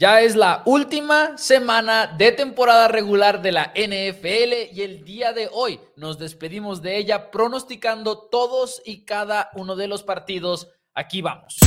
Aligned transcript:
Ya 0.00 0.20
es 0.20 0.36
la 0.36 0.62
última 0.64 1.36
semana 1.36 2.06
de 2.06 2.30
temporada 2.30 2.86
regular 2.86 3.42
de 3.42 3.50
la 3.50 3.72
NFL 3.74 4.72
y 4.72 4.82
el 4.82 5.04
día 5.04 5.32
de 5.32 5.50
hoy 5.52 5.80
nos 5.96 6.20
despedimos 6.20 6.80
de 6.82 6.98
ella 6.98 7.32
pronosticando 7.32 8.16
todos 8.16 8.80
y 8.84 9.04
cada 9.04 9.50
uno 9.54 9.74
de 9.74 9.88
los 9.88 10.04
partidos. 10.04 10.68
Aquí 10.94 11.20
vamos. 11.20 11.58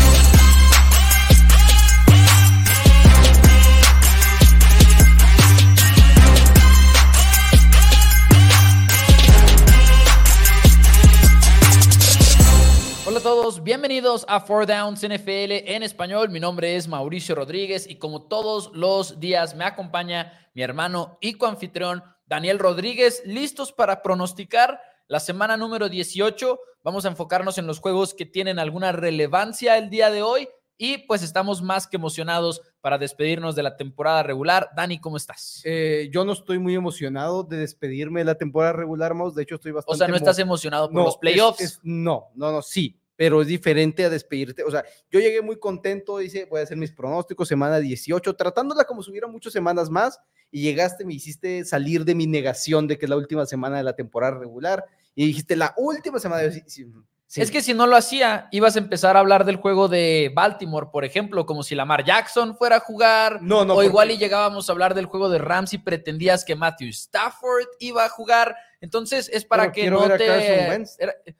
Hola 13.04 13.18
a 13.18 13.24
todos, 13.24 13.64
bienvenidos 13.64 14.26
a 14.30 14.40
Four 14.40 14.68
Downs 14.68 15.02
NFL 15.02 15.66
en 15.66 15.82
español. 15.82 16.30
Mi 16.30 16.40
nombre 16.40 16.76
es 16.76 16.88
Mauricio 16.88 17.34
Rodríguez 17.34 17.90
y 17.90 17.96
como 17.96 18.22
todos 18.28 18.70
los 18.76 19.20
días 19.20 19.56
me 19.56 19.66
acompaña 19.66 20.48
mi 20.54 20.62
hermano 20.62 21.18
y 21.20 21.34
coanfitrión 21.34 22.04
Daniel 22.28 22.60
Rodríguez, 22.60 23.24
listos 23.26 23.74
para 23.74 24.04
pronosticar 24.04 24.80
la 25.08 25.20
semana 25.20 25.58
número 25.58 25.90
18. 25.90 26.60
Vamos 26.84 27.06
a 27.06 27.08
enfocarnos 27.08 27.58
en 27.58 27.66
los 27.66 27.80
juegos 27.80 28.14
que 28.14 28.28
tienen 28.28 28.60
alguna 28.60 28.92
relevancia 28.92 29.80
el 29.80 29.90
día 29.90 30.12
de 30.12 30.22
hoy 30.22 30.48
y 30.78 31.00
pues 31.00 31.22
estamos 31.22 31.62
más 31.62 31.88
que 31.88 31.98
emocionados 31.98 32.62
para 32.82 32.98
despedirnos 32.98 33.56
de 33.56 33.64
la 33.64 33.78
temporada 33.78 34.24
regular. 34.24 34.70
Dani, 34.76 35.00
¿cómo 35.00 35.18
estás? 35.18 35.62
Eh, 35.64 36.10
yo 36.12 36.24
no 36.24 36.34
estoy 36.34 36.60
muy 36.60 36.76
emocionado 36.76 37.44
de 37.44 37.58
despedirme 37.58 38.22
de 38.22 38.26
la 38.26 38.36
temporada 38.36 38.74
regular, 38.74 39.14
Maus. 39.14 39.36
De 39.36 39.44
hecho, 39.44 39.56
estoy 39.56 39.74
bastante. 39.74 39.94
O 39.94 39.98
sea, 39.98 40.08
¿no 40.08 40.16
estás 40.16 40.40
emocionado 40.40 40.90
por 40.90 41.04
los 41.04 41.18
playoffs? 41.18 41.80
no, 41.84 42.30
no, 42.36 42.52
no, 42.52 42.62
sí 42.62 43.01
pero 43.16 43.42
es 43.42 43.48
diferente 43.48 44.06
a 44.06 44.10
despedirte. 44.10 44.64
O 44.64 44.72
sea, 44.72 44.84
yo 45.10 45.20
llegué 45.20 45.42
muy 45.42 45.58
contento, 45.58 46.18
dice, 46.18 46.46
voy 46.50 46.60
a 46.60 46.64
hacer 46.64 46.78
mis 46.78 46.92
pronósticos, 46.92 47.48
semana 47.48 47.80
18, 47.80 48.36
tratándola 48.36 48.86
como 48.86 49.04
si 49.04 49.12
hubiera 49.12 49.28
muchas 49.28 49.54
semanas 49.54 49.90
más, 49.90 50.20
y 50.50 50.62
llegaste, 50.62 51.06
me 51.06 51.14
hiciste 51.14 51.64
salir 51.66 52.04
de 52.04 52.16
mi 52.16 52.28
negación 52.28 52.88
de 52.88 52.98
que 52.98 53.06
es 53.06 53.10
la 53.10 53.18
última 53.18 53.46
semana 53.46 53.78
de 53.78 53.84
la 53.84 53.96
temporada 53.96 54.38
regular, 54.38 54.84
y 55.16 55.28
dijiste, 55.28 55.56
la 55.56 55.74
última 55.78 56.20
semana 56.20 56.42
de... 56.44 56.64
Sí. 56.68 57.42
Es 57.42 57.50
que 57.50 57.62
si 57.62 57.74
no 57.74 57.88
lo 57.88 57.96
hacía, 57.96 58.50
ibas 58.52 58.76
a 58.76 58.80
empezar 58.80 59.16
a 59.16 59.22
hablar 59.22 59.46
del 59.46 59.56
juego 59.56 59.88
de 59.88 60.30
Baltimore, 60.36 60.88
por 60.92 61.06
ejemplo, 61.06 61.46
como 61.46 61.64
si 61.64 61.76
Lamar 61.76 62.04
Jackson 62.04 62.58
fuera 62.58 62.76
a 62.76 62.80
jugar. 62.82 63.42
No, 63.42 63.64
no. 63.64 63.76
O 63.76 63.84
igual 63.84 64.12
y 64.12 64.18
llegábamos 64.18 64.68
a 64.68 64.74
hablar 64.74 64.94
del 64.96 65.06
juego 65.06 65.30
de 65.30 65.38
Rams 65.38 65.74
y 65.74 65.78
pretendías 65.78 66.44
que 66.44 66.58
Matthew 66.58 66.90
Stafford 66.90 67.68
iba 67.80 68.04
a 68.04 68.10
jugar. 68.10 68.54
Entonces 68.82 69.30
es 69.32 69.46
para 69.46 69.72
que 69.72 69.90
no 69.90 70.10
te. 70.18 71.38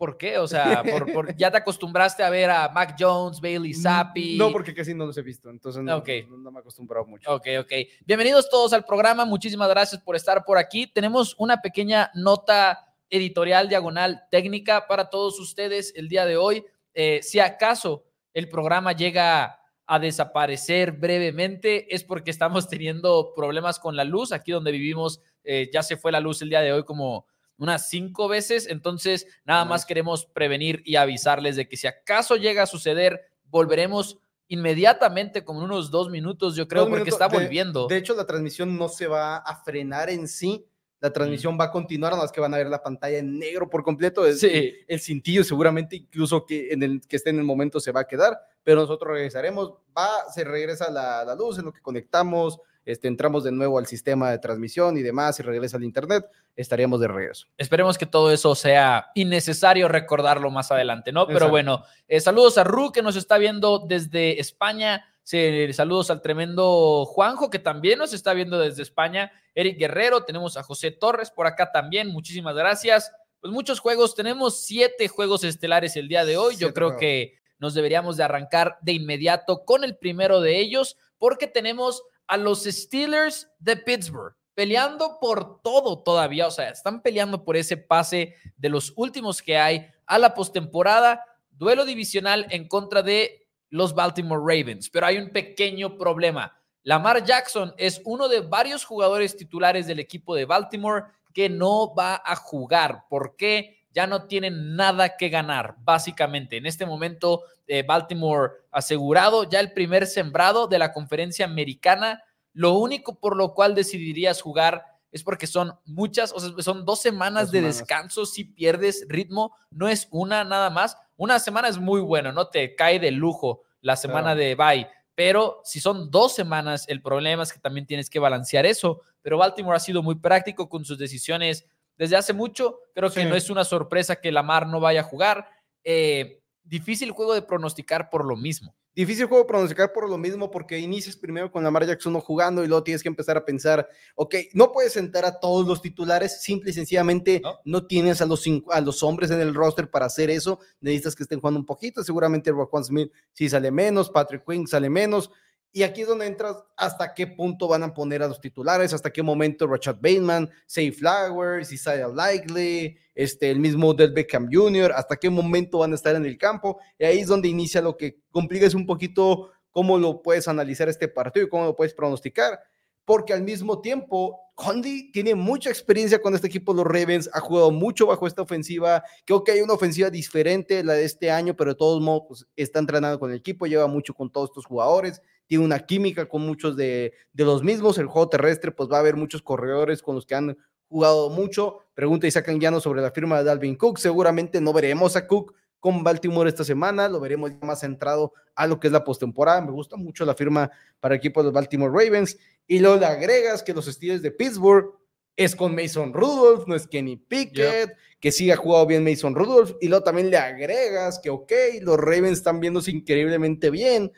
¿Por 0.00 0.16
qué? 0.16 0.38
O 0.38 0.48
sea, 0.48 0.82
por, 1.12 1.36
ya 1.36 1.50
te 1.50 1.58
acostumbraste 1.58 2.22
a 2.22 2.30
ver 2.30 2.48
a 2.48 2.70
Mac 2.70 2.96
Jones, 2.98 3.38
Bailey 3.38 3.72
mm, 3.72 3.82
Zappi. 3.82 4.38
No, 4.38 4.50
porque 4.50 4.72
casi 4.72 4.94
no 4.94 5.04
los 5.04 5.18
he 5.18 5.20
visto, 5.20 5.50
entonces 5.50 5.82
no, 5.82 6.02
no, 6.38 6.50
me 6.50 6.58
he 6.58 6.60
acostumbrado 6.60 7.04
mucho. 7.04 7.30
Ok, 7.30 7.46
ok. 7.60 7.72
Bienvenidos 8.06 8.48
todos 8.48 8.72
al 8.72 8.86
programa, 8.86 9.26
muchísimas 9.26 9.68
gracias 9.68 10.00
por 10.00 10.16
estar 10.16 10.42
por 10.46 10.56
aquí. 10.56 10.86
Tenemos 10.86 11.36
una 11.36 11.60
pequeña 11.60 12.10
nota 12.14 12.94
editorial 13.10 13.68
diagonal 13.68 14.22
técnica 14.30 14.86
para 14.86 15.10
todos 15.10 15.38
ustedes 15.38 15.92
el 15.94 16.08
día 16.08 16.24
de 16.24 16.38
hoy. 16.38 16.64
Eh, 16.94 17.20
si 17.22 17.38
acaso 17.38 18.06
el 18.32 18.48
programa 18.48 18.92
llega 18.92 19.60
a 19.84 19.98
desaparecer 19.98 20.92
brevemente, 20.92 21.94
es 21.94 22.04
porque 22.04 22.30
estamos 22.30 22.68
teniendo 22.68 23.34
problemas 23.36 23.78
con 23.78 23.96
la 23.96 24.04
luz. 24.04 24.32
Aquí 24.32 24.50
donde 24.50 24.72
vivimos 24.72 25.20
eh, 25.44 25.68
ya 25.70 25.82
se 25.82 25.98
fue 25.98 26.10
la 26.10 26.20
luz 26.20 26.40
el 26.40 26.48
día 26.48 26.62
de 26.62 26.72
hoy 26.72 26.84
como 26.84 27.26
unas 27.60 27.88
cinco 27.88 28.26
veces. 28.26 28.66
Entonces, 28.68 29.26
nada 29.44 29.64
más 29.64 29.86
queremos 29.86 30.26
prevenir 30.26 30.82
y 30.84 30.96
avisarles 30.96 31.54
de 31.54 31.68
que 31.68 31.76
si 31.76 31.86
acaso 31.86 32.36
llega 32.36 32.64
a 32.64 32.66
suceder, 32.66 33.20
volveremos 33.44 34.18
inmediatamente, 34.48 35.44
como 35.44 35.62
unos 35.62 35.90
dos 35.92 36.10
minutos, 36.10 36.56
yo 36.56 36.66
creo, 36.66 36.88
porque 36.88 37.10
está 37.10 37.28
volviendo. 37.28 37.86
De, 37.86 37.98
hecho, 37.98 38.14
la 38.14 38.26
transmisión 38.26 38.76
no 38.76 38.88
se 38.88 39.06
va 39.06 39.36
a 39.36 39.62
frenar 39.62 40.10
en 40.10 40.26
sí. 40.26 40.66
La 41.00 41.12
transmisión 41.12 41.56
va 41.58 41.64
a 41.64 41.70
continuar, 41.70 42.12
nada 42.12 42.24
más 42.24 42.32
que 42.32 42.40
van 42.40 42.52
a 42.52 42.58
ver 42.58 42.66
la 42.66 42.82
pantalla 42.82 43.18
en 43.18 43.38
negro 43.38 43.70
por 43.70 43.82
completo. 43.82 44.26
Es, 44.26 44.40
sí. 44.40 44.74
El 44.88 45.00
cintillo 45.00 45.44
seguramente 45.44 45.96
incluso 45.96 46.44
que, 46.44 46.72
en 46.72 46.82
el, 46.82 47.00
que 47.06 47.16
esté 47.16 47.30
en 47.30 47.38
el 47.38 47.44
momento 47.44 47.78
se 47.78 47.92
va 47.92 48.00
a 48.00 48.06
quedar, 48.06 48.38
pero 48.62 48.80
nosotros 48.80 49.12
regresaremos. 49.12 49.74
Va, 49.96 50.30
se 50.34 50.44
regresa 50.44 50.90
la, 50.90 51.24
la 51.24 51.34
luz 51.34 51.58
en 51.58 51.66
lo 51.66 51.72
que 51.72 51.80
conectamos, 51.80 52.58
este, 52.90 53.08
entramos 53.08 53.44
de 53.44 53.52
nuevo 53.52 53.78
al 53.78 53.86
sistema 53.86 54.30
de 54.30 54.38
transmisión 54.38 54.96
y 54.96 55.02
demás 55.02 55.38
y 55.38 55.42
regresa 55.42 55.76
al 55.76 55.84
internet, 55.84 56.26
estaríamos 56.56 57.00
de 57.00 57.08
regreso. 57.08 57.46
Esperemos 57.56 57.96
que 57.98 58.06
todo 58.06 58.32
eso 58.32 58.54
sea 58.54 59.10
innecesario 59.14 59.88
recordarlo 59.88 60.50
más 60.50 60.70
adelante, 60.70 61.12
¿no? 61.12 61.26
Pero 61.26 61.48
bueno, 61.48 61.84
eh, 62.08 62.20
saludos 62.20 62.58
a 62.58 62.64
Ru 62.64 62.92
que 62.92 63.02
nos 63.02 63.16
está 63.16 63.38
viendo 63.38 63.78
desde 63.78 64.40
España. 64.40 65.06
saludos 65.24 66.10
al 66.10 66.22
tremendo 66.22 67.04
Juanjo 67.06 67.50
que 67.50 67.58
también 67.58 67.98
nos 67.98 68.12
está 68.12 68.34
viendo 68.34 68.58
desde 68.58 68.82
España. 68.82 69.32
Eric 69.54 69.78
Guerrero, 69.78 70.24
tenemos 70.24 70.56
a 70.56 70.62
José 70.62 70.90
Torres 70.90 71.30
por 71.30 71.46
acá 71.46 71.70
también. 71.72 72.08
Muchísimas 72.08 72.54
gracias. 72.54 73.12
Pues 73.40 73.52
muchos 73.52 73.80
juegos, 73.80 74.14
tenemos 74.14 74.64
siete 74.64 75.08
juegos 75.08 75.44
estelares 75.44 75.96
el 75.96 76.08
día 76.08 76.24
de 76.24 76.36
hoy. 76.36 76.56
Yo 76.56 76.74
creo 76.74 76.96
que 76.96 77.38
nos 77.58 77.74
deberíamos 77.74 78.16
de 78.16 78.24
arrancar 78.24 78.78
de 78.82 78.92
inmediato 78.92 79.64
con 79.64 79.84
el 79.84 79.96
primero 79.96 80.40
de 80.40 80.58
ellos 80.58 80.96
porque 81.18 81.46
tenemos 81.46 82.02
a 82.30 82.36
los 82.36 82.62
Steelers 82.62 83.50
de 83.58 83.76
Pittsburgh, 83.76 84.36
peleando 84.54 85.18
por 85.20 85.60
todo 85.62 85.98
todavía, 85.98 86.46
o 86.46 86.50
sea, 86.52 86.70
están 86.70 87.02
peleando 87.02 87.44
por 87.44 87.56
ese 87.56 87.76
pase 87.76 88.36
de 88.56 88.68
los 88.68 88.92
últimos 88.94 89.42
que 89.42 89.58
hay 89.58 89.90
a 90.06 90.16
la 90.16 90.32
postemporada, 90.32 91.24
duelo 91.50 91.84
divisional 91.84 92.46
en 92.50 92.68
contra 92.68 93.02
de 93.02 93.48
los 93.68 93.96
Baltimore 93.96 94.40
Ravens, 94.40 94.88
pero 94.90 95.06
hay 95.06 95.18
un 95.18 95.30
pequeño 95.30 95.98
problema. 95.98 96.56
Lamar 96.84 97.24
Jackson 97.24 97.74
es 97.76 98.00
uno 98.04 98.28
de 98.28 98.42
varios 98.42 98.84
jugadores 98.84 99.36
titulares 99.36 99.88
del 99.88 99.98
equipo 99.98 100.36
de 100.36 100.44
Baltimore 100.44 101.06
que 101.34 101.48
no 101.48 101.92
va 101.96 102.22
a 102.24 102.36
jugar. 102.36 103.06
¿Por 103.08 103.34
qué? 103.34 103.79
Ya 103.92 104.06
no 104.06 104.24
tienen 104.24 104.76
nada 104.76 105.16
que 105.16 105.28
ganar, 105.28 105.76
básicamente. 105.82 106.56
En 106.56 106.66
este 106.66 106.86
momento, 106.86 107.42
eh, 107.66 107.82
Baltimore 107.82 108.52
asegurado 108.70 109.48
ya 109.48 109.60
el 109.60 109.72
primer 109.72 110.06
sembrado 110.06 110.66
de 110.66 110.78
la 110.78 110.92
conferencia 110.92 111.44
americana. 111.44 112.22
Lo 112.52 112.74
único 112.74 113.18
por 113.18 113.36
lo 113.36 113.54
cual 113.54 113.74
decidirías 113.74 114.40
jugar 114.40 114.84
es 115.12 115.24
porque 115.24 115.46
son 115.46 115.74
muchas, 115.84 116.32
o 116.32 116.38
sea, 116.38 116.50
son 116.62 116.84
dos 116.84 117.00
semanas 117.00 117.50
de 117.50 117.62
descanso. 117.62 118.26
Si 118.26 118.44
pierdes 118.44 119.06
ritmo, 119.08 119.56
no 119.70 119.88
es 119.88 120.06
una 120.10 120.44
nada 120.44 120.70
más. 120.70 120.96
Una 121.16 121.38
semana 121.38 121.68
es 121.68 121.78
muy 121.78 122.00
bueno, 122.00 122.32
no 122.32 122.48
te 122.48 122.74
cae 122.76 123.00
de 123.00 123.10
lujo 123.10 123.62
la 123.80 123.96
semana 123.96 124.34
de 124.34 124.54
bye. 124.54 124.88
Pero 125.16 125.60
si 125.64 125.80
son 125.80 126.10
dos 126.10 126.34
semanas, 126.34 126.86
el 126.88 127.02
problema 127.02 127.42
es 127.42 127.52
que 127.52 127.58
también 127.58 127.86
tienes 127.86 128.08
que 128.08 128.20
balancear 128.20 128.64
eso. 128.66 129.02
Pero 129.20 129.36
Baltimore 129.36 129.76
ha 129.76 129.80
sido 129.80 130.02
muy 130.02 130.14
práctico 130.14 130.68
con 130.68 130.84
sus 130.84 130.96
decisiones 130.96 131.66
desde 132.00 132.16
hace 132.16 132.32
mucho. 132.32 132.78
Creo 132.94 133.12
que 133.12 133.26
no 133.26 133.36
es 133.36 133.50
una 133.50 133.62
sorpresa 133.62 134.16
que 134.16 134.32
Lamar 134.32 134.66
no 134.66 134.80
vaya 134.80 135.00
a 135.00 135.04
jugar. 135.04 135.50
Eh, 135.84 136.40
difícil 136.64 137.10
juego 137.10 137.34
de 137.34 137.42
pronosticar 137.42 138.08
por 138.08 138.24
lo 138.24 138.36
mismo. 138.36 138.74
Difícil 138.94 139.26
juego 139.26 139.44
de 139.44 139.48
pronosticar 139.48 139.92
por 139.92 140.08
lo 140.08 140.16
mismo 140.16 140.50
porque 140.50 140.78
inicias 140.78 141.14
primero 141.14 141.52
con 141.52 141.62
Lamar 141.62 141.86
Jackson 141.86 142.14
no 142.14 142.22
jugando 142.22 142.64
y 142.64 142.68
luego 142.68 142.82
tienes 142.84 143.02
que 143.02 143.10
empezar 143.10 143.36
a 143.36 143.44
pensar, 143.44 143.86
ok, 144.14 144.34
no 144.54 144.72
puedes 144.72 144.94
sentar 144.94 145.26
a 145.26 145.38
todos 145.38 145.66
los 145.66 145.82
titulares, 145.82 146.40
simple 146.40 146.70
y 146.70 146.72
sencillamente 146.72 147.42
no, 147.66 147.86
tienes 147.86 148.22
a 148.22 148.26
los, 148.26 148.44
a 148.70 148.80
los 148.80 149.02
hombres 149.02 149.30
en 149.30 149.40
el 149.40 149.54
roster 149.54 149.90
para 149.90 150.06
hacer 150.06 150.30
eso, 150.30 150.58
necesitas 150.80 151.14
que 151.14 151.22
estén 151.22 151.38
jugando 151.38 151.60
un 151.60 151.66
poquito, 151.66 152.02
seguramente 152.02 152.50
Raquan 152.50 152.82
Smith 152.82 153.12
sí 153.32 153.48
sale 153.48 153.70
menos, 153.70 154.10
Patrick 154.10 154.42
Quinn 154.44 154.66
sale 154.66 154.90
menos, 154.90 155.30
y 155.72 155.84
aquí 155.84 156.02
es 156.02 156.08
donde 156.08 156.26
entras 156.26 156.56
hasta 156.76 157.14
qué 157.14 157.28
punto 157.28 157.68
van 157.68 157.84
a 157.84 157.94
poner 157.94 158.22
a 158.22 158.28
los 158.28 158.40
titulares, 158.40 158.92
hasta 158.92 159.12
qué 159.12 159.22
momento 159.22 159.68
Rashad 159.68 159.96
Bateman, 159.96 160.50
Say 160.66 160.90
Flowers, 160.90 161.70
Isaiah 161.70 162.08
Likely, 162.08 162.96
este, 163.14 163.50
el 163.50 163.60
mismo 163.60 163.94
Del 163.94 164.12
Beckham 164.12 164.48
Jr., 164.50 164.92
hasta 164.94 165.16
qué 165.16 165.30
momento 165.30 165.78
van 165.78 165.92
a 165.92 165.94
estar 165.94 166.16
en 166.16 166.26
el 166.26 166.36
campo. 166.36 166.80
Y 166.98 167.04
ahí 167.04 167.18
es 167.20 167.28
donde 167.28 167.48
inicia 167.48 167.80
lo 167.80 167.96
que 167.96 168.18
complica 168.32 168.66
es 168.66 168.74
un 168.74 168.84
poquito 168.84 169.50
cómo 169.70 169.96
lo 169.96 170.22
puedes 170.22 170.48
analizar 170.48 170.88
este 170.88 171.06
partido 171.06 171.46
y 171.46 171.48
cómo 171.48 171.66
lo 171.66 171.76
puedes 171.76 171.94
pronosticar. 171.94 172.58
Porque 173.04 173.32
al 173.32 173.42
mismo 173.42 173.80
tiempo, 173.80 174.38
Condi 174.54 175.10
tiene 175.12 175.34
mucha 175.34 175.70
experiencia 175.70 176.20
con 176.20 176.34
este 176.34 176.46
equipo, 176.46 176.74
los 176.74 176.84
Ravens, 176.84 177.30
ha 177.32 177.40
jugado 177.40 177.70
mucho 177.70 178.06
bajo 178.06 178.26
esta 178.26 178.42
ofensiva. 178.42 179.02
Creo 179.24 179.42
que 179.42 179.52
hay 179.52 179.60
una 179.60 179.74
ofensiva 179.74 180.10
diferente, 180.10 180.84
la 180.84 180.92
de 180.94 181.04
este 181.04 181.30
año, 181.30 181.56
pero 181.56 181.72
de 181.72 181.76
todos 181.76 182.00
modos 182.00 182.22
pues, 182.28 182.46
está 182.56 182.78
entrenando 182.78 183.18
con 183.18 183.30
el 183.30 183.36
equipo, 183.36 183.66
lleva 183.66 183.86
mucho 183.86 184.14
con 184.14 184.30
todos 184.30 184.50
estos 184.50 184.66
jugadores 184.66 185.20
tiene 185.50 185.64
una 185.64 185.80
química 185.80 186.28
con 186.28 186.42
muchos 186.42 186.76
de, 186.76 187.12
los 187.32 187.64
mismos. 187.64 187.98
El 187.98 188.06
juego 188.06 188.28
terrestre, 188.28 188.70
pues 188.70 188.88
va 188.88 188.98
a 188.98 189.00
haber 189.00 189.16
muchos 189.16 189.42
corredores 189.42 190.00
con 190.00 190.14
los 190.14 190.24
que 190.24 190.36
han 190.36 190.56
jugado 190.86 191.28
mucho. 191.28 191.80
Pregunta 191.92 192.28
Isaac 192.28 192.56
Llano 192.56 192.78
sobre 192.78 193.02
la 193.02 193.10
firma 193.10 193.38
de 193.38 193.42
Dalvin 193.42 193.74
Cook. 193.74 193.98
Seguramente 193.98 194.60
no 194.60 194.72
veremos 194.72 195.16
a 195.16 195.26
Cook 195.26 195.52
con 195.80 196.04
Baltimore 196.04 196.48
esta 196.48 196.62
semana, 196.62 197.08
lo 197.08 197.18
veremos 197.18 197.52
más 197.62 197.80
centrado 197.80 198.32
a 198.54 198.66
lo 198.66 198.78
que 198.78 198.86
es 198.88 198.92
la 198.92 199.02
postemporada. 199.02 199.60
Me 199.62 199.72
gusta 199.72 199.96
mucho 199.96 200.24
la 200.24 200.34
firma 200.34 200.70
para 201.00 201.14
el 201.14 201.18
equipo 201.18 201.42
de 201.42 201.50
Baltimore 201.50 201.90
Ravens. 201.92 202.38
Y 202.66 202.78
luego 202.78 202.98
le 202.98 203.06
agregas 203.06 203.62
que 203.62 203.74
los 203.74 203.88
estilos 203.88 204.22
de 204.22 204.30
Pittsburgh 204.30 204.94
es 205.36 205.56
con 205.56 205.74
Mason 205.74 206.12
Rudolph, 206.12 206.66
no 206.66 206.74
es 206.74 206.86
Kenny 206.86 207.16
Pickett, 207.16 207.96
que 208.20 208.30
sí 208.30 208.50
ha 208.50 208.56
jugado 208.56 208.86
bien 208.86 209.02
Mason 209.02 209.34
Rudolph. 209.34 209.72
Y 209.80 209.88
luego 209.88 210.04
también 210.04 210.30
le 210.30 210.36
agregas 210.36 211.18
que, 211.18 211.30
ok, 211.30 211.52
los 211.80 211.96
Ravens 211.96 212.38
están 212.38 212.60
viéndose 212.60 212.90
increíblemente 212.90 213.70
bien 213.70 214.12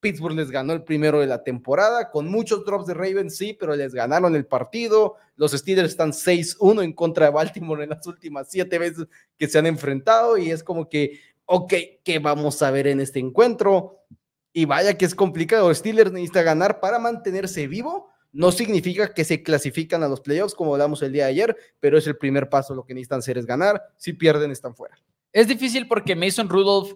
Pittsburgh 0.00 0.36
les 0.36 0.50
ganó 0.50 0.72
el 0.72 0.84
primero 0.84 1.20
de 1.20 1.26
la 1.26 1.42
temporada, 1.42 2.10
con 2.10 2.28
muchos 2.28 2.64
drops 2.64 2.86
de 2.86 2.94
Ravens, 2.94 3.36
sí, 3.36 3.56
pero 3.58 3.74
les 3.74 3.94
ganaron 3.94 4.36
el 4.36 4.46
partido. 4.46 5.16
Los 5.36 5.52
Steelers 5.52 5.90
están 5.90 6.12
6-1 6.12 6.84
en 6.84 6.92
contra 6.92 7.26
de 7.26 7.32
Baltimore 7.32 7.82
en 7.82 7.90
las 7.90 8.06
últimas 8.06 8.48
siete 8.50 8.78
veces 8.78 9.06
que 9.36 9.48
se 9.48 9.58
han 9.58 9.66
enfrentado 9.66 10.38
y 10.38 10.50
es 10.50 10.62
como 10.62 10.88
que, 10.88 11.20
ok, 11.46 11.74
¿qué 12.04 12.18
vamos 12.18 12.62
a 12.62 12.70
ver 12.70 12.86
en 12.86 13.00
este 13.00 13.18
encuentro? 13.18 14.04
Y 14.52 14.64
vaya 14.64 14.96
que 14.96 15.04
es 15.04 15.14
complicado. 15.14 15.72
Steelers 15.74 16.12
necesita 16.12 16.42
ganar 16.42 16.80
para 16.80 16.98
mantenerse 16.98 17.66
vivo. 17.66 18.10
No 18.32 18.52
significa 18.52 19.14
que 19.14 19.24
se 19.24 19.42
clasifican 19.42 20.02
a 20.02 20.08
los 20.08 20.20
playoffs 20.20 20.54
como 20.54 20.74
hablamos 20.74 21.02
el 21.02 21.12
día 21.12 21.24
de 21.24 21.30
ayer, 21.30 21.56
pero 21.80 21.98
es 21.98 22.06
el 22.06 22.16
primer 22.16 22.48
paso. 22.48 22.74
Lo 22.74 22.84
que 22.84 22.94
necesitan 22.94 23.20
hacer 23.20 23.38
es 23.38 23.46
ganar. 23.46 23.82
Si 23.96 24.12
pierden, 24.12 24.50
están 24.50 24.74
fuera. 24.74 24.96
Es 25.32 25.48
difícil 25.48 25.86
porque 25.88 26.16
Mason 26.16 26.48
Rudolph 26.48 26.94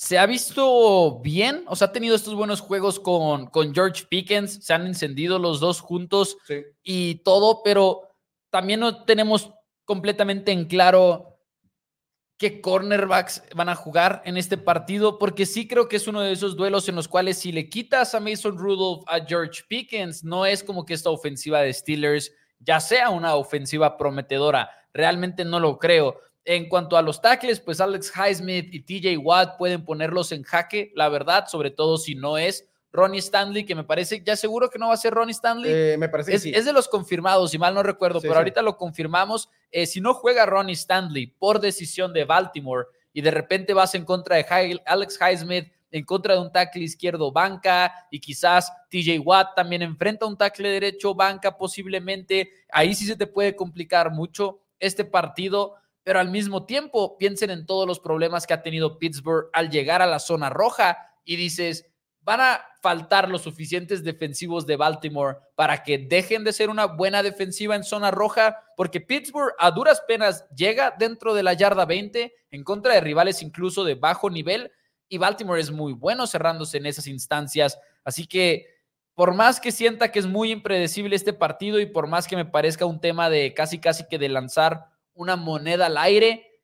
se 0.00 0.16
ha 0.16 0.26
visto 0.26 1.18
bien, 1.22 1.64
o 1.66 1.74
sea, 1.74 1.88
ha 1.88 1.92
tenido 1.92 2.14
estos 2.14 2.36
buenos 2.36 2.60
juegos 2.60 3.00
con, 3.00 3.48
con 3.48 3.74
George 3.74 4.04
Pickens, 4.08 4.64
se 4.64 4.72
han 4.72 4.86
encendido 4.86 5.40
los 5.40 5.58
dos 5.58 5.80
juntos 5.80 6.38
y 6.84 7.16
todo, 7.24 7.62
pero 7.64 8.02
también 8.48 8.78
no 8.78 9.04
tenemos 9.04 9.50
completamente 9.84 10.52
en 10.52 10.66
claro 10.66 11.40
qué 12.36 12.60
cornerbacks 12.60 13.42
van 13.56 13.70
a 13.70 13.74
jugar 13.74 14.22
en 14.24 14.36
este 14.36 14.56
partido, 14.56 15.18
porque 15.18 15.46
sí 15.46 15.66
creo 15.66 15.88
que 15.88 15.96
es 15.96 16.06
uno 16.06 16.20
de 16.20 16.30
esos 16.30 16.54
duelos 16.54 16.88
en 16.88 16.94
los 16.94 17.08
cuales 17.08 17.38
si 17.38 17.50
le 17.50 17.68
quitas 17.68 18.14
a 18.14 18.20
Mason 18.20 18.56
Rudolph 18.56 19.02
a 19.08 19.26
George 19.26 19.64
Pickens, 19.68 20.22
no 20.22 20.46
es 20.46 20.62
como 20.62 20.86
que 20.86 20.94
esta 20.94 21.10
ofensiva 21.10 21.62
de 21.62 21.72
Steelers 21.72 22.30
ya 22.60 22.78
sea 22.78 23.10
una 23.10 23.34
ofensiva 23.34 23.96
prometedora, 23.96 24.70
realmente 24.92 25.44
no 25.44 25.58
lo 25.58 25.76
creo. 25.76 26.20
En 26.48 26.66
cuanto 26.66 26.96
a 26.96 27.02
los 27.02 27.20
tackles, 27.20 27.60
pues 27.60 27.78
Alex 27.78 28.10
Highsmith 28.16 28.72
y 28.72 28.80
TJ 28.80 29.18
Watt 29.18 29.58
pueden 29.58 29.84
ponerlos 29.84 30.32
en 30.32 30.44
jaque, 30.44 30.90
la 30.94 31.10
verdad, 31.10 31.46
sobre 31.46 31.70
todo 31.70 31.98
si 31.98 32.14
no 32.14 32.38
es 32.38 32.66
Ronnie 32.90 33.18
Stanley, 33.18 33.66
que 33.66 33.74
me 33.74 33.84
parece, 33.84 34.22
ya 34.24 34.34
seguro 34.34 34.70
que 34.70 34.78
no 34.78 34.88
va 34.88 34.94
a 34.94 34.96
ser 34.96 35.12
Ronnie 35.12 35.34
Stanley. 35.34 35.70
Eh, 35.70 35.96
me 35.98 36.08
parece 36.08 36.34
es, 36.34 36.42
que 36.42 36.48
sí. 36.48 36.56
es 36.56 36.64
de 36.64 36.72
los 36.72 36.88
confirmados, 36.88 37.50
si 37.50 37.58
mal 37.58 37.74
no 37.74 37.82
recuerdo, 37.82 38.22
pero 38.22 38.36
ahorita 38.36 38.62
lo 38.62 38.78
confirmamos. 38.78 39.50
Eh, 39.70 39.84
si 39.84 40.00
no 40.00 40.14
juega 40.14 40.46
Ronnie 40.46 40.72
Stanley 40.72 41.26
por 41.26 41.60
decisión 41.60 42.14
de 42.14 42.24
Baltimore 42.24 42.86
y 43.12 43.20
de 43.20 43.30
repente 43.30 43.74
vas 43.74 43.94
en 43.94 44.06
contra 44.06 44.36
de 44.36 44.80
Alex 44.86 45.18
Highsmith, 45.20 45.70
en 45.90 46.04
contra 46.06 46.32
de 46.32 46.40
un 46.40 46.50
tackle 46.50 46.82
izquierdo 46.82 47.30
banca 47.30 47.92
y 48.10 48.20
quizás 48.20 48.72
TJ 48.88 49.18
Watt 49.18 49.54
también 49.54 49.82
enfrenta 49.82 50.24
un 50.24 50.38
tackle 50.38 50.70
derecho 50.70 51.14
banca 51.14 51.58
posiblemente, 51.58 52.50
ahí 52.72 52.94
sí 52.94 53.04
se 53.04 53.16
te 53.16 53.26
puede 53.26 53.54
complicar 53.54 54.10
mucho 54.10 54.62
este 54.78 55.04
partido 55.04 55.74
pero 56.08 56.20
al 56.20 56.30
mismo 56.30 56.64
tiempo 56.64 57.18
piensen 57.18 57.50
en 57.50 57.66
todos 57.66 57.86
los 57.86 58.00
problemas 58.00 58.46
que 58.46 58.54
ha 58.54 58.62
tenido 58.62 58.98
Pittsburgh 58.98 59.50
al 59.52 59.68
llegar 59.68 60.00
a 60.00 60.06
la 60.06 60.18
zona 60.18 60.48
roja 60.48 60.96
y 61.22 61.36
dices, 61.36 61.84
van 62.22 62.40
a 62.40 62.64
faltar 62.80 63.28
los 63.28 63.42
suficientes 63.42 64.02
defensivos 64.02 64.66
de 64.66 64.76
Baltimore 64.76 65.36
para 65.54 65.82
que 65.82 65.98
dejen 65.98 66.44
de 66.44 66.54
ser 66.54 66.70
una 66.70 66.86
buena 66.86 67.22
defensiva 67.22 67.76
en 67.76 67.84
zona 67.84 68.10
roja, 68.10 68.56
porque 68.74 69.02
Pittsburgh 69.02 69.52
a 69.58 69.70
duras 69.70 70.00
penas 70.08 70.48
llega 70.56 70.94
dentro 70.98 71.34
de 71.34 71.42
la 71.42 71.52
yarda 71.52 71.84
20 71.84 72.34
en 72.52 72.64
contra 72.64 72.94
de 72.94 73.02
rivales 73.02 73.42
incluso 73.42 73.84
de 73.84 73.94
bajo 73.94 74.30
nivel 74.30 74.72
y 75.10 75.18
Baltimore 75.18 75.60
es 75.60 75.70
muy 75.70 75.92
bueno 75.92 76.26
cerrándose 76.26 76.78
en 76.78 76.86
esas 76.86 77.06
instancias, 77.06 77.78
así 78.02 78.26
que 78.26 78.64
por 79.12 79.34
más 79.34 79.60
que 79.60 79.72
sienta 79.72 80.10
que 80.10 80.20
es 80.20 80.26
muy 80.26 80.52
impredecible 80.52 81.14
este 81.14 81.34
partido 81.34 81.78
y 81.78 81.84
por 81.84 82.06
más 82.06 82.26
que 82.26 82.36
me 82.36 82.46
parezca 82.46 82.86
un 82.86 82.98
tema 82.98 83.28
de 83.28 83.52
casi 83.52 83.78
casi 83.78 84.08
que 84.08 84.16
de 84.16 84.30
lanzar 84.30 84.86
una 85.18 85.34
moneda 85.36 85.86
al 85.86 85.98
aire. 85.98 86.62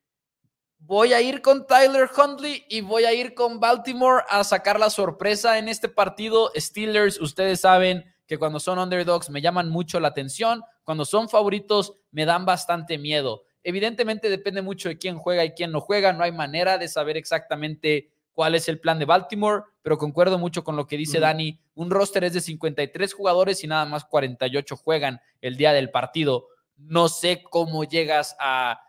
Voy 0.79 1.13
a 1.13 1.21
ir 1.21 1.41
con 1.41 1.67
Tyler 1.67 2.09
Huntley 2.15 2.65
y 2.69 2.81
voy 2.81 3.03
a 3.03 3.13
ir 3.13 3.33
con 3.33 3.59
Baltimore 3.59 4.23
a 4.29 4.43
sacar 4.43 4.79
la 4.79 4.89
sorpresa 4.89 5.57
en 5.57 5.67
este 5.67 5.89
partido. 5.89 6.51
Steelers, 6.55 7.19
ustedes 7.19 7.61
saben 7.61 8.05
que 8.25 8.37
cuando 8.37 8.59
son 8.59 8.79
underdogs 8.79 9.29
me 9.29 9.41
llaman 9.41 9.69
mucho 9.69 9.99
la 9.99 10.07
atención, 10.07 10.61
cuando 10.83 11.03
son 11.03 11.27
favoritos 11.27 11.93
me 12.11 12.25
dan 12.25 12.45
bastante 12.45 12.97
miedo. 12.97 13.43
Evidentemente 13.61 14.29
depende 14.29 14.61
mucho 14.61 14.87
de 14.89 14.97
quién 14.97 15.17
juega 15.17 15.43
y 15.43 15.51
quién 15.51 15.71
no 15.71 15.81
juega, 15.81 16.13
no 16.13 16.23
hay 16.23 16.31
manera 16.31 16.77
de 16.77 16.87
saber 16.87 17.17
exactamente 17.17 18.11
cuál 18.31 18.55
es 18.55 18.69
el 18.69 18.79
plan 18.79 18.99
de 18.99 19.05
Baltimore, 19.05 19.63
pero 19.81 19.97
concuerdo 19.97 20.37
mucho 20.37 20.63
con 20.63 20.75
lo 20.75 20.87
que 20.87 20.97
dice 20.97 21.19
Dani, 21.19 21.59
un 21.73 21.89
roster 21.89 22.23
es 22.23 22.33
de 22.33 22.41
53 22.41 23.13
jugadores 23.13 23.63
y 23.63 23.67
nada 23.67 23.85
más 23.85 24.05
48 24.05 24.77
juegan 24.77 25.19
el 25.41 25.57
día 25.57 25.73
del 25.73 25.89
partido 25.89 26.47
no 26.77 27.09
sé 27.09 27.43
cómo 27.49 27.83
llegas 27.83 28.35
a, 28.39 28.81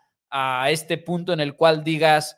este 0.68 0.98
punto 0.98 1.32
en 1.32 1.40
el 1.40 1.56
cual 1.56 1.82
digas, 1.82 2.36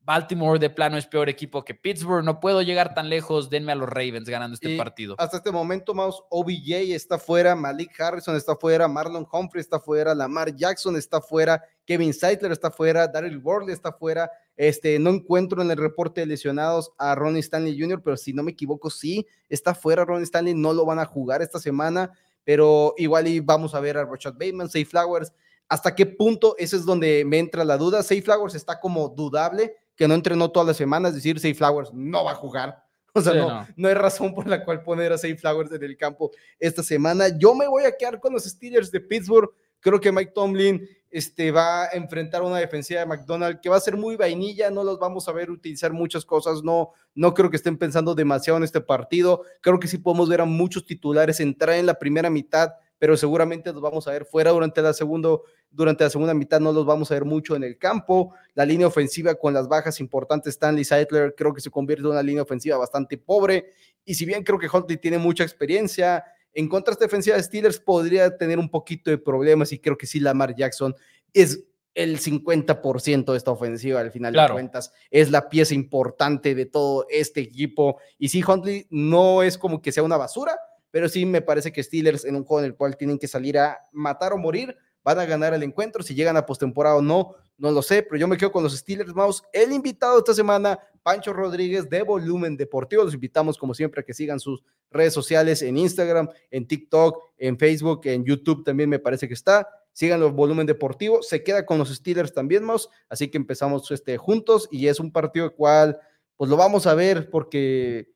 Baltimore 0.00 0.58
de 0.58 0.68
plano 0.68 0.98
es 0.98 1.06
peor 1.06 1.28
equipo 1.28 1.64
que 1.64 1.74
Pittsburgh, 1.74 2.22
no 2.24 2.38
puedo 2.40 2.60
llegar 2.60 2.92
tan 2.92 3.08
lejos, 3.08 3.48
denme 3.48 3.72
a 3.72 3.76
los 3.76 3.88
Ravens 3.88 4.28
ganando 4.28 4.54
este 4.54 4.76
partido. 4.76 5.14
Hasta 5.18 5.38
este 5.38 5.50
momento, 5.50 5.94
Mouse, 5.94 6.22
OBJ 6.28 6.92
está 6.92 7.18
fuera, 7.18 7.54
Malik 7.54 7.98
Harrison 7.98 8.36
está 8.36 8.56
fuera, 8.56 8.88
Marlon 8.88 9.26
Humphrey 9.30 9.60
está 9.60 9.80
fuera, 9.80 10.14
Lamar 10.14 10.54
Jackson 10.54 10.96
está 10.96 11.20
fuera, 11.22 11.62
Kevin 11.86 12.12
Seidler 12.12 12.52
está 12.52 12.70
fuera, 12.70 13.06
Daryl 13.06 13.38
Worley 13.38 13.72
está 13.72 13.92
fuera, 13.92 14.30
este, 14.56 14.98
no 14.98 15.10
encuentro 15.10 15.62
en 15.62 15.70
el 15.70 15.78
reporte 15.78 16.20
de 16.20 16.26
lesionados 16.26 16.92
a 16.98 17.14
Ronnie 17.14 17.40
Stanley 17.40 17.80
Jr., 17.80 18.02
pero 18.02 18.16
si 18.18 18.34
no 18.34 18.42
me 18.42 18.50
equivoco, 18.50 18.90
sí, 18.90 19.26
está 19.48 19.74
fuera 19.74 20.04
Ronnie 20.04 20.24
Stanley, 20.24 20.54
no 20.54 20.74
lo 20.74 20.84
van 20.84 20.98
a 20.98 21.06
jugar 21.06 21.40
esta 21.40 21.58
semana 21.58 22.10
pero 22.44 22.94
igual 22.96 23.28
y 23.28 23.40
vamos 23.40 23.74
a 23.74 23.80
ver 23.80 23.96
a 23.96 24.04
Rashad 24.04 24.34
Bateman, 24.34 24.68
Safe 24.68 24.84
Flowers. 24.84 25.32
¿Hasta 25.68 25.94
qué 25.94 26.06
punto? 26.06 26.56
Ese 26.58 26.76
es 26.76 26.84
donde 26.84 27.24
me 27.24 27.38
entra 27.38 27.64
la 27.64 27.76
duda. 27.76 28.02
Safe 28.02 28.22
Flowers 28.22 28.54
está 28.54 28.80
como 28.80 29.08
dudable, 29.08 29.76
que 29.94 30.08
no 30.08 30.14
entrenó 30.14 30.50
todas 30.50 30.66
las 30.66 30.76
semanas, 30.76 31.14
decir 31.14 31.38
Safe 31.38 31.54
Flowers 31.54 31.92
no 31.92 32.24
va 32.24 32.32
a 32.32 32.36
jugar. 32.36 32.84
O 33.12 33.20
sea, 33.20 33.34
no, 33.34 33.66
no, 33.74 33.88
hay 33.88 33.94
razón 33.94 34.32
por 34.32 34.46
la 34.46 34.64
cual 34.64 34.84
poner 34.84 35.12
a 35.12 35.18
Safe 35.18 35.36
Flowers 35.36 35.72
en 35.72 35.82
el 35.82 35.96
campo 35.96 36.30
esta 36.60 36.80
semana. 36.80 37.26
Yo 37.36 37.56
me 37.56 37.66
voy 37.66 37.82
a 37.82 37.96
quedar 37.96 38.20
con 38.20 38.32
los 38.32 38.44
Steelers 38.44 38.88
de 38.92 39.00
Pittsburgh. 39.00 39.50
Creo 39.80 40.00
que 40.00 40.12
Mike 40.12 40.30
Tomlin 40.32 40.88
este, 41.10 41.50
va 41.50 41.84
a 41.84 41.88
enfrentar 41.92 42.42
una 42.42 42.58
defensiva 42.58 43.00
de 43.00 43.06
McDonald 43.06 43.60
que 43.60 43.68
va 43.68 43.76
a 43.76 43.80
ser 43.80 43.96
muy 43.96 44.16
vainilla, 44.16 44.70
no 44.70 44.84
los 44.84 44.98
vamos 44.98 45.28
a 45.28 45.32
ver 45.32 45.50
utilizar 45.50 45.92
muchas 45.92 46.24
cosas, 46.24 46.62
no, 46.62 46.92
no 47.14 47.34
creo 47.34 47.50
que 47.50 47.56
estén 47.56 47.76
pensando 47.76 48.14
demasiado 48.14 48.58
en 48.58 48.64
este 48.64 48.80
partido, 48.80 49.42
creo 49.60 49.80
que 49.80 49.88
sí 49.88 49.98
podemos 49.98 50.28
ver 50.28 50.40
a 50.40 50.44
muchos 50.44 50.84
titulares 50.84 51.40
entrar 51.40 51.76
en 51.76 51.86
la 51.86 51.98
primera 51.98 52.30
mitad, 52.30 52.74
pero 52.98 53.16
seguramente 53.16 53.72
los 53.72 53.82
vamos 53.82 54.06
a 54.06 54.12
ver 54.12 54.24
fuera 54.24 54.52
durante 54.52 54.82
la, 54.82 54.92
segundo, 54.92 55.42
durante 55.70 56.04
la 56.04 56.10
segunda 56.10 56.34
mitad, 56.34 56.60
no 56.60 56.72
los 56.72 56.86
vamos 56.86 57.10
a 57.10 57.14
ver 57.14 57.24
mucho 57.24 57.56
en 57.56 57.64
el 57.64 57.76
campo, 57.76 58.32
la 58.54 58.64
línea 58.64 58.86
ofensiva 58.86 59.34
con 59.34 59.52
las 59.52 59.66
bajas 59.66 59.98
importantes, 59.98 60.54
Stanley 60.54 60.84
Seidler 60.84 61.34
creo 61.36 61.52
que 61.52 61.60
se 61.60 61.70
convierte 61.70 62.04
en 62.04 62.12
una 62.12 62.22
línea 62.22 62.42
ofensiva 62.42 62.76
bastante 62.76 63.18
pobre, 63.18 63.72
y 64.04 64.14
si 64.14 64.24
bien 64.24 64.44
creo 64.44 64.58
que 64.58 64.68
Huntley 64.72 64.96
tiene 64.98 65.18
mucha 65.18 65.42
experiencia, 65.42 66.24
en 66.54 66.68
contra 66.68 66.90
de 66.90 66.94
esta 66.94 67.04
defensiva 67.04 67.36
de 67.36 67.42
Steelers 67.42 67.78
podría 67.78 68.36
tener 68.36 68.58
un 68.58 68.70
poquito 68.70 69.10
de 69.10 69.18
problemas 69.18 69.72
y 69.72 69.78
creo 69.78 69.96
que 69.96 70.06
sí 70.06 70.20
Lamar 70.20 70.54
Jackson 70.54 70.94
es 71.32 71.64
el 71.94 72.18
50% 72.18 73.32
de 73.32 73.36
esta 73.36 73.50
ofensiva 73.50 74.00
al 74.00 74.10
final 74.10 74.32
de 74.32 74.48
cuentas. 74.52 74.92
Es 75.10 75.30
la 75.30 75.48
pieza 75.48 75.74
importante 75.74 76.54
de 76.54 76.66
todo 76.66 77.06
este 77.10 77.40
equipo. 77.40 77.98
Y 78.18 78.28
sí, 78.28 78.42
Huntley 78.46 78.86
no 78.90 79.42
es 79.42 79.58
como 79.58 79.82
que 79.82 79.92
sea 79.92 80.02
una 80.02 80.16
basura, 80.16 80.58
pero 80.90 81.08
sí 81.08 81.26
me 81.26 81.42
parece 81.42 81.72
que 81.72 81.82
Steelers 81.82 82.24
en 82.24 82.36
un 82.36 82.44
juego 82.44 82.60
en 82.60 82.66
el 82.66 82.76
cual 82.76 82.96
tienen 82.96 83.18
que 83.18 83.28
salir 83.28 83.58
a 83.58 83.88
matar 83.92 84.32
o 84.32 84.38
morir, 84.38 84.76
van 85.02 85.18
a 85.18 85.24
ganar 85.24 85.54
el 85.54 85.62
encuentro. 85.62 86.02
Si 86.02 86.14
llegan 86.14 86.36
a 86.36 86.46
postemporada 86.46 86.96
o 86.96 87.02
no, 87.02 87.34
no 87.58 87.70
lo 87.70 87.82
sé, 87.82 88.02
pero 88.02 88.16
yo 88.16 88.26
me 88.26 88.36
quedo 88.36 88.52
con 88.52 88.62
los 88.62 88.76
Steelers 88.76 89.14
Mouse. 89.14 89.42
El 89.52 89.72
invitado 89.72 90.18
esta 90.18 90.34
semana, 90.34 90.78
Pancho 91.02 91.32
Rodríguez 91.32 91.88
de 91.88 92.02
Volumen 92.02 92.56
Deportivo. 92.56 93.04
Los 93.04 93.14
invitamos, 93.14 93.58
como 93.58 93.74
siempre, 93.74 94.00
a 94.00 94.04
que 94.04 94.14
sigan 94.14 94.40
sus 94.40 94.62
redes 94.90 95.12
sociales 95.12 95.62
en 95.62 95.76
Instagram, 95.76 96.28
en 96.50 96.66
TikTok, 96.66 97.22
en 97.36 97.58
Facebook, 97.58 98.00
en 98.04 98.24
YouTube 98.24 98.64
también 98.64 98.88
me 98.88 98.98
parece 98.98 99.28
que 99.28 99.34
está. 99.34 99.68
Sigan 99.92 100.20
los 100.20 100.32
Volumen 100.32 100.66
Deportivo. 100.66 101.22
Se 101.22 101.42
queda 101.42 101.66
con 101.66 101.78
los 101.78 101.94
Steelers 101.94 102.32
también, 102.32 102.64
Mouse. 102.64 102.88
Así 103.08 103.28
que 103.28 103.38
empezamos 103.38 103.90
este, 103.90 104.16
juntos 104.16 104.68
y 104.70 104.86
es 104.86 105.00
un 105.00 105.12
partido 105.12 105.44
el 105.44 105.52
cual, 105.52 105.98
pues 106.36 106.48
lo 106.48 106.56
vamos 106.56 106.86
a 106.86 106.94
ver 106.94 107.28
porque 107.28 108.08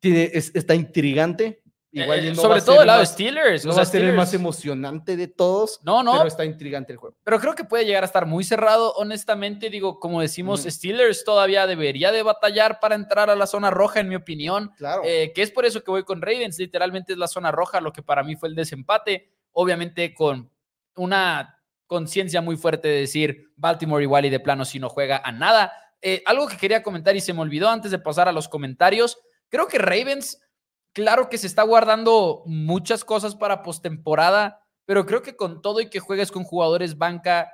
tiene, 0.00 0.30
está 0.32 0.74
intrigante 0.74 1.62
Igual 1.92 2.26
eh, 2.26 2.34
sobre 2.34 2.60
todo 2.60 2.80
el 2.80 2.86
lado 2.88 3.00
de 3.00 3.06
Steelers. 3.06 3.64
No 3.64 3.74
va 3.74 3.82
a 3.82 3.86
ser 3.86 4.04
el 4.04 4.14
más 4.14 4.34
emocionante 4.34 5.16
de 5.16 5.28
todos. 5.28 5.80
No, 5.82 6.02
no. 6.02 6.12
Pero 6.12 6.26
está 6.26 6.44
intrigante 6.44 6.92
el 6.92 6.98
juego. 6.98 7.16
Pero 7.24 7.40
creo 7.40 7.54
que 7.54 7.64
puede 7.64 7.84
llegar 7.84 8.02
a 8.02 8.06
estar 8.06 8.26
muy 8.26 8.44
cerrado. 8.44 8.92
Honestamente, 8.94 9.70
digo, 9.70 9.98
como 9.98 10.20
decimos, 10.20 10.64
Steelers 10.64 11.24
todavía 11.24 11.66
debería 11.66 12.12
de 12.12 12.22
batallar 12.22 12.80
para 12.80 12.94
entrar 12.94 13.30
a 13.30 13.36
la 13.36 13.46
zona 13.46 13.70
roja, 13.70 14.00
en 14.00 14.08
mi 14.08 14.14
opinión. 14.14 14.72
Claro. 14.76 15.02
Eh, 15.04 15.32
que 15.34 15.42
es 15.42 15.50
por 15.50 15.64
eso 15.64 15.82
que 15.82 15.90
voy 15.90 16.04
con 16.04 16.20
Ravens. 16.20 16.58
Literalmente 16.58 17.12
es 17.12 17.18
la 17.18 17.28
zona 17.28 17.50
roja, 17.50 17.80
lo 17.80 17.92
que 17.92 18.02
para 18.02 18.22
mí 18.22 18.36
fue 18.36 18.48
el 18.48 18.54
desempate. 18.54 19.30
Obviamente 19.52 20.12
con 20.12 20.50
una 20.96 21.62
conciencia 21.86 22.42
muy 22.42 22.56
fuerte 22.56 22.88
de 22.88 23.00
decir 23.00 23.52
Baltimore 23.56 24.02
igual 24.02 24.26
y 24.26 24.30
de 24.30 24.40
plano 24.40 24.64
si 24.64 24.78
no 24.78 24.88
juega 24.88 25.22
a 25.24 25.32
nada. 25.32 25.72
Eh, 26.02 26.22
algo 26.26 26.46
que 26.46 26.56
quería 26.56 26.82
comentar 26.82 27.16
y 27.16 27.20
se 27.20 27.32
me 27.32 27.40
olvidó 27.40 27.68
antes 27.68 27.90
de 27.90 27.98
pasar 27.98 28.28
a 28.28 28.32
los 28.32 28.48
comentarios. 28.48 29.18
Creo 29.48 29.68
que 29.68 29.78
Ravens 29.78 30.40
Claro 30.96 31.28
que 31.28 31.36
se 31.36 31.46
está 31.46 31.62
guardando 31.62 32.42
muchas 32.46 33.04
cosas 33.04 33.36
para 33.36 33.62
postemporada, 33.62 34.66
pero 34.86 35.04
creo 35.04 35.20
que 35.20 35.36
con 35.36 35.60
todo 35.60 35.82
y 35.82 35.90
que 35.90 36.00
juegues 36.00 36.32
con 36.32 36.42
jugadores 36.42 36.96
banca, 36.96 37.52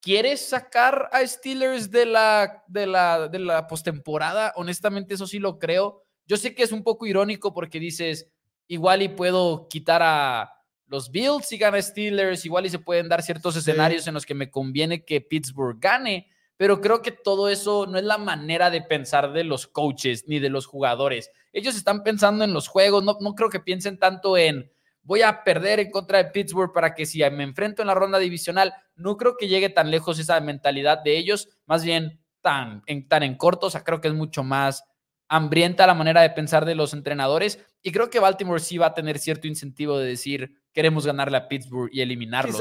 ¿quieres 0.00 0.48
sacar 0.48 1.10
a 1.12 1.20
Steelers 1.26 1.90
de 1.90 2.06
la, 2.06 2.64
de 2.66 2.86
la, 2.86 3.28
de 3.28 3.40
la 3.40 3.66
postemporada? 3.66 4.54
Honestamente, 4.56 5.12
eso 5.12 5.26
sí 5.26 5.38
lo 5.38 5.58
creo. 5.58 6.02
Yo 6.26 6.38
sé 6.38 6.54
que 6.54 6.62
es 6.62 6.72
un 6.72 6.82
poco 6.82 7.04
irónico 7.04 7.52
porque 7.52 7.78
dices, 7.78 8.30
igual 8.68 9.02
y 9.02 9.10
puedo 9.10 9.68
quitar 9.68 10.02
a 10.02 10.50
los 10.86 11.10
Bills 11.10 11.46
si 11.46 11.58
gana 11.58 11.82
Steelers, 11.82 12.46
igual 12.46 12.64
y 12.64 12.70
se 12.70 12.78
pueden 12.78 13.10
dar 13.10 13.22
ciertos 13.22 13.54
escenarios 13.54 14.06
en 14.06 14.14
los 14.14 14.24
que 14.24 14.34
me 14.34 14.50
conviene 14.50 15.04
que 15.04 15.20
Pittsburgh 15.20 15.78
gane, 15.78 16.30
pero 16.58 16.82
creo 16.82 17.00
que 17.00 17.12
todo 17.12 17.48
eso 17.48 17.86
no 17.86 17.96
es 17.96 18.04
la 18.04 18.18
manera 18.18 18.68
de 18.68 18.82
pensar 18.82 19.32
de 19.32 19.44
los 19.44 19.66
coaches 19.66 20.24
ni 20.26 20.40
de 20.40 20.50
los 20.50 20.66
jugadores. 20.66 21.30
Ellos 21.54 21.76
están 21.76 22.02
pensando 22.02 22.44
en 22.44 22.52
los 22.52 22.68
juegos, 22.68 23.02
no, 23.02 23.16
no 23.20 23.34
creo 23.34 23.48
que 23.48 23.60
piensen 23.60 23.98
tanto 23.98 24.36
en 24.36 24.70
voy 25.08 25.22
a 25.22 25.42
perder 25.42 25.80
en 25.80 25.90
contra 25.90 26.18
de 26.18 26.30
Pittsburgh 26.30 26.70
para 26.70 26.94
que 26.94 27.06
si 27.06 27.20
me 27.30 27.44
enfrento 27.44 27.80
en 27.80 27.88
la 27.88 27.94
ronda 27.94 28.18
divisional, 28.18 28.74
no 28.94 29.16
creo 29.16 29.38
que 29.38 29.48
llegue 29.48 29.70
tan 29.70 29.90
lejos 29.90 30.18
esa 30.18 30.38
mentalidad 30.40 30.98
de 30.98 31.16
ellos, 31.16 31.48
más 31.64 31.82
bien 31.82 32.20
tan 32.42 32.82
en, 32.86 33.08
tan 33.08 33.22
en 33.22 33.36
corto, 33.36 33.68
o 33.68 33.70
sea, 33.70 33.84
creo 33.84 34.02
que 34.02 34.08
es 34.08 34.14
mucho 34.14 34.42
más 34.44 34.84
hambrienta 35.28 35.86
la 35.86 35.94
manera 35.94 36.20
de 36.22 36.30
pensar 36.30 36.64
de 36.64 36.74
los 36.74 36.92
entrenadores 36.92 37.58
y 37.82 37.92
creo 37.92 38.10
que 38.10 38.18
Baltimore 38.18 38.60
sí 38.60 38.78
va 38.78 38.86
a 38.86 38.94
tener 38.94 39.18
cierto 39.18 39.46
incentivo 39.46 39.98
de 39.98 40.08
decir 40.08 40.60
queremos 40.72 41.06
ganarle 41.06 41.36
a 41.36 41.48
Pittsburgh 41.48 41.90
y 41.92 42.00
eliminarlos. 42.00 42.60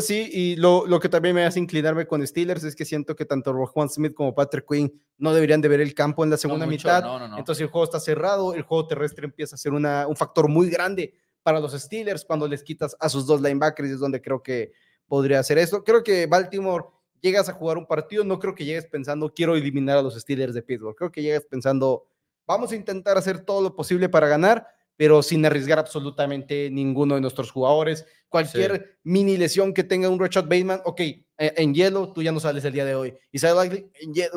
Sí, 0.00 0.28
y 0.32 0.56
lo, 0.56 0.86
lo, 0.86 0.98
que 0.98 1.08
también 1.08 1.36
me 1.36 1.44
hace 1.44 1.60
inclinarme 1.60 2.06
con 2.06 2.26
Steelers 2.26 2.64
es 2.64 2.74
que 2.74 2.84
siento 2.84 3.14
que 3.14 3.24
tanto 3.24 3.54
Juan 3.66 3.88
Smith 3.88 4.12
como 4.12 4.34
Patrick 4.34 4.66
Quinn 4.68 4.92
no 5.18 5.32
deberían 5.32 5.60
de 5.60 5.68
ver 5.68 5.80
el 5.80 5.94
campo 5.94 6.24
en 6.24 6.30
la 6.30 6.36
segunda 6.36 6.66
mitad. 6.66 7.04
Entonces 7.38 7.62
el 7.62 7.68
juego 7.68 7.84
está 7.84 8.00
cerrado, 8.00 8.54
el 8.54 8.62
juego 8.62 8.88
terrestre 8.88 9.26
empieza 9.26 9.54
a 9.54 9.58
ser 9.58 9.72
una, 9.72 10.08
un 10.08 10.16
factor 10.16 10.48
muy 10.48 10.68
grande 10.68 11.14
para 11.44 11.60
los 11.60 11.72
Steelers 11.72 12.24
cuando 12.24 12.48
les 12.48 12.64
quitas 12.64 12.96
a 12.98 13.08
sus 13.08 13.24
dos 13.24 13.40
linebackers, 13.40 13.90
es 13.90 14.00
donde 14.00 14.20
creo 14.20 14.42
que 14.42 14.72
podría 15.06 15.38
hacer 15.38 15.58
eso. 15.58 15.84
Creo 15.84 16.02
que 16.02 16.26
Baltimore 16.26 16.86
llegas 17.20 17.48
a 17.48 17.52
jugar 17.52 17.78
un 17.78 17.86
partido, 17.86 18.24
no 18.24 18.40
creo 18.40 18.56
que 18.56 18.64
llegues 18.64 18.86
pensando 18.86 19.32
quiero 19.32 19.54
eliminar 19.54 19.98
a 19.98 20.02
los 20.02 20.14
Steelers 20.14 20.54
de 20.54 20.62
Pittsburgh. 20.62 20.96
Creo 20.96 21.12
que 21.12 21.22
llegas 21.22 21.44
pensando 21.44 22.08
vamos 22.48 22.72
a 22.72 22.76
intentar 22.76 23.16
hacer 23.16 23.44
todo 23.44 23.62
lo 23.62 23.76
posible 23.76 24.08
para 24.08 24.26
ganar, 24.26 24.66
pero 24.96 25.22
sin 25.22 25.46
arriesgar 25.46 25.78
absolutamente 25.78 26.70
ninguno 26.70 27.14
de 27.14 27.20
nuestros 27.20 27.52
jugadores. 27.52 28.06
Cualquier 28.28 28.98
mini 29.04 29.36
lesión 29.36 29.72
que 29.72 29.84
tenga 29.84 30.08
un 30.08 30.20
Richard 30.20 30.44
Bateman, 30.44 30.80
ok, 30.84 31.00
eh, 31.00 31.24
en 31.38 31.72
hielo 31.72 32.12
tú 32.12 32.22
ya 32.22 32.32
no 32.32 32.40
sales 32.40 32.64
el 32.64 32.72
día 32.72 32.84
de 32.84 32.94
hoy. 32.94 33.14
Y 33.32 33.40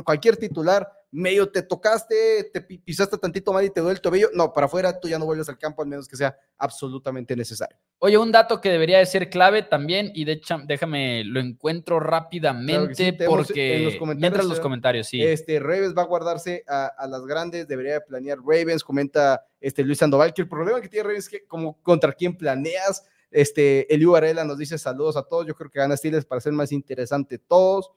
cualquier 0.03 0.37
titular 0.37 0.87
medio 1.11 1.49
te 1.49 1.61
tocaste, 1.61 2.49
te 2.53 2.61
pisaste 2.61 3.17
tantito 3.17 3.51
mal 3.51 3.65
y 3.65 3.69
te 3.69 3.81
duele 3.81 3.95
el 3.95 4.01
tobillo, 4.01 4.29
no, 4.33 4.53
para 4.53 4.65
afuera 4.65 4.97
tú 4.97 5.09
ya 5.09 5.19
no 5.19 5.25
vuelves 5.25 5.49
al 5.49 5.57
campo 5.57 5.81
al 5.81 5.89
menos 5.89 6.07
que 6.07 6.15
sea 6.15 6.35
absolutamente 6.57 7.35
necesario. 7.35 7.77
Oye, 7.99 8.17
un 8.17 8.31
dato 8.31 8.61
que 8.61 8.69
debería 8.69 8.99
de 8.99 9.05
ser 9.05 9.29
clave 9.29 9.63
también, 9.63 10.11
y 10.15 10.23
de 10.23 10.33
hecho, 10.33 10.57
déjame, 10.65 11.23
lo 11.25 11.39
encuentro 11.39 11.99
rápidamente 11.99 13.13
porque 13.27 13.77
en 13.77 13.85
los 13.85 13.95
comentarios, 13.95 14.45
los 14.45 14.59
comentarios, 14.59 15.07
sí. 15.07 15.21
Este, 15.21 15.59
Ravens 15.59 15.93
va 15.95 16.03
a 16.03 16.05
guardarse 16.05 16.63
a, 16.67 17.07
las 17.07 17.25
grandes, 17.25 17.67
debería 17.67 17.99
planear 17.99 18.37
Ravens, 18.39 18.83
comenta 18.83 19.45
este 19.59 19.83
Luis 19.83 19.97
Sandoval, 19.97 20.33
que 20.33 20.43
el 20.43 20.47
problema 20.49 20.79
que 20.79 20.87
tiene 20.87 21.03
Ravens 21.03 21.25
es 21.25 21.29
que 21.29 21.45
como 21.45 21.81
contra 21.81 22.13
quién 22.13 22.37
planeas, 22.37 23.05
este, 23.31 23.93
Eliu 23.93 24.11
Varela 24.11 24.43
nos 24.43 24.57
dice 24.57 24.77
saludos 24.77 25.17
a 25.17 25.23
todos, 25.23 25.47
yo 25.47 25.55
creo 25.55 25.69
que 25.69 25.79
gana 25.79 25.97
Steelers 25.97 26.25
para 26.25 26.41
ser 26.41 26.53
más 26.53 26.71
interesante 26.71 27.39
todos. 27.39 27.91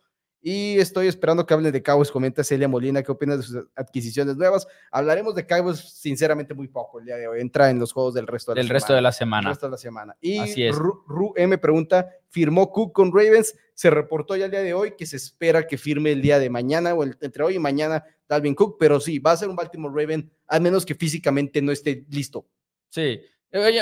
Y 0.47 0.79
estoy 0.79 1.07
esperando 1.07 1.47
que 1.47 1.55
hablen 1.55 1.73
de 1.73 1.83
Cowboys. 1.83 2.11
Comenta 2.11 2.45
Celia 2.45 2.69
Molina, 2.69 3.03
¿qué 3.03 3.11
opinas 3.11 3.39
de 3.39 3.45
sus 3.45 3.67
adquisiciones 3.75 4.37
nuevas? 4.37 4.69
Hablaremos 4.91 5.35
de 5.35 5.47
Cowboys, 5.47 5.79
sinceramente, 5.79 6.53
muy 6.53 6.69
poco 6.69 7.01
el 7.01 7.07
día 7.07 7.17
de 7.17 7.27
hoy. 7.27 7.41
Entra 7.41 7.71
en 7.71 7.79
los 7.79 7.95
juegos 7.95 8.13
del 8.13 8.27
resto 8.27 8.53
de 8.53 8.57
la 8.57 8.63
semana. 8.63 8.75
resto 8.75 8.95
de 8.95 9.01
la 9.01 9.13
semana. 9.13 9.49
resto 9.49 9.67
de 9.67 9.71
la 9.71 9.79
semana. 9.79 10.17
Y 10.21 10.37
Así 10.37 10.63
es. 10.63 10.77
Ru, 10.77 11.33
M 11.35 11.57
pregunta: 11.57 12.11
¿firmó 12.29 12.71
Cook 12.71 12.93
con 12.93 13.11
Ravens? 13.11 13.57
Se 13.73 13.89
reportó 13.89 14.37
ya 14.37 14.45
el 14.45 14.51
día 14.51 14.61
de 14.61 14.75
hoy 14.75 14.97
que 14.99 15.07
se 15.07 15.17
espera 15.17 15.67
que 15.67 15.79
firme 15.79 16.13
el 16.13 16.21
día 16.21 16.39
de 16.39 16.51
mañana 16.51 16.93
o 16.93 17.05
entre 17.05 17.43
hoy 17.43 17.55
y 17.55 17.59
mañana 17.59 18.05
Dalvin 18.29 18.55
Cook, 18.55 18.77
pero 18.79 19.01
sí, 19.01 19.19
va 19.19 19.33
a 19.33 19.39
ser 19.39 19.49
un 19.49 19.57
Baltimore 19.57 19.95
Raven, 19.99 20.31
al 20.47 20.61
menos 20.61 20.85
que 20.85 20.95
físicamente 20.95 21.63
no 21.63 21.73
esté 21.73 22.05
listo. 22.11 22.47
Sí, 22.91 23.19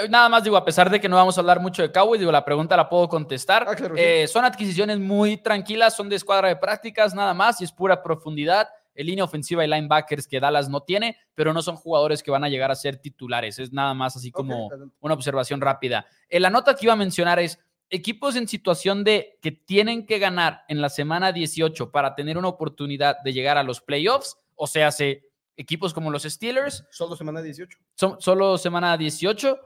nada 0.09 0.29
más 0.29 0.45
digo, 0.45 0.57
a 0.57 0.65
pesar 0.65 0.91
de 0.91 1.01
que 1.01 1.09
no 1.09 1.17
vamos 1.17 1.37
a 1.37 1.41
hablar 1.41 1.61
mucho 1.61 1.83
de 1.83 1.91
Cowboys, 1.91 2.21
digo, 2.21 2.33
la 2.33 2.45
pregunta 2.45 2.77
la 2.77 2.89
puedo 2.89 3.09
contestar. 3.09 3.67
Ah, 3.67 3.77
eh, 3.97 4.29
son 4.29 4.45
adquisiciones 4.45 4.99
muy 4.99 5.39
tranquilas, 5.39 5.97
son 5.97 6.09
de 6.09 6.17
escuadra 6.17 6.49
de 6.49 6.57
prácticas, 6.57 7.15
nada 7.15 7.33
más, 7.33 7.61
y 7.61 7.65
es 7.65 7.73
pura 7.73 8.03
profundidad. 8.03 8.69
En 8.95 9.07
línea 9.07 9.25
ofensiva 9.25 9.65
y 9.65 9.69
linebackers 9.69 10.27
que 10.27 10.39
Dallas 10.39 10.69
no 10.69 10.83
tiene, 10.83 11.17
pero 11.35 11.55
no 11.55 11.63
son 11.63 11.77
jugadores 11.77 12.23
que 12.23 12.31
van 12.31 12.45
a 12.45 12.51
llegar 12.51 12.71
a 12.71 12.75
ser 12.75 12.99
titulares. 12.99 13.59
Es 13.59 13.73
nada 13.73 13.95
más 13.95 14.17
así 14.17 14.31
como 14.31 14.69
una 15.01 15.15
observación 15.15 15.63
rápida. 15.63 16.05
Eh, 16.29 16.39
la 16.39 16.51
nota 16.51 16.75
que 16.75 16.85
iba 16.85 16.93
a 16.93 16.97
mencionar 16.97 17.39
es 17.39 17.59
equipos 17.89 18.37
en 18.37 18.49
situación 18.49 19.05
de 19.05 19.39
que 19.41 19.53
tienen 19.53 20.05
que 20.05 20.19
ganar 20.19 20.65
en 20.69 20.83
la 20.83 20.91
semana 20.91 21.33
18 21.33 21.91
para 21.91 22.15
tener 22.15 22.37
una 22.37 22.49
oportunidad 22.49 23.17
de 23.23 23.33
llegar 23.33 23.57
a 23.57 23.63
los 23.63 23.81
playoffs, 23.81 24.37
o 24.55 24.67
sea, 24.67 24.91
se 24.91 25.32
equipos 25.57 25.93
como 25.93 26.11
los 26.11 26.25
Steelers. 26.25 26.85
Solo 26.91 27.17
semana 27.17 27.43
18. 27.43 27.79
Son, 27.95 28.21
solo 28.21 28.59
semana 28.59 28.97
18. 28.97 29.59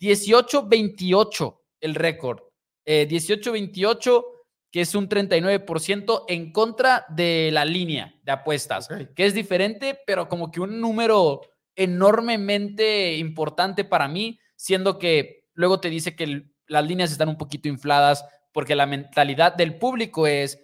18-28 0.00 1.58
el 1.80 1.94
récord. 1.94 2.40
18-28, 2.86 4.18
eh, 4.18 4.22
que 4.70 4.80
es 4.80 4.94
un 4.94 5.08
39% 5.08 6.24
en 6.28 6.52
contra 6.52 7.04
de 7.08 7.50
la 7.52 7.64
línea 7.64 8.14
de 8.22 8.32
apuestas, 8.32 8.88
que 9.14 9.26
es 9.26 9.34
diferente, 9.34 10.00
pero 10.06 10.28
como 10.28 10.50
que 10.50 10.60
un 10.60 10.80
número 10.80 11.42
enormemente 11.76 13.16
importante 13.16 13.84
para 13.84 14.08
mí, 14.08 14.40
siendo 14.56 14.98
que 14.98 15.44
luego 15.54 15.80
te 15.80 15.90
dice 15.90 16.16
que 16.16 16.46
las 16.66 16.86
líneas 16.86 17.12
están 17.12 17.28
un 17.28 17.38
poquito 17.38 17.68
infladas 17.68 18.24
porque 18.52 18.74
la 18.74 18.86
mentalidad 18.86 19.54
del 19.54 19.78
público 19.78 20.26
es 20.26 20.58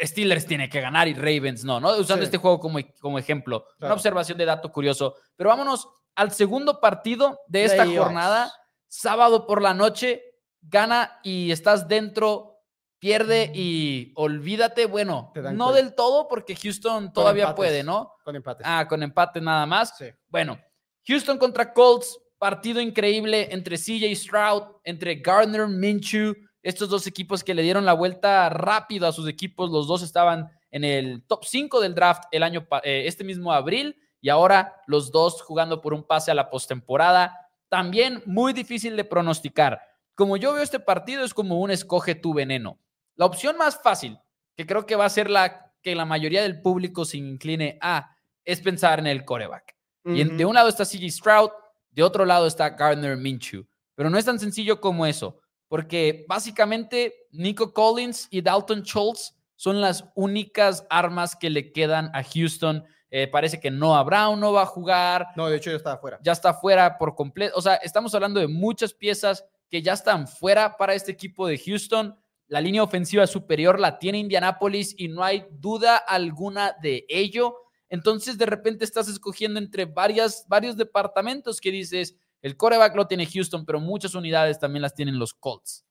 Steelers 0.00 0.46
tiene 0.46 0.68
que 0.68 0.80
ganar 0.80 1.08
y 1.08 1.14
Ravens 1.14 1.64
no, 1.64 1.80
¿no? 1.80 1.96
Usando 1.96 2.24
este 2.24 2.38
juego 2.38 2.60
como, 2.60 2.78
como 3.00 3.18
ejemplo. 3.18 3.66
Una 3.80 3.94
observación 3.94 4.38
de 4.38 4.44
dato 4.44 4.70
curioso. 4.70 5.16
Pero 5.36 5.50
vámonos 5.50 5.88
al 6.14 6.32
segundo 6.32 6.80
partido 6.80 7.40
de 7.48 7.64
esta 7.64 7.86
jornada. 7.86 8.52
Sábado 8.86 9.46
por 9.46 9.60
la 9.60 9.74
noche, 9.74 10.22
gana 10.62 11.20
y 11.22 11.50
estás 11.50 11.88
dentro, 11.88 12.62
pierde 12.98 13.50
y 13.54 14.12
olvídate. 14.16 14.86
Bueno, 14.86 15.32
no 15.52 15.72
del 15.72 15.94
todo 15.94 16.26
porque 16.28 16.56
Houston 16.56 17.12
todavía 17.12 17.54
puede, 17.54 17.82
¿no? 17.82 18.14
Con 18.24 18.36
empate. 18.36 18.62
Ah, 18.64 18.86
con 18.88 19.02
empate 19.02 19.40
nada 19.40 19.66
más. 19.66 19.92
Bueno, 20.28 20.58
Houston 21.06 21.38
contra 21.38 21.72
Colts, 21.72 22.18
partido 22.38 22.80
increíble 22.80 23.48
entre 23.50 23.76
CJ 23.76 24.14
Stroud, 24.14 24.62
entre 24.84 25.16
Gardner 25.16 25.66
Minshew 25.66 26.34
estos 26.68 26.90
dos 26.90 27.06
equipos 27.06 27.42
que 27.42 27.54
le 27.54 27.62
dieron 27.62 27.86
la 27.86 27.94
vuelta 27.94 28.50
rápido 28.50 29.06
a 29.06 29.12
sus 29.12 29.26
equipos, 29.26 29.70
los 29.70 29.86
dos 29.86 30.02
estaban 30.02 30.50
en 30.70 30.84
el 30.84 31.22
top 31.26 31.42
5 31.46 31.80
del 31.80 31.94
draft 31.94 32.24
el 32.30 32.42
año, 32.42 32.68
eh, 32.82 33.04
este 33.06 33.24
mismo 33.24 33.54
abril, 33.54 33.96
y 34.20 34.28
ahora 34.28 34.82
los 34.86 35.10
dos 35.10 35.40
jugando 35.40 35.80
por 35.80 35.94
un 35.94 36.04
pase 36.04 36.30
a 36.30 36.34
la 36.34 36.50
postemporada. 36.50 37.48
También 37.70 38.22
muy 38.26 38.52
difícil 38.52 38.96
de 38.96 39.04
pronosticar. 39.04 39.80
Como 40.14 40.36
yo 40.36 40.52
veo 40.52 40.62
este 40.62 40.78
partido, 40.78 41.24
es 41.24 41.32
como 41.32 41.58
un 41.58 41.70
escoge 41.70 42.14
tu 42.14 42.34
veneno. 42.34 42.78
La 43.16 43.24
opción 43.24 43.56
más 43.56 43.80
fácil, 43.82 44.18
que 44.54 44.66
creo 44.66 44.84
que 44.84 44.96
va 44.96 45.06
a 45.06 45.10
ser 45.10 45.30
la 45.30 45.72
que 45.82 45.94
la 45.94 46.04
mayoría 46.04 46.42
del 46.42 46.60
público 46.60 47.06
se 47.06 47.16
incline 47.16 47.78
a, 47.80 48.14
es 48.44 48.60
pensar 48.60 48.98
en 48.98 49.06
el 49.06 49.24
coreback. 49.24 49.74
Y 50.04 50.22
de 50.22 50.44
un 50.44 50.54
lado 50.54 50.68
está 50.68 50.84
CG 50.84 51.10
Stroud, 51.10 51.50
de 51.92 52.02
otro 52.02 52.26
lado 52.26 52.46
está 52.46 52.70
Gardner 52.70 53.16
Minshew. 53.16 53.66
Pero 53.94 54.10
no 54.10 54.18
es 54.18 54.26
tan 54.26 54.38
sencillo 54.38 54.82
como 54.82 55.06
eso 55.06 55.40
porque 55.68 56.24
básicamente 56.28 57.14
Nico 57.30 57.72
Collins 57.72 58.28
y 58.30 58.40
Dalton 58.40 58.82
Schultz 58.82 59.34
son 59.54 59.80
las 59.80 60.04
únicas 60.14 60.86
armas 60.88 61.36
que 61.36 61.50
le 61.50 61.72
quedan 61.72 62.10
a 62.14 62.22
Houston. 62.22 62.84
Eh, 63.10 63.26
parece 63.26 63.58
que 63.58 63.70
Noah 63.70 64.02
Brown 64.02 64.38
no 64.38 64.52
va 64.52 64.62
a 64.62 64.66
jugar. 64.66 65.28
No, 65.36 65.48
de 65.48 65.56
hecho 65.56 65.70
ya 65.70 65.76
está 65.76 65.98
fuera. 65.98 66.18
Ya 66.22 66.32
está 66.32 66.54
fuera 66.54 66.96
por 66.96 67.14
completo. 67.14 67.54
O 67.56 67.62
sea, 67.62 67.74
estamos 67.76 68.14
hablando 68.14 68.40
de 68.40 68.48
muchas 68.48 68.94
piezas 68.94 69.44
que 69.70 69.82
ya 69.82 69.94
están 69.94 70.28
fuera 70.28 70.76
para 70.76 70.94
este 70.94 71.12
equipo 71.12 71.46
de 71.46 71.58
Houston. 71.58 72.16
La 72.46 72.60
línea 72.60 72.82
ofensiva 72.82 73.26
superior 73.26 73.78
la 73.78 73.98
tiene 73.98 74.18
Indianapolis 74.18 74.94
y 74.96 75.08
no 75.08 75.22
hay 75.22 75.46
duda 75.50 75.96
alguna 75.96 76.76
de 76.80 77.04
ello. 77.08 77.56
Entonces, 77.90 78.38
de 78.38 78.46
repente 78.46 78.84
estás 78.84 79.08
escogiendo 79.08 79.58
entre 79.58 79.86
varias, 79.86 80.46
varios 80.48 80.76
departamentos 80.76 81.60
que 81.60 81.70
dices, 81.70 82.16
el 82.42 82.56
coreback 82.56 82.94
lo 82.94 83.06
tiene 83.06 83.26
Houston, 83.26 83.64
pero 83.64 83.80
muchas 83.80 84.14
unidades 84.14 84.58
también 84.58 84.82
las 84.82 84.94
tienen 84.94 85.18
los 85.18 85.34
Colts. 85.34 85.84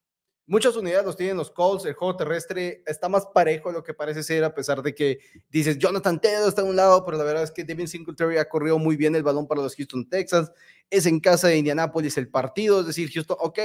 Muchas 0.50 0.77
unidades 0.77 1.06
los 1.06 1.18
tienen 1.18 1.36
los 1.36 1.51
Colts. 1.51 1.84
El 1.86 1.94
juego 1.94 2.16
terrestre 2.16 2.82
está 2.86 3.10
más 3.10 3.25
parejo 3.34 3.68
de 3.68 3.75
lo 3.75 3.84
que 3.84 3.94
parece 3.94 4.24
ser, 4.24 4.46
a 4.46 4.56
pesar 4.56 4.82
de 4.82 4.96
que 4.96 5.20
dices 5.50 5.77
Jonathan 5.77 6.22
Taylor 6.22 6.48
está 6.48 6.62
a 6.62 6.66
un 6.66 6.77
lado, 6.77 7.04
pero 7.04 7.18
la 7.18 7.25
verdad 7.25 7.44
es 7.44 7.51
que 7.51 7.66
Devin 7.66 7.88
Singletary 7.88 8.38
ha 8.38 8.48
corrido 8.48 8.80
muy 8.80 8.96
bien 8.96 9.13
el 9.16 9.24
balón 9.24 9.46
para 9.46 9.62
los 9.62 9.75
Houston 9.75 10.08
Texans. 10.08 10.50
Es 10.89 11.06
en 11.06 11.20
casa 11.20 11.50
de 11.50 11.58
Indianapolis 11.58 12.18
el 12.18 12.30
partido, 12.30 12.80
es 12.80 12.88
decir, 12.88 13.12
Houston, 13.12 13.36
ok, 13.42 13.60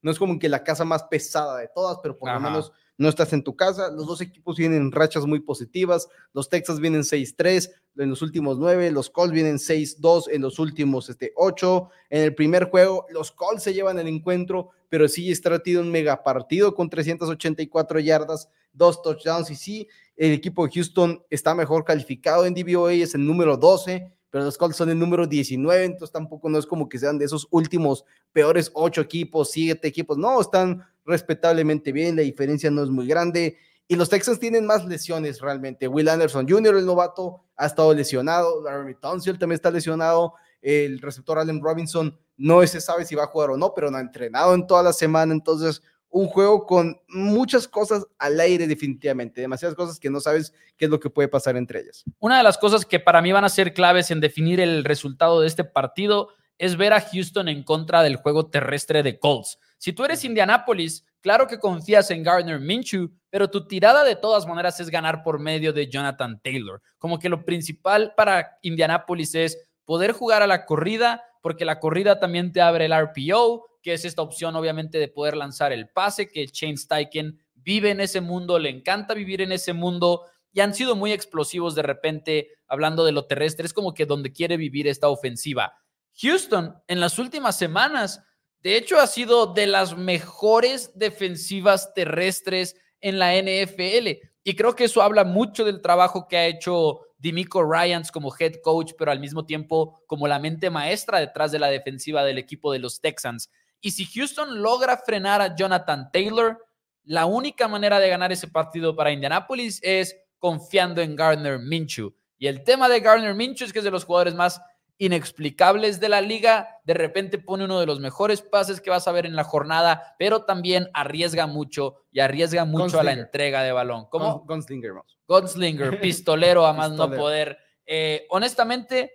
no 0.00 0.12
es 0.12 0.18
como 0.20 0.38
que 0.38 0.48
la 0.48 0.62
casa 0.62 0.84
más 0.84 1.02
pesada 1.04 1.58
de 1.58 1.68
todas, 1.74 1.98
pero 2.00 2.16
por 2.16 2.32
lo 2.32 2.38
menos 2.38 2.70
no 2.98 3.08
estás 3.08 3.32
en 3.32 3.42
tu 3.42 3.56
casa. 3.56 3.90
Los 3.90 4.06
dos 4.06 4.20
equipos 4.20 4.56
vienen 4.56 4.92
rachas 4.92 5.24
muy 5.24 5.40
positivas. 5.40 6.08
Los 6.34 6.48
Texas 6.48 6.80
vienen 6.80 7.02
6-3 7.02 7.70
en 7.96 8.10
los 8.10 8.22
últimos 8.22 8.58
9, 8.58 8.90
los 8.90 9.10
Colts 9.10 9.32
vienen 9.32 9.56
6-2 9.56 10.24
en 10.30 10.42
los 10.42 10.58
últimos 10.58 11.08
este, 11.08 11.32
8. 11.36 11.90
En 12.10 12.22
el 12.22 12.34
primer 12.34 12.64
juego, 12.70 13.06
los 13.10 13.32
Colts 13.32 13.62
se 13.62 13.72
llevan 13.72 13.98
el 13.98 14.08
encuentro, 14.08 14.70
pero 14.88 15.08
sí 15.08 15.30
está 15.30 15.60
tiene 15.60 15.80
un 15.80 15.90
mega 15.90 16.22
partido 16.22 16.74
con 16.74 16.90
384 16.90 18.00
yardas, 18.00 18.48
dos 18.72 19.00
touchdowns 19.02 19.50
y 19.50 19.56
sí, 19.56 19.88
el 20.16 20.32
equipo 20.32 20.66
de 20.66 20.72
Houston 20.74 21.24
está 21.30 21.54
mejor 21.54 21.84
calificado 21.84 22.46
en 22.46 22.54
DVOA, 22.54 22.92
es 22.92 23.14
el 23.14 23.26
número 23.26 23.56
12 23.56 24.12
pero 24.30 24.44
los 24.44 24.58
Colts 24.58 24.76
son 24.76 24.90
el 24.90 24.98
número 24.98 25.26
19, 25.26 25.84
entonces 25.84 26.12
tampoco 26.12 26.48
no 26.48 26.58
es 26.58 26.66
como 26.66 26.88
que 26.88 26.98
sean 26.98 27.18
de 27.18 27.24
esos 27.24 27.46
últimos 27.50 28.04
peores 28.32 28.70
ocho 28.74 29.00
equipos, 29.00 29.50
siete 29.50 29.88
equipos, 29.88 30.18
no, 30.18 30.40
están 30.40 30.84
respetablemente 31.08 31.90
bien, 31.90 32.14
la 32.14 32.22
diferencia 32.22 32.70
no 32.70 32.84
es 32.84 32.90
muy 32.90 33.08
grande. 33.08 33.56
Y 33.88 33.96
los 33.96 34.10
Texans 34.10 34.38
tienen 34.38 34.66
más 34.66 34.84
lesiones 34.84 35.40
realmente. 35.40 35.88
Will 35.88 36.08
Anderson 36.08 36.46
Jr., 36.46 36.76
el 36.76 36.86
novato, 36.86 37.42
ha 37.56 37.66
estado 37.66 37.94
lesionado. 37.94 38.62
Larry 38.62 38.94
Tunsil 38.94 39.38
también 39.38 39.56
está 39.56 39.70
lesionado. 39.70 40.34
El 40.60 41.00
receptor 41.00 41.38
Allen 41.38 41.62
Robinson 41.62 42.16
no 42.36 42.64
se 42.66 42.80
sabe 42.80 43.06
si 43.06 43.14
va 43.14 43.24
a 43.24 43.28
jugar 43.28 43.50
o 43.50 43.56
no, 43.56 43.72
pero 43.74 43.90
no 43.90 43.96
ha 43.96 44.00
entrenado 44.02 44.54
en 44.54 44.66
toda 44.66 44.82
la 44.82 44.92
semana. 44.92 45.32
Entonces, 45.32 45.82
un 46.10 46.26
juego 46.26 46.66
con 46.66 47.00
muchas 47.08 47.66
cosas 47.66 48.06
al 48.18 48.38
aire 48.40 48.66
definitivamente, 48.66 49.40
demasiadas 49.40 49.76
cosas 49.76 49.98
que 49.98 50.10
no 50.10 50.20
sabes 50.20 50.52
qué 50.76 50.84
es 50.86 50.90
lo 50.90 51.00
que 51.00 51.10
puede 51.10 51.28
pasar 51.28 51.56
entre 51.56 51.80
ellas. 51.80 52.04
Una 52.18 52.38
de 52.38 52.42
las 52.42 52.58
cosas 52.58 52.84
que 52.84 53.00
para 53.00 53.22
mí 53.22 53.32
van 53.32 53.44
a 53.44 53.48
ser 53.48 53.72
claves 53.72 54.10
en 54.10 54.20
definir 54.20 54.60
el 54.60 54.84
resultado 54.84 55.40
de 55.40 55.46
este 55.46 55.64
partido 55.64 56.28
es 56.58 56.76
ver 56.76 56.92
a 56.92 57.00
Houston 57.00 57.48
en 57.48 57.62
contra 57.62 58.02
del 58.02 58.16
juego 58.16 58.50
terrestre 58.50 59.02
de 59.02 59.18
Colts. 59.18 59.58
Si 59.78 59.92
tú 59.92 60.04
eres 60.04 60.24
Indianapolis, 60.24 61.06
claro 61.20 61.46
que 61.46 61.58
confías 61.58 62.10
en 62.10 62.22
Gardner 62.22 62.60
Minshew, 62.60 63.10
pero 63.30 63.48
tu 63.48 63.66
tirada 63.66 64.04
de 64.04 64.16
todas 64.16 64.46
maneras 64.46 64.80
es 64.80 64.90
ganar 64.90 65.22
por 65.22 65.38
medio 65.38 65.72
de 65.72 65.88
Jonathan 65.88 66.40
Taylor. 66.42 66.82
Como 66.98 67.18
que 67.18 67.28
lo 67.28 67.44
principal 67.44 68.12
para 68.16 68.58
Indianapolis 68.62 69.34
es 69.34 69.58
poder 69.84 70.12
jugar 70.12 70.42
a 70.42 70.46
la 70.46 70.66
corrida, 70.66 71.22
porque 71.40 71.64
la 71.64 71.80
corrida 71.80 72.18
también 72.18 72.52
te 72.52 72.60
abre 72.60 72.86
el 72.86 72.92
RPO, 72.92 73.78
que 73.82 73.94
es 73.94 74.04
esta 74.04 74.22
opción 74.22 74.56
obviamente 74.56 74.98
de 74.98 75.08
poder 75.08 75.36
lanzar 75.36 75.72
el 75.72 75.88
pase, 75.88 76.28
que 76.28 76.46
Shane 76.46 76.76
Steichen 76.76 77.38
vive 77.54 77.90
en 77.90 78.00
ese 78.00 78.20
mundo, 78.20 78.58
le 78.58 78.70
encanta 78.70 79.14
vivir 79.14 79.40
en 79.40 79.52
ese 79.52 79.72
mundo 79.72 80.24
y 80.52 80.60
han 80.60 80.74
sido 80.74 80.96
muy 80.96 81.12
explosivos 81.12 81.74
de 81.74 81.82
repente 81.82 82.50
hablando 82.66 83.04
de 83.04 83.12
lo 83.12 83.26
terrestre, 83.26 83.66
es 83.66 83.72
como 83.72 83.94
que 83.94 84.06
donde 84.06 84.32
quiere 84.32 84.56
vivir 84.56 84.88
esta 84.88 85.08
ofensiva. 85.08 85.74
Houston 86.20 86.74
en 86.88 87.00
las 87.00 87.18
últimas 87.18 87.56
semanas, 87.56 88.22
de 88.62 88.76
hecho, 88.76 88.98
ha 88.98 89.06
sido 89.06 89.46
de 89.46 89.66
las 89.66 89.96
mejores 89.96 90.92
defensivas 90.98 91.94
terrestres 91.94 92.76
en 93.00 93.18
la 93.18 93.34
NFL. 93.34 94.08
Y 94.42 94.56
creo 94.56 94.74
que 94.74 94.84
eso 94.84 95.02
habla 95.02 95.24
mucho 95.24 95.64
del 95.64 95.80
trabajo 95.80 96.26
que 96.26 96.36
ha 96.36 96.46
hecho 96.46 97.00
Dimico 97.18 97.62
Ryans 97.62 98.10
como 98.10 98.34
head 98.38 98.56
coach, 98.62 98.92
pero 98.98 99.10
al 99.10 99.20
mismo 99.20 99.44
tiempo 99.44 100.02
como 100.06 100.26
la 100.26 100.38
mente 100.38 100.70
maestra 100.70 101.20
detrás 101.20 101.52
de 101.52 101.58
la 101.58 101.68
defensiva 101.68 102.24
del 102.24 102.38
equipo 102.38 102.72
de 102.72 102.78
los 102.78 103.00
Texans. 103.00 103.50
Y 103.80 103.92
si 103.92 104.06
Houston 104.06 104.62
logra 104.62 104.96
frenar 104.96 105.40
a 105.40 105.54
Jonathan 105.54 106.10
Taylor, 106.12 106.64
la 107.04 107.26
única 107.26 107.68
manera 107.68 108.00
de 108.00 108.08
ganar 108.08 108.32
ese 108.32 108.48
partido 108.48 108.94
para 108.96 109.12
Indianapolis 109.12 109.80
es 109.82 110.16
confiando 110.38 111.00
en 111.00 111.16
Gardner 111.16 111.58
Minshew. 111.58 112.14
Y 112.38 112.46
el 112.46 112.64
tema 112.64 112.88
de 112.88 113.00
Gardner 113.00 113.34
Minshew 113.34 113.66
es 113.66 113.72
que 113.72 113.80
es 113.80 113.84
de 113.84 113.90
los 113.90 114.04
jugadores 114.04 114.34
más 114.34 114.60
inexplicables 114.98 116.00
de 116.00 116.08
la 116.08 116.20
liga. 116.20 116.80
De 116.84 116.94
repente 116.94 117.38
pone 117.38 117.64
uno 117.64 117.80
de 117.80 117.86
los 117.86 118.00
mejores 118.00 118.42
pases 118.42 118.80
que 118.80 118.90
vas 118.90 119.08
a 119.08 119.12
ver 119.12 119.26
en 119.26 119.36
la 119.36 119.44
jornada, 119.44 120.14
pero 120.18 120.44
también 120.44 120.88
arriesga 120.92 121.46
mucho 121.46 121.96
y 122.10 122.20
arriesga 122.20 122.64
mucho 122.64 123.00
a 123.00 123.04
la 123.04 123.12
entrega 123.12 123.62
de 123.62 123.72
balón. 123.72 124.06
como 124.10 124.44
Gunslinger. 124.44 124.92
Gunslinger, 125.26 126.00
pistolero 126.00 126.66
a 126.66 126.72
más 126.72 126.90
no 126.92 127.10
poder. 127.10 127.58
Eh, 127.86 128.26
honestamente, 128.30 129.12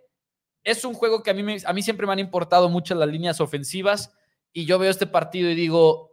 es 0.63 0.86
un 0.86 0.94
juego 0.94 1.22
que 1.22 1.32
a 1.32 1.34
mí, 1.34 1.58
a 1.66 1.74
mí 1.74 1.82
siempre 1.84 2.08
me 2.08 2.13
han 2.13 2.20
importado 2.20 2.70
mucho 2.70 2.96
las 2.96 3.10
líneas 3.10 3.42
ofensivas 3.42 4.16
y 4.54 4.66
yo 4.66 4.80
veo 4.80 4.90
este 4.90 5.08
partido 5.08 5.50
y 5.50 5.56
digo, 5.56 6.12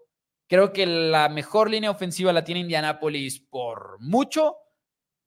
creo 0.49 0.73
que 0.73 0.87
la 0.87 1.29
mejor 1.29 1.71
línea 1.71 1.91
ofensiva 1.91 2.33
la 2.33 2.43
tiene 2.43 2.63
Indianapolis 2.63 3.39
por 3.39 4.01
mucho 4.01 4.57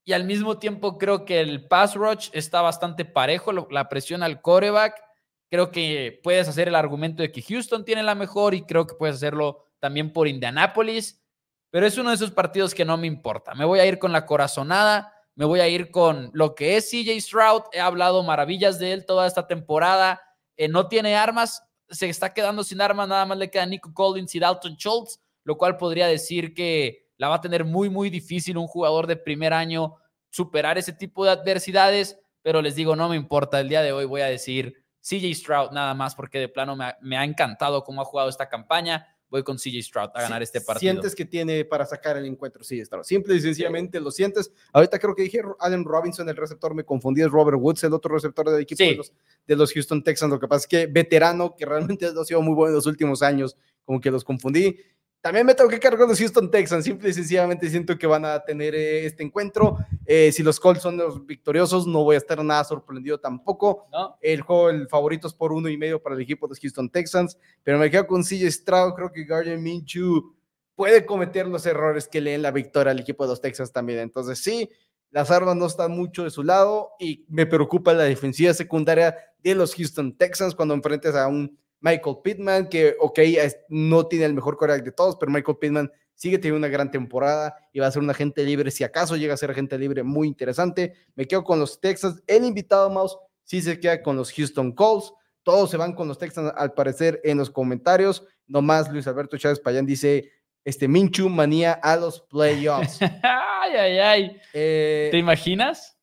y 0.05 0.13
al 0.13 0.25
mismo 0.25 0.59
tiempo 0.59 0.97
creo 0.97 1.25
que 1.25 1.39
el 1.39 1.67
pass 1.67 1.95
rush 1.95 2.29
está 2.33 2.61
bastante 2.61 3.05
parejo, 3.05 3.51
la 3.53 3.89
presión 3.89 4.21
al 4.23 4.41
coreback. 4.41 5.01
Creo 5.49 5.71
que 5.71 6.19
puedes 6.23 6.47
hacer 6.47 6.67
el 6.67 6.75
argumento 6.75 7.21
de 7.21 7.31
que 7.31 7.41
Houston 7.41 7.85
tiene 7.85 8.03
la 8.03 8.15
mejor 8.15 8.53
y 8.53 8.63
creo 8.63 8.85
que 8.85 8.95
puedes 8.95 9.17
hacerlo 9.17 9.67
también 9.79 10.11
por 10.11 10.27
Indianapolis, 10.27 11.21
pero 11.69 11.85
es 11.85 11.97
uno 11.97 12.09
de 12.09 12.15
esos 12.15 12.31
partidos 12.31 12.73
que 12.73 12.85
no 12.85 12.97
me 12.97 13.07
importa. 13.07 13.53
Me 13.53 13.65
voy 13.65 13.79
a 13.79 13.85
ir 13.85 13.99
con 13.99 14.11
la 14.11 14.25
corazonada, 14.25 15.13
me 15.35 15.45
voy 15.45 15.59
a 15.59 15.67
ir 15.67 15.89
con 15.91 16.31
lo 16.33 16.53
que 16.55 16.77
es 16.77 16.89
CJ 16.89 17.19
Stroud. 17.21 17.63
He 17.71 17.79
hablado 17.79 18.23
maravillas 18.23 18.79
de 18.79 18.93
él 18.93 19.05
toda 19.05 19.25
esta 19.25 19.47
temporada. 19.47 20.21
Eh, 20.57 20.67
no 20.67 20.87
tiene 20.87 21.15
armas, 21.15 21.63
se 21.89 22.09
está 22.09 22.33
quedando 22.33 22.63
sin 22.63 22.81
armas, 22.81 23.07
nada 23.07 23.25
más 23.25 23.37
le 23.37 23.49
queda 23.49 23.65
Nico 23.65 23.93
Collins 23.93 24.33
y 24.35 24.39
Dalton 24.39 24.75
Schultz, 24.75 25.19
lo 25.43 25.57
cual 25.57 25.77
podría 25.77 26.07
decir 26.07 26.53
que 26.53 27.02
la 27.23 27.29
va 27.29 27.35
a 27.35 27.41
tener 27.41 27.63
muy, 27.63 27.89
muy 27.89 28.09
difícil 28.09 28.57
un 28.57 28.67
jugador 28.67 29.07
de 29.07 29.15
primer 29.15 29.53
año 29.53 29.95
superar 30.29 30.77
ese 30.77 30.91
tipo 30.91 31.23
de 31.23 31.31
adversidades, 31.31 32.19
pero 32.41 32.61
les 32.61 32.75
digo, 32.75 32.97
no 32.97 33.07
me 33.07 33.15
importa, 33.15 33.61
el 33.61 33.69
día 33.69 33.81
de 33.81 33.93
hoy 33.93 34.03
voy 34.03 34.19
a 34.19 34.25
decir 34.25 34.83
CJ 35.01 35.33
Stroud 35.33 35.71
nada 35.71 35.93
más 35.93 36.15
porque 36.15 36.39
de 36.39 36.49
plano 36.49 36.75
me 36.75 37.15
ha, 37.17 37.23
encantado 37.23 37.81
cómo 37.85 38.01
ha 38.01 38.05
jugado 38.05 38.27
esta 38.27 38.49
campaña. 38.49 39.07
Voy 39.29 39.41
con 39.41 39.55
CJ 39.55 39.81
Stroud 39.83 40.09
a 40.13 40.21
ganar 40.21 40.43
este 40.43 40.59
partido. 40.59 40.91
Sientes 40.91 41.15
que 41.15 41.23
tiene 41.23 41.63
para 41.63 41.85
sacar 41.85 42.17
el 42.17 42.25
encuentro 42.25 42.61
CJ 42.61 42.87
Stroud. 42.87 43.03
Simple 43.05 43.35
y 43.35 43.39
sencillamente 43.39 44.01
lo 44.01 44.11
sientes. 44.11 44.51
Ahorita 44.73 44.99
creo 44.99 45.15
que 45.15 45.21
dije 45.21 45.41
Allen 45.61 45.85
Robinson, 45.85 46.27
el 46.27 46.35
receptor, 46.35 46.75
me 46.75 46.83
confundí, 46.83 47.21
es 47.21 47.31
Robert 47.31 47.57
Woods, 47.57 47.85
el 47.85 47.93
otro 47.93 48.13
receptor 48.13 48.49
del 48.49 48.63
equipo 48.63 48.83
de, 48.83 48.95
los, 48.95 49.13
de, 49.47 49.55
los, 49.55 49.71
Houston 49.71 50.03
Texans. 50.03 50.29
Lo 50.29 50.41
que 50.41 50.49
pasa 50.49 50.63
es 50.63 50.67
que 50.67 50.87
veterano, 50.87 51.55
que 51.55 51.65
realmente 51.65 52.05
ha 52.19 52.25
sido 52.25 52.41
muy 52.41 52.53
bueno 52.53 52.71
en 52.71 52.75
los 52.75 52.85
últimos 52.85 53.21
años, 53.21 53.55
como 53.85 54.01
que 54.01 54.11
los 54.11 54.25
confundí. 54.25 54.77
También 55.23 55.45
me 55.45 55.55
tengo 55.55 55.69
que 55.69 55.79
cargar 55.79 56.05
los 56.05 56.19
Houston 56.19 56.51
Texans. 56.51 56.83
Simple 56.83 57.09
y 57.09 57.13
sencillamente 57.13 57.69
siento 57.69 57.97
que 57.97 58.05
van 58.05 58.25
a 58.25 58.43
tener 58.43 58.75
eh, 58.75 59.05
este 59.05 59.23
encuentro. 59.23 59.77
Eh, 60.05 60.33
si 60.33 60.43
los 60.43 60.59
Colts 60.59 60.81
son 60.81 60.97
los 60.97 61.25
victoriosos, 61.25 61.87
no 61.87 62.03
voy 62.03 62.15
a 62.15 62.17
estar 62.17 62.43
nada 62.43 62.61
sorprendido 62.65 63.17
tampoco. 63.17 63.87
El 64.19 64.41
juego, 64.41 64.69
el 64.69 64.89
favorito 64.89 65.27
es 65.29 65.33
por 65.33 65.53
uno 65.53 65.69
y 65.69 65.77
medio 65.77 66.03
para 66.03 66.15
el 66.15 66.21
equipo 66.21 66.45
de 66.45 66.49
los 66.49 66.59
Houston 66.59 66.89
Texans. 66.89 67.37
Pero 67.63 67.77
me 67.77 67.89
quedo 67.89 68.05
con 68.05 68.21
CJ 68.21 68.51
Stroud. 68.51 68.95
Creo 68.95 69.13
que 69.13 69.23
Gardner 69.23 69.57
Minshew 69.57 70.35
puede 70.75 71.05
cometer 71.05 71.47
los 71.47 71.65
errores 71.65 72.09
que 72.09 72.19
leen 72.19 72.41
la 72.41 72.51
victoria 72.51 72.91
al 72.91 72.99
equipo 72.99 73.23
de 73.23 73.29
los 73.29 73.39
Texans 73.39 73.71
también. 73.71 73.99
Entonces, 73.99 74.39
sí, 74.39 74.69
las 75.09 75.31
armas 75.31 75.55
no 75.55 75.67
están 75.67 75.91
mucho 75.91 76.25
de 76.25 76.31
su 76.31 76.43
lado 76.43 76.89
y 76.99 77.23
me 77.29 77.45
preocupa 77.45 77.93
la 77.93 78.03
defensiva 78.03 78.53
secundaria 78.53 79.15
de 79.41 79.55
los 79.55 79.73
Houston 79.73 80.17
Texans 80.17 80.53
cuando 80.53 80.73
enfrentes 80.73 81.15
a 81.15 81.27
un 81.27 81.57
Michael 81.83 82.17
Pittman, 82.23 82.69
que, 82.69 82.95
ok, 82.97 83.19
no 83.67 84.07
tiene 84.07 84.23
el 84.23 84.33
mejor 84.33 84.55
coreback 84.55 84.85
de 84.85 84.93
todos, 84.93 85.17
pero 85.17 85.31
Michael 85.31 85.57
Pittman 85.57 85.91
sigue 86.15 86.37
teniendo 86.37 86.59
una 86.59 86.69
gran 86.69 86.89
temporada 86.89 87.57
y 87.73 87.79
va 87.79 87.87
a 87.87 87.91
ser 87.91 88.01
un 88.01 88.09
agente 88.09 88.41
libre, 88.45 88.71
si 88.71 88.85
acaso 88.85 89.17
llega 89.17 89.33
a 89.33 89.37
ser 89.37 89.51
agente 89.51 89.77
libre, 89.77 90.01
muy 90.01 90.29
interesante. 90.29 90.93
Me 91.13 91.27
quedo 91.27 91.43
con 91.43 91.59
los 91.59 91.81
Texans. 91.81 92.23
El 92.25 92.45
invitado 92.45 92.89
Mouse 92.89 93.17
sí 93.43 93.61
se 93.61 93.77
queda 93.81 94.01
con 94.01 94.15
los 94.15 94.31
Houston 94.31 94.71
Colts. 94.71 95.13
Todos 95.43 95.71
se 95.71 95.75
van 95.75 95.93
con 95.93 96.07
los 96.07 96.17
Texans, 96.17 96.53
al 96.55 96.73
parecer, 96.73 97.19
en 97.25 97.37
los 97.37 97.49
comentarios. 97.49 98.25
Nomás 98.47 98.89
Luis 98.89 99.05
Alberto 99.05 99.37
Chávez 99.37 99.59
Payán 99.59 99.85
dice, 99.85 100.31
este 100.63 100.87
Minchu 100.87 101.27
manía 101.27 101.73
a 101.73 101.97
los 101.97 102.21
playoffs. 102.21 102.99
ay, 103.21 103.75
ay, 103.75 103.99
ay. 103.99 104.41
Eh, 104.53 105.09
¿Te 105.11 105.17
imaginas? 105.17 105.99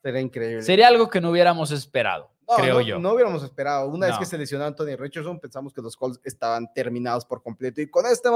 Sería 0.00 0.20
increíble. 0.20 0.62
Sería 0.62 0.86
algo 0.86 1.10
que 1.10 1.20
no 1.20 1.32
hubiéramos 1.32 1.72
esperado 1.72 2.35
creo 2.56 2.80
yo. 2.80 2.98
No 2.98 3.12
hubiéramos 3.12 3.42
esperado. 3.42 3.88
Una 3.88 4.06
vez 4.06 4.18
que 4.18 4.26
se 4.26 4.38
lesionó 4.38 4.64
Anthony 4.64 4.96
Richardson, 4.96 5.38
pensamos 5.40 5.72
que 5.72 5.82
los 5.82 5.96
Colts 5.96 6.20
estaban 6.24 6.72
terminados 6.72 7.24
por 7.24 7.42
completo. 7.42 7.80
Y 7.80 7.90
con 7.90 8.06
este 8.06 8.28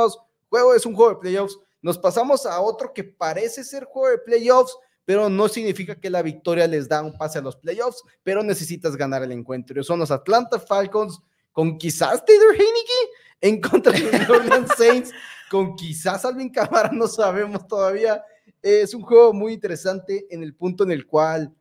juego 0.49 0.75
es 0.75 0.87
un 0.87 0.95
juego 0.95 1.11
de 1.11 1.21
playoffs. 1.21 1.59
Nos 1.83 1.99
pasamos 1.99 2.45
a 2.47 2.61
otro 2.61 2.93
que 2.93 3.05
parece 3.05 3.65
ser 3.65 3.85
juego 3.85 4.11
de 4.11 4.19
playoffs, 4.19 4.77
pero 5.05 5.29
no 5.29 5.49
significa 5.49 5.95
que 5.95 6.11
la 6.11 6.23
victoria 6.23 6.67
les 6.67 6.89
da 6.89 7.03
un 7.03 7.17
pase 7.17 7.39
a 7.39 7.43
los 7.43 7.57
playoffs, 7.57 8.03
pero 8.23 8.43
necesitas 8.43 8.97
ganar 8.97 9.23
el 9.23 9.33
encuentro. 9.33 9.83
Son 9.83 9.99
los 9.99 10.11
Atlanta 10.11 10.59
Falcons 10.59 11.21
con 11.53 11.79
quizás 11.79 12.25
Taylor 12.25 12.55
Heineke 12.55 13.11
en 13.41 13.61
contra 13.61 13.93
de 13.93 14.19
los 14.19 14.31
Orleans 14.31 14.71
Saints, 14.77 15.11
con 15.51 15.75
quizás 15.75 16.25
Alvin 16.25 16.51
Kamara, 16.51 16.91
no 16.93 17.09
sabemos 17.09 17.67
todavía. 17.67 18.23
Es 18.63 18.95
un 18.95 19.03
juego 19.03 19.33
muy 19.33 19.55
interesante 19.55 20.27
en 20.31 20.43
el 20.43 20.55
punto 20.55 20.85
en 20.85 20.93
el 20.93 21.07
cual 21.07 21.53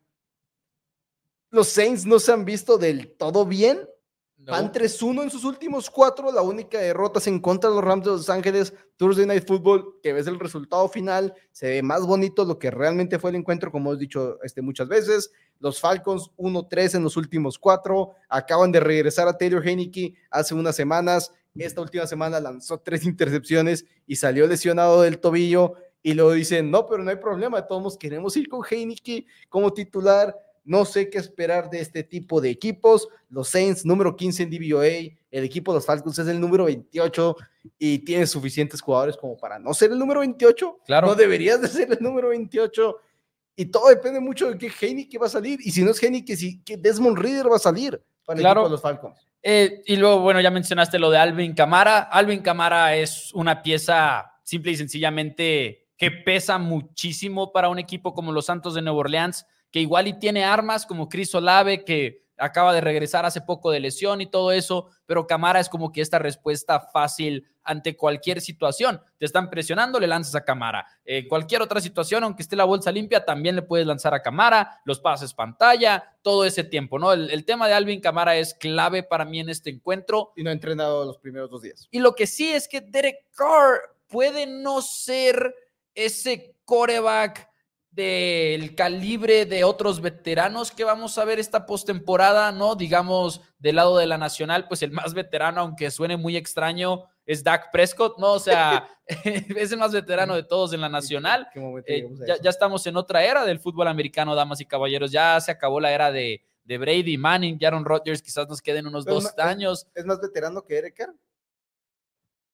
los 1.52 1.68
Saints 1.70 2.06
no 2.06 2.20
se 2.20 2.32
han 2.32 2.46
visto 2.46 2.78
del 2.78 3.16
todo 3.18 3.46
bien. 3.46 3.88
Van 4.38 4.72
3-1 4.72 5.24
en 5.24 5.30
sus 5.30 5.44
últimos 5.44 5.90
cuatro. 5.90 6.32
La 6.32 6.42
única 6.42 6.80
derrota 6.80 7.20
es 7.20 7.28
en 7.28 7.40
contra 7.40 7.70
de 7.70 7.76
los 7.76 7.84
Rams 7.84 8.06
de 8.06 8.12
Los 8.12 8.30
Ángeles. 8.30 8.74
Thursday 8.98 9.26
Night 9.26 9.46
Football, 9.46 10.00
que 10.02 10.14
ves 10.14 10.28
el 10.28 10.40
resultado 10.40 10.88
final, 10.88 11.34
se 11.52 11.70
ve 11.70 11.84
más 11.84 12.06
bonito 12.06 12.46
lo 12.46 12.58
que 12.58 12.72
realmente 12.72 13.20
fue 13.20 13.30
el 13.30 13.36
encuentro, 13.36 13.72
como 13.72 13.94
he 13.94 13.98
dicho 13.98 14.42
este, 14.44 14.62
muchas 14.62 14.88
veces. 14.88 15.32
Los 15.60 15.80
Falcons 15.80 16.32
1-3 16.38 16.96
en 16.96 17.04
los 17.04 17.18
últimos 17.18 17.60
cuatro. 17.60 18.16
Acaban 18.28 18.72
de 18.72 18.80
regresar 18.80 19.28
a 19.28 19.38
Taylor 19.38 19.66
Heineke 19.66 20.16
hace 20.32 20.56
unas 20.56 20.76
semanas. 20.76 21.32
Esta 21.56 21.82
última 21.82 22.08
semana 22.08 22.40
lanzó 22.40 22.80
tres 22.80 23.04
intercepciones 23.06 23.86
y 24.08 24.16
salió 24.16 24.48
lesionado 24.48 25.02
del 25.02 25.20
tobillo. 25.20 25.76
Y 26.02 26.14
luego 26.14 26.32
dicen, 26.32 26.72
no, 26.72 26.88
pero 26.88 27.04
no 27.04 27.10
hay 27.10 27.18
problema, 27.18 27.68
todos 27.68 27.98
queremos 27.98 28.36
ir 28.38 28.48
con 28.48 28.62
Heineke 28.68 29.26
como 29.50 29.74
titular 29.74 30.34
no 30.70 30.86
sé 30.86 31.10
qué 31.10 31.18
esperar 31.18 31.72
de 31.72 31.82
este 31.82 32.04
tipo 32.04 32.40
de 32.40 32.52
equipos. 32.52 33.10
Los 33.28 33.50
Saints, 33.50 33.88
número 33.88 34.16
15 34.16 34.44
en 34.44 34.50
DVOA. 34.52 35.18
El 35.32 35.44
equipo 35.44 35.72
de 35.72 35.78
los 35.78 35.86
Falcons 35.88 36.20
es 36.20 36.28
el 36.28 36.40
número 36.40 36.66
28 36.66 37.36
y 37.80 37.98
tiene 38.00 38.28
suficientes 38.28 38.80
jugadores 38.80 39.18
como 39.18 39.36
para 39.36 39.58
no 39.58 39.74
ser 39.74 39.92
el 39.92 39.98
número 39.98 40.20
28. 40.20 40.82
Claro. 40.86 41.08
No 41.08 41.16
deberías 41.16 41.60
de 41.60 41.70
ser 41.70 41.92
el 41.92 41.98
número 42.00 42.30
28. 42.30 42.98
Y 43.56 43.66
todo 43.66 43.90
depende 43.90 44.20
mucho 44.20 44.52
de 44.52 44.60
qué 44.60 45.10
que 45.10 45.18
va 45.18 45.26
a 45.26 45.30
salir. 45.30 45.60
Y 45.64 45.72
si 45.72 45.84
no 45.84 45.90
es 45.90 46.00
que 46.00 46.38
si 46.38 46.62
que 46.62 46.78
Desmond 46.78 47.18
Reader 47.18 47.52
va 47.52 47.56
a 47.56 47.60
salir 47.60 48.00
para 48.24 48.40
el 48.40 48.46
equipo 48.46 48.64
de 48.66 48.70
los 48.70 48.82
Falcons. 48.82 49.28
Eh, 49.42 49.82
y 49.88 49.96
luego, 49.96 50.20
bueno, 50.20 50.40
ya 50.40 50.52
mencionaste 50.52 51.00
lo 51.00 51.10
de 51.10 51.18
Alvin 51.18 51.56
Camara. 51.56 51.98
Alvin 52.12 52.42
Camara 52.42 52.96
es 52.96 53.34
una 53.34 53.64
pieza 53.64 54.34
simple 54.44 54.74
y 54.74 54.78
sencillamente 54.78 55.88
que 55.98 56.12
pesa 56.12 56.60
muchísimo 56.60 57.52
para 57.52 57.70
un 57.70 57.80
equipo 57.80 58.14
como 58.14 58.32
los 58.32 58.46
Santos 58.46 58.76
de 58.76 58.84
Nueva 58.84 59.00
Orleans, 59.00 59.48
que 59.72 59.80
igual 59.80 60.08
y 60.08 60.20
tiene 60.20 60.44
armas 60.44 60.86
como 60.86 61.10
Chris 61.10 61.34
Olave, 61.36 61.84
que 61.84 62.24
acaba 62.40 62.74
de 62.74 62.82
regresar 62.82 63.26
hace 63.26 63.42
poco 63.42 63.70
de 63.72 63.80
lesión 63.80 64.22
y 64.22 64.28
todo 64.28 64.52
eso, 64.52 64.88
pero 65.06 65.28
Camara 65.28 65.60
es 65.60 65.70
como 65.70 65.92
que 65.92 66.02
esta 66.02 66.20
respuesta 66.20 66.80
fácil 66.80 67.46
ante 67.64 67.96
cualquier 67.96 68.42
situación. 68.42 69.00
Te 69.18 69.26
están 69.26 69.50
presionando, 69.50 70.00
le 70.00 70.08
lanzas 70.08 70.36
a 70.36 70.44
Camara. 70.44 70.88
En 71.06 71.28
cualquier 71.28 71.62
otra 71.62 71.82
situación, 71.82 72.24
aunque 72.24 72.42
esté 72.42 72.56
la 72.56 72.64
bolsa 72.64 72.92
limpia, 72.92 73.26
también 73.26 73.56
le 73.56 73.62
puedes 73.62 73.86
lanzar 73.86 74.14
a 74.14 74.24
Camara, 74.24 74.82
los 74.86 75.00
pases 75.00 75.34
pantalla, 75.34 76.18
todo 76.24 76.46
ese 76.46 76.64
tiempo, 76.64 76.98
¿no? 76.98 77.14
El, 77.14 77.46
tema 77.46 77.68
de 77.68 77.74
Alvin 77.74 78.02
Camara 78.02 78.38
es 78.38 78.54
clave 78.54 79.04
para 79.04 79.26
mí 79.26 79.40
en 79.40 79.50
este 79.50 79.70
encuentro. 79.70 80.34
Y 80.36 80.44
no 80.44 80.50
ha 80.50 80.54
entrenado 80.54 81.06
los 81.06 81.18
primeros 81.20 81.50
dos 81.50 81.62
días. 81.62 81.88
Y 81.92 82.00
lo 82.00 82.16
que 82.16 82.26
sí 82.26 82.50
es 82.52 82.68
que 82.68 82.82
Derek 82.82 83.28
Carr 83.36 83.82
puede 84.08 84.48
no 84.48 84.82
ser 84.82 85.54
ese 85.94 86.56
coreback 86.66 87.49
del 87.92 88.76
calibre 88.76 89.46
de 89.46 89.64
otros 89.64 90.00
veteranos 90.00 90.72
que 90.72 90.84
vamos 90.84 91.18
a 91.18 91.26
ver 91.26 91.40
esta 91.40 91.66
postemporada, 91.66 92.52
¿no? 92.52 92.76
Digamos, 92.76 93.42
del 93.58 93.78
lado 93.78 93.98
de 93.98 94.06
la 94.06 94.18
nacional, 94.18 94.68
pues 94.68 94.84
el 94.84 94.92
más 94.92 95.14
veterano, 95.14 95.62
aunque 95.62 95.90
suene 95.92 96.16
muy 96.16 96.38
extraño, 96.38 97.06
es 97.26 97.44
Dak 97.44 97.72
Prescott, 97.72 98.18
¿no? 98.18 98.34
O 98.34 98.40
sea, 98.40 98.88
es 99.08 99.72
el 99.72 99.80
más 99.80 99.92
veterano 99.92 100.36
de 100.36 100.44
todos 100.44 100.74
en 100.74 100.82
la 100.82 100.90
nacional. 100.90 101.48
Eh, 101.86 102.08
ya, 102.42 102.50
estamos 102.50 102.86
en 102.88 102.98
otra 102.98 103.24
era 103.24 103.46
del 103.46 103.60
fútbol 103.60 103.88
americano, 103.88 104.36
damas 104.36 104.62
y 104.62 104.66
caballeros. 104.66 105.12
Ya 105.12 105.40
se 105.42 105.52
acabó 105.52 105.80
la 105.80 105.92
era 105.92 106.12
de, 106.12 106.44
de 106.64 106.78
Brady, 106.78 107.18
Manning, 107.18 107.64
Aaron 107.64 107.86
Rodgers, 107.86 108.22
quizás 108.22 108.48
nos 108.48 108.62
queden 108.62 108.88
unos 108.88 109.06
dos 109.06 109.34
años. 109.38 109.88
¿Es, 109.96 110.06
más 110.06 110.22
veterano 110.22 110.64
que 110.64 110.78
Eric 110.78 111.08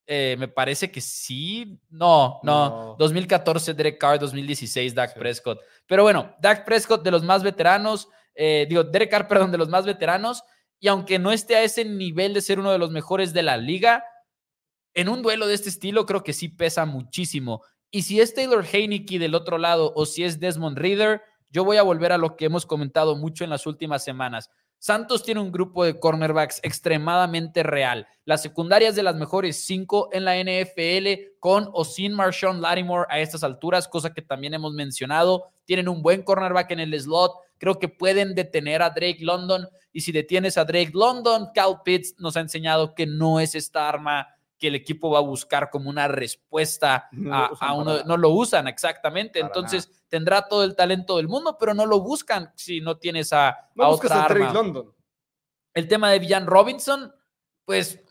eh, 0.08 0.36
me 0.38 0.48
parece 0.48 0.92
que 0.92 1.02
sí. 1.02 1.80
No, 1.90 2.40
no, 2.44 2.96
2014 3.00 3.74
Derek 3.74 4.00
Carr, 4.00 4.20
2016 4.20 4.94
Dak 4.94 5.18
Prescott. 5.18 5.60
Pero 5.88 6.04
bueno, 6.04 6.36
Dak 6.40 6.66
Prescott 6.66 7.04
de 7.04 7.12
los 7.12 7.24
más 7.24 7.44
veteranos, 7.44 8.08
eh, 8.36 8.66
digo, 8.70 8.84
Derek 8.84 9.10
Carr, 9.10 9.28
perdón, 9.28 9.52
de 9.52 9.58
los 9.58 9.70
más 9.70 9.86
veteranos. 9.86 10.44
Y 10.80 10.88
aunque 10.88 11.18
no 11.18 11.32
esté 11.32 11.56
a 11.56 11.64
ese 11.64 11.86
nivel 11.86 12.34
de 12.34 12.42
ser 12.42 12.60
uno 12.60 12.72
de 12.72 12.78
los 12.78 12.92
mejores 12.92 13.34
de 13.34 13.44
la 13.44 13.58
liga, 13.58 14.04
en 14.94 15.10
un 15.10 15.22
duelo 15.22 15.48
de 15.48 15.56
este 15.56 15.70
estilo 15.70 16.06
creo 16.06 16.24
que 16.24 16.34
sí 16.34 16.50
pesa 16.50 16.86
muchísimo. 16.86 17.64
Y 17.92 18.04
si 18.04 18.20
es 18.20 18.34
Taylor 18.34 18.66
Heineke 18.66 19.20
del 19.20 19.36
otro 19.36 19.58
lado 19.58 19.94
o 19.96 20.06
si 20.06 20.24
es 20.24 20.40
Desmond 20.40 20.78
Reader, 20.78 21.22
yo 21.50 21.64
voy 21.64 21.78
a 21.78 21.84
volver 21.84 22.12
a 22.12 22.18
lo 22.18 22.36
que 22.36 22.46
hemos 22.46 22.66
comentado 22.66 23.16
mucho 23.16 23.44
en 23.44 23.50
las 23.50 23.66
últimas 23.66 24.04
semanas. 24.04 24.50
Santos 24.86 25.24
tiene 25.24 25.42
un 25.42 25.52
grupo 25.52 25.84
de 25.84 26.00
cornerbacks 26.00 26.60
extremadamente 26.62 27.64
real. 27.64 28.08
La 28.24 28.38
secundaria 28.38 28.90
es 28.90 28.96
de 28.96 29.02
las 29.02 29.16
mejores 29.16 29.66
cinco 29.66 30.10
en 30.12 30.26
la 30.26 30.38
NFL, 30.38 31.40
con 31.40 31.68
o 31.74 31.84
sin 31.84 32.14
Marshawn 32.14 32.62
Lattimore 32.62 33.08
a 33.10 33.20
estas 33.20 33.44
alturas, 33.44 33.88
cosa 33.88 34.14
que 34.14 34.22
también 34.22 34.54
hemos 34.54 34.74
mencionado. 34.74 35.46
Tienen 35.66 35.90
un 35.90 36.04
buen 36.04 36.22
cornerback 36.22 36.70
en 36.70 36.82
el 36.82 37.02
slot. 37.02 37.32
Creo 37.58 37.80
que 37.80 37.88
pueden 37.88 38.36
detener 38.36 38.84
a 38.84 38.92
Drake 38.92 39.22
London. 39.22 39.68
Y 39.92 40.02
si 40.02 40.12
detienes 40.12 40.56
a 40.56 40.66
Drake 40.66 40.92
London, 40.94 41.48
Cal 41.56 41.82
Pitts 41.84 42.14
nos 42.20 42.38
ha 42.38 42.42
enseñado 42.42 42.94
que 42.94 43.08
no 43.08 43.40
es 43.40 43.56
esta 43.56 43.90
arma 43.90 44.35
que 44.58 44.68
el 44.68 44.76
equipo 44.76 45.10
va 45.10 45.20
a 45.20 45.22
buscar 45.22 45.70
como 45.70 45.90
una 45.90 46.08
respuesta 46.08 47.10
a, 47.32 47.74
uno. 47.74 48.04
No 48.04 48.18
lo 48.18 48.30
usan 48.30 48.68
exactamente. 48.68 49.40
Entonces 49.40 49.90
tendrá 50.08 50.48
todo 50.48 50.64
el 50.64 50.76
talento 50.76 51.18
del 51.18 51.28
mundo, 51.28 51.58
pero 51.60 51.74
no 51.74 51.86
lo 51.86 52.00
buscan 52.00 52.52
si 52.56 52.80
no 52.82 52.98
tienes 52.98 53.34
a, 53.34 53.70
no 53.76 53.90
otra 53.90 54.26
arma. 54.26 54.54
London. 54.54 54.94
El 55.74 55.88
tema 55.88 56.10
de 56.10 56.20
Villan 56.20 56.48
Robinson, 56.48 57.14
pues 57.66 58.02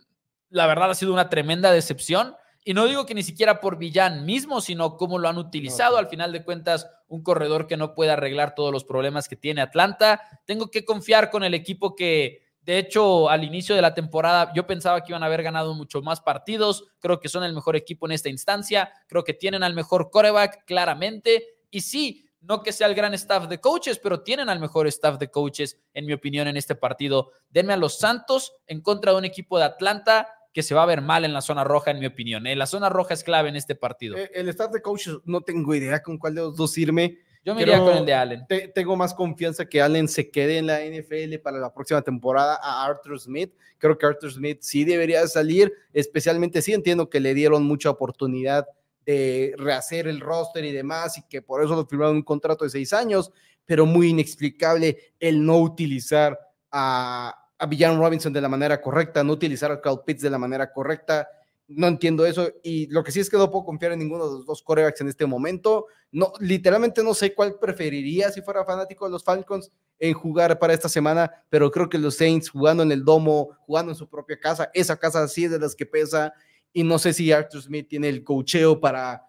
la 0.50 0.66
verdad 0.66 0.90
ha 0.90 0.94
sido 0.94 1.12
una 1.12 1.30
tremenda 1.30 1.72
decepción. 1.72 2.37
Y 2.66 2.72
no 2.72 2.87
digo 2.87 3.04
que 3.04 3.14
ni 3.14 3.22
siquiera 3.22 3.61
por 3.61 3.76
Villan 3.76 4.24
mismo, 4.24 4.61
sino 4.61 4.96
cómo 4.96 5.18
lo 5.18 5.28
han 5.28 5.37
utilizado. 5.37 5.98
Al 5.98 6.09
final 6.09 6.33
de 6.33 6.44
cuentas, 6.44 6.88
un 7.09 7.22
corredor 7.22 7.66
que 7.66 7.76
no 7.76 7.94
puede 7.94 8.11
arreglar 8.11 8.54
todos 8.54 8.72
los 8.72 8.85
problemas 8.85 9.28
que 9.28 9.37
tiene 9.37 9.61
Atlanta. 9.61 10.22
Tengo 10.46 10.70
que 10.70 10.85
confiar 10.85 11.30
con 11.30 11.44
el 11.44 11.52
equipo 11.52 11.94
que, 11.94 12.43
de 12.64 12.79
hecho, 12.79 13.29
al 13.29 13.44
inicio 13.44 13.74
de 13.74 13.83
la 13.83 13.92
temporada 13.92 14.50
yo 14.55 14.66
pensaba 14.66 15.03
que 15.03 15.12
iban 15.12 15.22
a 15.22 15.27
haber 15.27 15.42
ganado 15.42 15.74
mucho 15.74 16.00
más 16.00 16.22
partidos. 16.22 16.85
Creo 16.98 17.20
que 17.20 17.29
son 17.29 17.44
el 17.44 17.53
mejor 17.53 17.77
equipo 17.77 18.07
en 18.07 18.12
esta 18.12 18.31
instancia. 18.31 18.90
Creo 19.07 19.22
que 19.22 19.35
tienen 19.35 19.62
al 19.62 19.74
mejor 19.74 20.11
coreback, 20.11 20.64
claramente. 20.64 21.59
Y 21.70 21.83
sí, 21.83 22.27
no 22.40 22.62
que 22.62 22.72
sea 22.72 22.87
el 22.87 22.94
gran 22.94 23.12
staff 23.14 23.48
de 23.48 23.61
coaches, 23.61 23.98
pero 23.98 24.22
tienen 24.22 24.48
al 24.48 24.61
mejor 24.61 24.87
staff 24.87 25.18
de 25.18 25.31
coaches, 25.31 25.79
en 25.92 26.07
mi 26.07 26.14
opinión, 26.14 26.48
en 26.48 26.57
este 26.57 26.74
partido. 26.74 27.33
Denme 27.50 27.74
a 27.74 27.77
los 27.77 27.98
Santos 27.98 28.55
en 28.66 28.81
contra 28.81 29.12
de 29.12 29.18
un 29.18 29.24
equipo 29.27 29.59
de 29.59 29.64
Atlanta 29.64 30.29
que 30.55 30.62
se 30.62 30.74
va 30.74 30.85
a 30.85 30.87
ver 30.87 31.03
mal 31.03 31.24
en 31.24 31.35
la 31.35 31.42
zona 31.42 31.64
roja, 31.64 31.90
en 31.90 31.98
mi 31.98 32.07
opinión. 32.07 32.46
¿eh? 32.46 32.57
La 32.57 32.66
zona 32.66 32.88
roja 32.88 33.12
es 33.12 33.24
clave 33.24 33.50
en 33.50 33.57
este 33.57 33.74
partido. 33.74 34.16
Eh, 34.16 34.31
el 34.35 34.48
staff 34.48 34.70
de 34.70 34.81
coaches, 34.81 35.16
no 35.24 35.42
tengo 35.42 35.74
idea 35.74 36.03
con 36.03 36.16
cuál 36.16 36.35
de 36.37 36.42
los 36.42 36.57
dos 36.57 36.79
irme 36.79 37.18
yo 37.44 37.54
me 37.54 37.62
iría 37.62 37.78
con 37.78 37.96
el 37.96 38.07
de 38.07 38.14
Allen. 38.14 38.46
tengo 38.74 38.96
más 38.96 39.12
confianza 39.12 39.66
que 39.66 39.83
Allen 39.83 40.09
se 40.09 40.30
quede 40.30 40.59
en 40.59 40.66
la 40.66 40.80
NFL 40.80 41.37
para 41.42 41.59
la 41.59 41.72
próxima 41.72 42.00
temporada 42.00 42.59
a 42.62 42.87
Arthur 42.87 43.20
Smith. 43.20 43.52
Creo 43.76 43.98
que 43.98 44.07
Arthur 44.07 44.33
Smith 44.33 44.59
sí 44.62 44.85
debería 44.85 45.26
salir, 45.26 45.72
especialmente 45.92 46.62
sí 46.62 46.72
entiendo 46.72 47.11
que 47.11 47.20
le 47.20 47.35
dieron 47.35 47.64
mucha 47.64 47.90
oportunidad 47.90 48.66
de 49.04 49.54
rehacer 49.59 50.09
el 50.09 50.20
roster 50.20 50.64
y 50.64 50.72
demás, 50.72 51.18
y 51.18 51.22
que 51.28 51.42
por 51.42 51.62
eso 51.62 51.76
lo 51.76 51.85
firmaron 51.85 52.16
un 52.16 52.22
contrato 52.22 52.64
de 52.64 52.70
seis 52.70 52.94
años, 52.94 53.30
pero 53.66 53.85
muy 53.85 54.09
inexplicable 54.09 55.12
el 55.20 55.44
no 55.44 55.59
utilizar 55.59 56.38
a, 56.70 57.48
a 57.59 57.66
Villan 57.66 57.98
Robinson 57.98 58.33
de 58.33 58.40
la 58.40 58.48
manera 58.48 58.80
correcta, 58.80 59.22
no 59.22 59.35
utilizar 59.35 59.70
a 59.70 59.83
Carl 59.83 60.02
Pitts 60.02 60.22
de 60.22 60.30
la 60.30 60.38
manera 60.38 60.72
correcta 60.72 61.28
no 61.68 61.87
entiendo 61.87 62.27
eso. 62.27 62.50
Y 62.62 62.87
lo 62.87 63.03
que 63.03 63.12
sí 63.12 63.20
es 63.20 63.31
que 63.31 63.37
no 63.37 63.50
puedo 63.50 63.64
confiar 63.64 63.92
en 63.92 64.00
ninguno 64.00 64.27
de 64.27 64.35
los 64.38 64.46
dos 64.46 64.62
corebacks 64.62 65.00
en 65.00 65.09
este 65.09 65.27
momento. 65.27 65.87
No, 66.12 66.33
literalmente 66.40 67.03
no 67.03 67.14
sé 67.14 67.35
cuál 67.35 67.59
preferiría 67.59 68.31
si 68.31 68.42
fuera 68.42 68.64
fanático 68.64 69.05
de 69.05 69.12
los 69.12 69.24
Falcons 69.24 69.70
en 69.98 70.14
jugar 70.14 70.59
para 70.59 70.74
esta 70.74 70.88
semana, 70.88 71.31
pero 71.48 71.70
creo 71.70 71.88
que 71.88 71.98
los 71.98 72.16
Saints 72.16 72.50
jugando 72.50 72.83
en 72.83 72.92
el 72.92 73.05
domo, 73.05 73.57
jugando 73.66 73.92
en 73.92 73.96
su 73.96 74.09
propia 74.09 74.38
casa, 74.38 74.70
esa 74.74 74.96
casa 74.96 75.27
sí 75.29 75.44
es 75.44 75.50
de 75.50 75.59
las 75.59 75.74
que 75.74 75.87
pesa. 75.87 76.33
Y 76.72 76.83
no 76.83 76.98
sé 76.98 77.12
si 77.12 77.33
Arthur 77.33 77.62
Smith 77.62 77.88
tiene 77.88 78.09
el 78.09 78.24
cocheo 78.24 78.81
para 78.81 79.22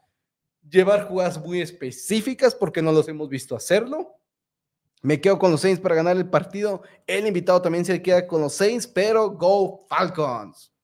llevar 0.67 1.08
jugadas 1.08 1.38
muy 1.39 1.62
específicas 1.62 2.56
porque 2.56 2.82
no 2.82 2.91
los 2.91 3.08
hemos 3.08 3.30
visto 3.30 3.56
hacerlo. 3.56 4.15
Me 5.02 5.21
quedo 5.21 5.38
con 5.38 5.52
los 5.52 5.62
Saints 5.62 5.80
para 5.80 5.93
ganar 5.93 6.17
el 6.17 6.28
partido. 6.28 6.82
El 7.06 7.28
invitado 7.28 7.62
también 7.62 7.86
se 7.86 8.02
queda 8.02 8.26
con 8.26 8.41
los 8.41 8.54
Saints, 8.54 8.88
pero 8.88 9.30
go 9.30 9.86
Falcons. 9.88 10.75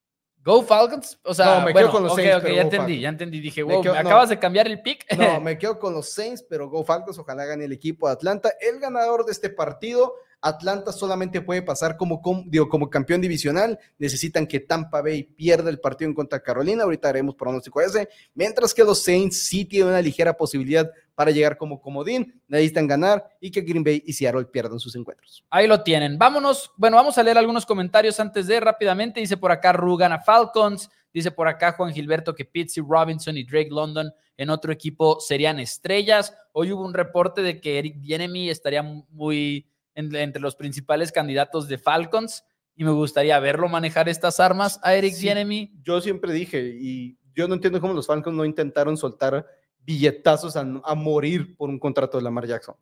Go 0.43 0.63
Falcons. 0.63 1.19
O 1.23 1.33
sea, 1.33 1.59
no, 1.59 1.65
me 1.65 1.73
quedo 1.73 1.91
con 1.91 2.03
los 2.03 2.15
Saints. 2.15 2.43
ya 2.43 2.61
entendí, 2.61 2.99
ya 2.99 3.09
entendí. 3.09 3.39
Dije, 3.39 3.63
wow, 3.63 3.83
me 3.83 3.97
acabas 3.97 4.29
de 4.29 4.39
cambiar 4.39 4.67
el 4.67 4.81
pick. 4.81 5.05
No, 5.17 5.39
me 5.41 5.57
quedo 5.57 5.77
con 5.77 5.93
los 5.93 6.09
Saints, 6.09 6.43
pero 6.43 6.69
Go 6.69 6.83
Falcons. 6.83 7.17
Ojalá 7.19 7.45
gane 7.45 7.65
el 7.65 7.71
equipo 7.71 8.07
de 8.07 8.13
Atlanta. 8.13 8.51
El 8.59 8.79
ganador 8.79 9.25
de 9.25 9.31
este 9.31 9.49
partido 9.49 10.15
Atlanta 10.41 10.91
solamente 10.91 11.41
puede 11.41 11.61
pasar 11.61 11.95
como, 11.97 12.21
digo, 12.47 12.67
como 12.67 12.89
campeón 12.89 13.21
divisional. 13.21 13.77
Necesitan 13.99 14.47
que 14.47 14.59
Tampa 14.59 15.01
Bay 15.01 15.23
pierda 15.23 15.69
el 15.69 15.79
partido 15.79 16.09
en 16.09 16.15
contra 16.15 16.39
de 16.39 16.43
Carolina. 16.43 16.83
Ahorita 16.83 17.09
haremos 17.09 17.35
pronóstico 17.35 17.79
ese. 17.79 18.09
Mientras 18.33 18.73
que 18.73 18.83
los 18.83 19.03
Saints 19.03 19.45
sí 19.45 19.65
tienen 19.65 19.89
una 19.89 20.01
ligera 20.01 20.35
posibilidad 20.35 20.91
para 21.13 21.31
llegar 21.31 21.57
como 21.57 21.79
comodín. 21.79 22.41
Necesitan 22.47 22.87
ganar 22.87 23.23
y 23.39 23.51
que 23.51 23.61
Green 23.61 23.83
Bay 23.83 24.01
y 24.05 24.13
Seattle 24.13 24.45
pierdan 24.45 24.79
sus 24.79 24.95
encuentros. 24.95 25.45
Ahí 25.51 25.67
lo 25.67 25.83
tienen. 25.83 26.17
Vámonos. 26.17 26.71
Bueno, 26.75 26.97
vamos 26.97 27.17
a 27.17 27.23
leer 27.23 27.37
algunos 27.37 27.65
comentarios 27.65 28.19
antes 28.19 28.47
de 28.47 28.59
rápidamente. 28.59 29.19
Dice 29.19 29.37
por 29.37 29.51
acá 29.51 29.71
Rugan 29.73 30.11
a 30.11 30.19
Falcons. 30.19 30.89
Dice 31.13 31.29
por 31.29 31.47
acá 31.47 31.73
Juan 31.73 31.93
Gilberto 31.93 32.33
que 32.33 32.45
Pitsy 32.45 32.81
Robinson 32.81 33.37
y 33.37 33.43
Drake 33.43 33.69
London 33.69 34.11
en 34.37 34.49
otro 34.49 34.71
equipo 34.71 35.19
serían 35.19 35.59
estrellas. 35.59 36.33
Hoy 36.53 36.71
hubo 36.71 36.83
un 36.83 36.93
reporte 36.93 37.43
de 37.43 37.61
que 37.61 37.77
Eric 37.77 37.99
Bienemy 37.99 38.49
estaría 38.49 38.81
muy 38.81 39.67
entre 39.95 40.41
los 40.41 40.55
principales 40.55 41.11
candidatos 41.11 41.67
de 41.67 41.77
Falcons 41.77 42.43
y 42.75 42.83
me 42.83 42.91
gustaría 42.91 43.39
verlo 43.39 43.67
manejar 43.67 44.09
estas 44.09 44.39
armas 44.39 44.79
a 44.83 44.95
Eric 44.95 45.13
sí, 45.13 45.71
Yo 45.83 46.01
siempre 46.01 46.33
dije, 46.33 46.75
y 46.79 47.17
yo 47.35 47.47
no 47.47 47.55
entiendo 47.55 47.81
cómo 47.81 47.93
los 47.93 48.07
Falcons 48.07 48.35
no 48.35 48.45
intentaron 48.45 48.97
soltar 48.97 49.45
billetazos 49.79 50.55
a, 50.55 50.95
morir 50.95 51.55
por 51.55 51.69
un 51.69 51.79
contrato 51.79 52.17
de 52.17 52.23
Lamar 52.23 52.45
Jackson. 52.47 52.75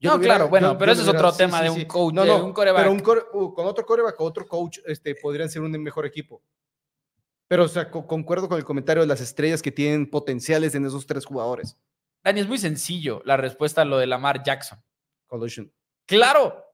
no, 0.00 0.20
claro, 0.20 0.48
bueno, 0.48 0.76
pero 0.78 0.92
ese 0.92 1.02
es 1.02 1.08
otro 1.08 1.32
tema 1.32 1.62
de 1.62 1.70
un 1.70 1.84
coach, 1.84 2.14
no, 2.14 2.24
no, 2.24 2.44
un 2.44 2.52
coreback. 2.52 2.82
Pero 2.82 3.24
uh, 3.32 3.54
con 3.54 3.66
otro 3.66 3.84
coreback, 3.84 4.20
otro 4.20 4.46
coach, 4.46 4.78
este, 4.86 5.14
podrían 5.14 5.48
ser 5.48 5.62
un 5.62 5.70
mejor 5.82 6.06
equipo. 6.06 6.42
Pero, 7.48 7.64
o 7.64 7.68
sea, 7.68 7.90
concuerdo 7.90 8.48
con 8.48 8.58
el 8.58 8.64
comentario 8.64 9.02
de 9.02 9.06
las 9.06 9.20
estrellas 9.20 9.62
que 9.62 9.70
tienen 9.70 10.08
potenciales 10.08 10.74
en 10.74 10.86
esos 10.86 11.06
tres 11.06 11.24
jugadores. 11.24 11.76
Dani, 12.22 12.40
es 12.40 12.48
muy 12.48 12.58
sencillo 12.58 13.20
la 13.24 13.36
respuesta 13.36 13.82
a 13.82 13.84
lo 13.84 13.98
de 13.98 14.06
Lamar 14.06 14.42
Jackson. 14.42 14.82
Collusion. 15.26 15.70
Claro. 16.06 16.64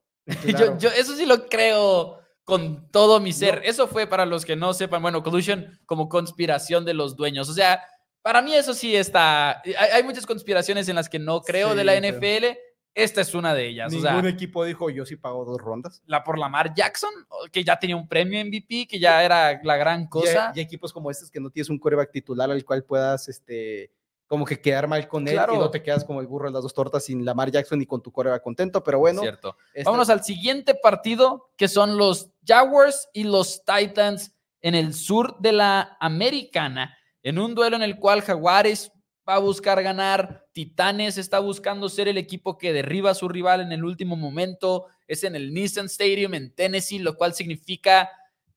Yo, 0.78 0.88
eso 0.90 1.16
sí 1.16 1.26
lo 1.26 1.46
creo 1.46 2.20
con 2.44 2.88
todo 2.90 3.20
mi 3.20 3.32
ser. 3.32 3.62
Eso 3.64 3.86
fue 3.86 4.06
para 4.06 4.26
los 4.26 4.44
que 4.44 4.56
no 4.56 4.74
sepan, 4.74 5.02
bueno, 5.02 5.22
collusion 5.22 5.78
como 5.86 6.08
conspiración 6.08 6.84
de 6.84 6.94
los 6.94 7.16
dueños. 7.16 7.48
O 7.48 7.54
sea, 7.54 7.82
Para 8.22 8.42
mí 8.42 8.54
eso 8.54 8.74
sí 8.74 8.94
está, 8.94 9.62
hay, 9.92 10.02
muchas 10.02 10.26
conspiraciones 10.26 10.88
en 10.88 10.96
las 10.96 11.08
que 11.08 11.18
no 11.18 11.40
creo 11.40 11.74
de 11.74 11.84
la 11.84 11.98
NFL. 11.98 12.58
Esta 12.94 13.20
es 13.20 13.34
una 13.34 13.54
de 13.54 13.68
ellas. 13.68 13.92
Ningún 13.92 14.26
equipo 14.26 14.64
dijo 14.64 14.90
yo 14.90 15.06
sí 15.06 15.16
pago 15.16 15.44
dos 15.44 15.58
rondas. 15.58 16.02
La 16.06 16.24
por 16.24 16.38
Lamar 16.38 16.74
Jackson, 16.74 17.10
que 17.52 17.62
ya 17.62 17.78
tenía 17.78 17.96
un 17.96 18.08
premio 18.08 18.44
MVP, 18.44 18.88
que 18.88 18.98
ya 18.98 19.22
era 19.24 19.60
la 19.62 19.76
gran 19.76 20.08
cosa. 20.08 20.52
Y, 20.54 20.60
equipos 20.60 20.92
como 20.92 21.10
estos 21.10 21.30
que 21.30 21.40
no 21.40 21.50
tienes 21.50 21.70
un 21.70 21.78
coreback 21.78 22.10
titular 22.10 22.50
al 22.50 22.64
cual 22.64 22.84
puedas 22.84 23.28
este, 23.28 23.92
como 24.30 24.46
que 24.46 24.60
quedar 24.60 24.86
mal 24.86 25.08
con 25.08 25.26
él 25.26 25.40
y 25.52 25.58
no 25.58 25.72
te 25.72 25.82
quedas 25.82 26.04
como 26.04 26.20
el 26.20 26.28
burro 26.28 26.46
de 26.46 26.52
las 26.52 26.62
dos 26.62 26.72
tortas 26.72 27.04
sin 27.04 27.24
Lamar 27.24 27.50
Jackson 27.50 27.82
y 27.82 27.86
con 27.86 28.00
tu 28.00 28.12
coreback 28.12 28.40
contento, 28.40 28.80
pero 28.84 29.00
bueno. 29.00 29.22
Cierto. 29.22 29.56
Vámonos 29.84 30.08
al 30.08 30.22
siguiente 30.22 30.76
partido, 30.76 31.50
que 31.56 31.66
son 31.66 31.98
los 31.98 32.30
Jaguars 32.46 33.08
y 33.12 33.24
los 33.24 33.64
Titans 33.64 34.32
en 34.60 34.76
el 34.76 34.94
sur 34.94 35.36
de 35.40 35.50
la 35.50 35.96
Americana, 35.98 36.96
en 37.24 37.40
un 37.40 37.56
duelo 37.56 37.74
en 37.74 37.82
el 37.82 37.98
cual 37.98 38.22
Jaguares 38.22 38.92
va 39.28 39.34
a 39.34 39.40
buscar 39.40 39.82
ganar, 39.82 40.46
Titanes 40.52 41.18
está 41.18 41.40
buscando 41.40 41.88
ser 41.88 42.06
el 42.06 42.16
equipo 42.16 42.56
que 42.56 42.72
derriba 42.72 43.10
a 43.10 43.14
su 43.14 43.28
rival 43.28 43.60
en 43.60 43.72
el 43.72 43.84
último 43.84 44.14
momento, 44.14 44.86
es 45.08 45.24
en 45.24 45.34
el 45.34 45.52
Nissan 45.52 45.86
Stadium 45.86 46.34
en 46.34 46.54
Tennessee, 46.54 47.00
lo 47.00 47.16
cual 47.16 47.34
significa 47.34 48.08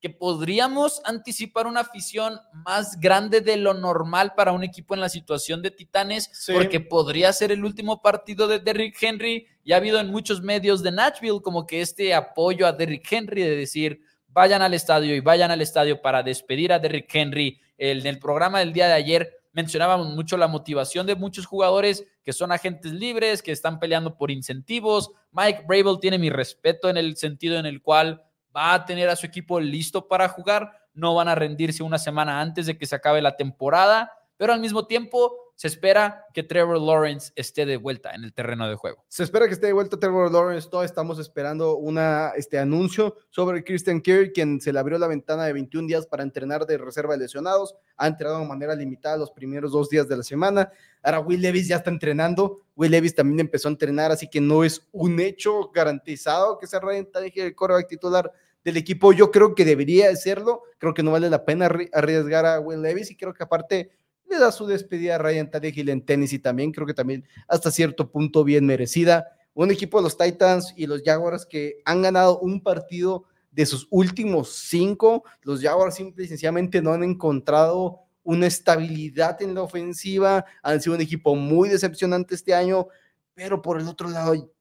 que 0.04 0.10
podríamos 0.10 1.02
anticipar 1.06 1.66
una 1.66 1.80
afición 1.80 2.38
más 2.52 3.00
grande 3.00 3.40
de 3.40 3.56
lo 3.56 3.74
normal 3.74 4.34
para 4.36 4.52
un 4.52 4.62
equipo 4.62 4.94
en 4.94 5.00
la 5.00 5.08
situación 5.08 5.62
de 5.62 5.72
Titanes, 5.72 6.30
porque 6.52 6.82
podría 6.82 7.32
ser 7.32 7.54
el 7.54 7.64
último 7.64 8.02
partido 8.02 8.50
de 8.50 8.60
Derrick 8.60 9.02
Henry. 9.02 9.48
Y 9.64 9.72
ha 9.72 9.78
habido 9.78 10.02
en 10.02 10.12
muchos 10.12 10.42
medios 10.42 10.84
de 10.84 10.92
Nashville 10.92 11.40
como 11.42 11.66
que 11.66 11.80
este 11.80 12.14
apoyo 12.14 12.68
a 12.68 12.74
Derrick 12.74 13.10
Henry 13.10 13.44
de 13.44 13.56
decir, 13.56 14.02
vayan 14.28 14.62
al 14.62 14.74
estadio 14.74 15.16
y 15.16 15.22
vayan 15.22 15.52
al 15.52 15.62
estadio 15.62 16.02
para 16.02 16.22
despedir 16.22 16.74
a 16.74 16.80
Derrick 16.80 17.10
Henry. 17.16 17.62
en 17.78 18.06
el 18.06 18.20
programa 18.20 18.60
del 18.60 18.74
día 18.74 18.88
de 18.88 18.94
ayer 18.96 19.32
mencionábamos 19.54 20.10
mucho 20.10 20.36
la 20.36 20.50
motivación 20.50 21.08
de 21.08 21.16
muchos 21.16 21.46
jugadores 21.46 22.06
que 22.26 22.34
son 22.34 22.52
agentes 22.52 22.92
libres, 22.92 23.42
que 23.42 23.54
están 23.54 23.80
peleando 23.80 24.18
por 24.18 24.32
incentivos. 24.32 25.12
Mike 25.32 25.64
Brable 25.66 26.00
tiene 26.02 26.18
mi 26.18 26.30
respeto 26.30 26.90
en 26.90 26.98
el 26.98 27.16
sentido 27.16 27.58
en 27.58 27.66
el 27.66 27.82
cual 27.82 28.22
va 28.56 28.74
a 28.74 28.86
tener 28.86 29.10
a 29.10 29.16
su 29.16 29.26
equipo 29.26 29.60
listo 29.60 30.08
para 30.08 30.30
jugar, 30.30 30.72
no 30.94 31.16
van 31.16 31.28
a 31.28 31.36
rendirse 31.36 31.84
una 31.84 31.98
semana 31.98 32.40
antes 32.40 32.66
de 32.66 32.78
que 32.78 32.86
se 32.86 32.96
acabe 32.96 33.22
la 33.22 33.36
temporada, 33.36 34.12
pero 34.38 34.54
al 34.54 34.60
mismo 34.60 34.86
tiempo 34.86 35.43
se 35.56 35.68
espera 35.68 36.26
que 36.34 36.44
Trevor 36.44 36.80
Lawrence 36.82 37.32
esté 37.36 37.66
de 37.66 37.78
vuelta 37.78 38.12
en 38.14 38.24
el 38.24 38.34
terreno 38.34 38.68
de 38.68 38.76
juego. 38.76 39.06
Se 39.08 39.24
espera 39.24 39.48
que 39.48 39.54
esté 39.54 39.68
de 39.68 39.74
vuelta 39.74 40.00
Trevor 40.00 40.32
Lawrence. 40.32 40.70
Todos 40.70 40.86
estamos 40.86 41.20
esperando 41.20 41.78
una, 41.78 42.32
este 42.36 42.58
anuncio 42.58 43.18
sobre 43.30 43.64
Christian 43.64 44.02
Kirk, 44.02 44.34
quien 44.34 44.60
se 44.60 44.74
le 44.74 44.80
abrió 44.80 44.98
la 44.98 45.08
ventana 45.08 45.46
de 45.46 45.54
21 45.54 45.88
días 45.88 46.08
para 46.08 46.24
entrenar 46.24 46.66
de 46.66 46.78
reserva 46.78 47.14
de 47.14 47.20
lesionados. 47.20 47.76
Ha 47.98 48.08
entrenado 48.08 48.40
de 48.40 48.48
manera 48.48 48.76
limitada 48.76 49.18
los 49.18 49.32
primeros 49.32 49.72
dos 49.72 49.90
días 49.90 50.08
de 50.08 50.18
la 50.18 50.24
semana. 50.24 50.72
Ahora 51.04 51.20
Will 51.20 51.42
Levis 51.42 51.68
ya 51.68 51.78
está 51.78 51.92
entrenando. 51.92 52.62
Will 52.76 52.92
Levis 52.92 53.14
también 53.14 53.40
empezó 53.40 53.68
a 53.68 53.72
entrenar, 53.72 54.12
así 54.12 54.28
que 54.28 54.42
no 54.42 54.64
es 54.64 54.88
un 54.92 55.20
hecho 55.20 55.70
garantizado 55.74 56.58
que 56.58 56.68
se 56.68 56.80
renta 56.80 57.20
el 57.20 57.56
coreback 57.56 57.88
titular 57.88 58.32
del 58.64 58.78
equipo. 58.78 59.14
Yo 59.14 59.30
creo 59.30 59.54
que 59.56 59.66
debería 59.66 60.14
serlo. 60.16 60.64
Creo 60.78 60.94
que 60.94 61.04
no 61.04 61.12
vale 61.12 61.30
la 61.30 61.46
pena 61.46 61.70
arriesgar 61.94 62.46
a 62.46 62.60
Will 62.60 62.82
Levis 62.82 63.12
y 63.12 63.16
creo 63.16 63.34
que 63.34 63.44
aparte 63.44 63.92
da 64.38 64.52
su 64.52 64.66
despedida 64.66 65.16
a 65.16 65.18
Ryan 65.18 65.50
Tannehill 65.50 65.90
en 65.90 66.06
tenis 66.06 66.34
y 66.34 66.40
también 66.40 66.72
creo 66.72 66.88
que 66.88 66.94
también 66.94 67.26
hasta 67.48 67.72
cierto 67.72 68.12
punto 68.12 68.44
bien 68.44 68.66
merecida. 68.66 69.28
Un 69.54 69.72
equipo 69.72 69.98
de 69.98 70.04
los 70.04 70.18
Titans 70.18 70.74
y 70.76 70.88
los 70.88 71.02
Jaguars 71.04 71.46
que 71.46 71.78
han 71.86 72.02
ganado 72.02 72.40
un 72.40 72.62
partido 72.62 73.26
de 73.52 73.66
sus 73.66 73.88
últimos 73.92 74.50
cinco. 74.54 75.24
Los 75.42 75.62
Jaguars 75.62 75.96
simple 75.96 76.26
y 76.26 76.28
sencillamente 76.28 76.82
no 76.82 76.94
han 76.94 77.04
encontrado 77.04 78.00
una 78.24 78.48
estabilidad 78.48 79.42
en 79.42 79.54
la 79.54 79.62
ofensiva. 79.62 80.46
Han 80.64 80.82
sido 80.82 80.96
un 80.96 81.02
equipo 81.02 81.36
muy 81.36 81.70
decepcionante 81.70 82.36
este 82.36 82.54
año, 82.54 82.88
pero 83.34 83.62
por 83.62 83.80
el 83.80 83.88
otro 83.88 84.10
lado, 84.10 84.52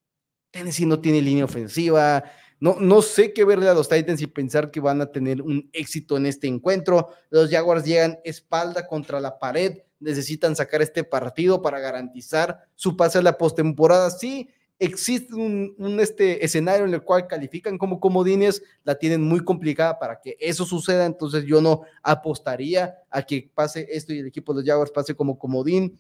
Tennessee 0.51 0.87
no 0.87 1.01
tiene 1.01 1.23
línea 1.23 1.45
ofensiva. 1.45 2.25
No, 2.63 2.77
no 2.79 3.03
sé 3.03 3.33
qué 3.33 3.45
verle 3.45 3.69
a 3.69 3.75
los 3.75 3.89
Titans 3.89 4.23
y 4.23 4.29
pensar 4.29 4.71
que 4.71 4.79
van 4.79 5.01
a 5.01 5.11
tener 5.11 5.43
un 5.43 5.69
éxito 5.73 6.17
en 6.17 6.27
este 6.27 6.47
encuentro. 6.47 7.09
Los 7.29 7.51
Jaguars 7.51 7.85
llegan 7.85 8.21
espalda 8.23 8.87
contra 8.87 9.19
la 9.19 9.37
pared, 9.41 9.79
necesitan 9.99 10.55
sacar 10.55 10.81
este 10.81 11.03
partido 11.03 11.61
para 11.61 11.81
garantizar 11.81 12.69
su 12.77 12.97
pase 12.97 13.19
a 13.19 13.23
la 13.23 13.37
postemporada. 13.37 14.11
Sí, 14.11 14.49
existe 14.79 15.35
un, 15.35 15.75
este 15.99 16.45
escenario 16.45 16.87
en 16.87 16.95
el 16.95 17.03
cual 17.03 17.27
califican 17.27 17.79
como 17.79 17.99
comodines, 17.99 18.63
la 18.85 18.95
tienen 18.95 19.23
muy 19.23 19.41
complicada 19.41 19.99
para 19.99 20.21
que 20.21 20.37
eso 20.39 20.65
suceda, 20.65 21.05
entonces 21.05 21.45
yo 21.45 21.61
no 21.61 21.83
apostaría 22.01 22.95
a 23.11 23.23
que 23.23 23.51
pase 23.53 23.89
esto 23.91 24.13
y 24.13 24.21
el 24.21 24.29
equipo 24.29 24.55
de 24.55 24.61
los 24.61 24.69
Jaguars 24.69 24.93
pase 24.93 25.17
como 25.17 25.37
comodín. 25.37 25.99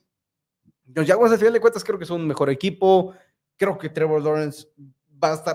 Los 0.94 1.08
Jaguars 1.08 1.32
al 1.32 1.38
final 1.38 1.54
de 1.54 1.60
cuentas 1.60 1.82
creo 1.82 1.98
que 1.98 2.06
son 2.06 2.20
un 2.20 2.28
mejor 2.28 2.50
equipo, 2.50 3.14
creo 3.56 3.76
que 3.76 3.88
Trevor 3.88 4.22
Lawrence 4.22 4.68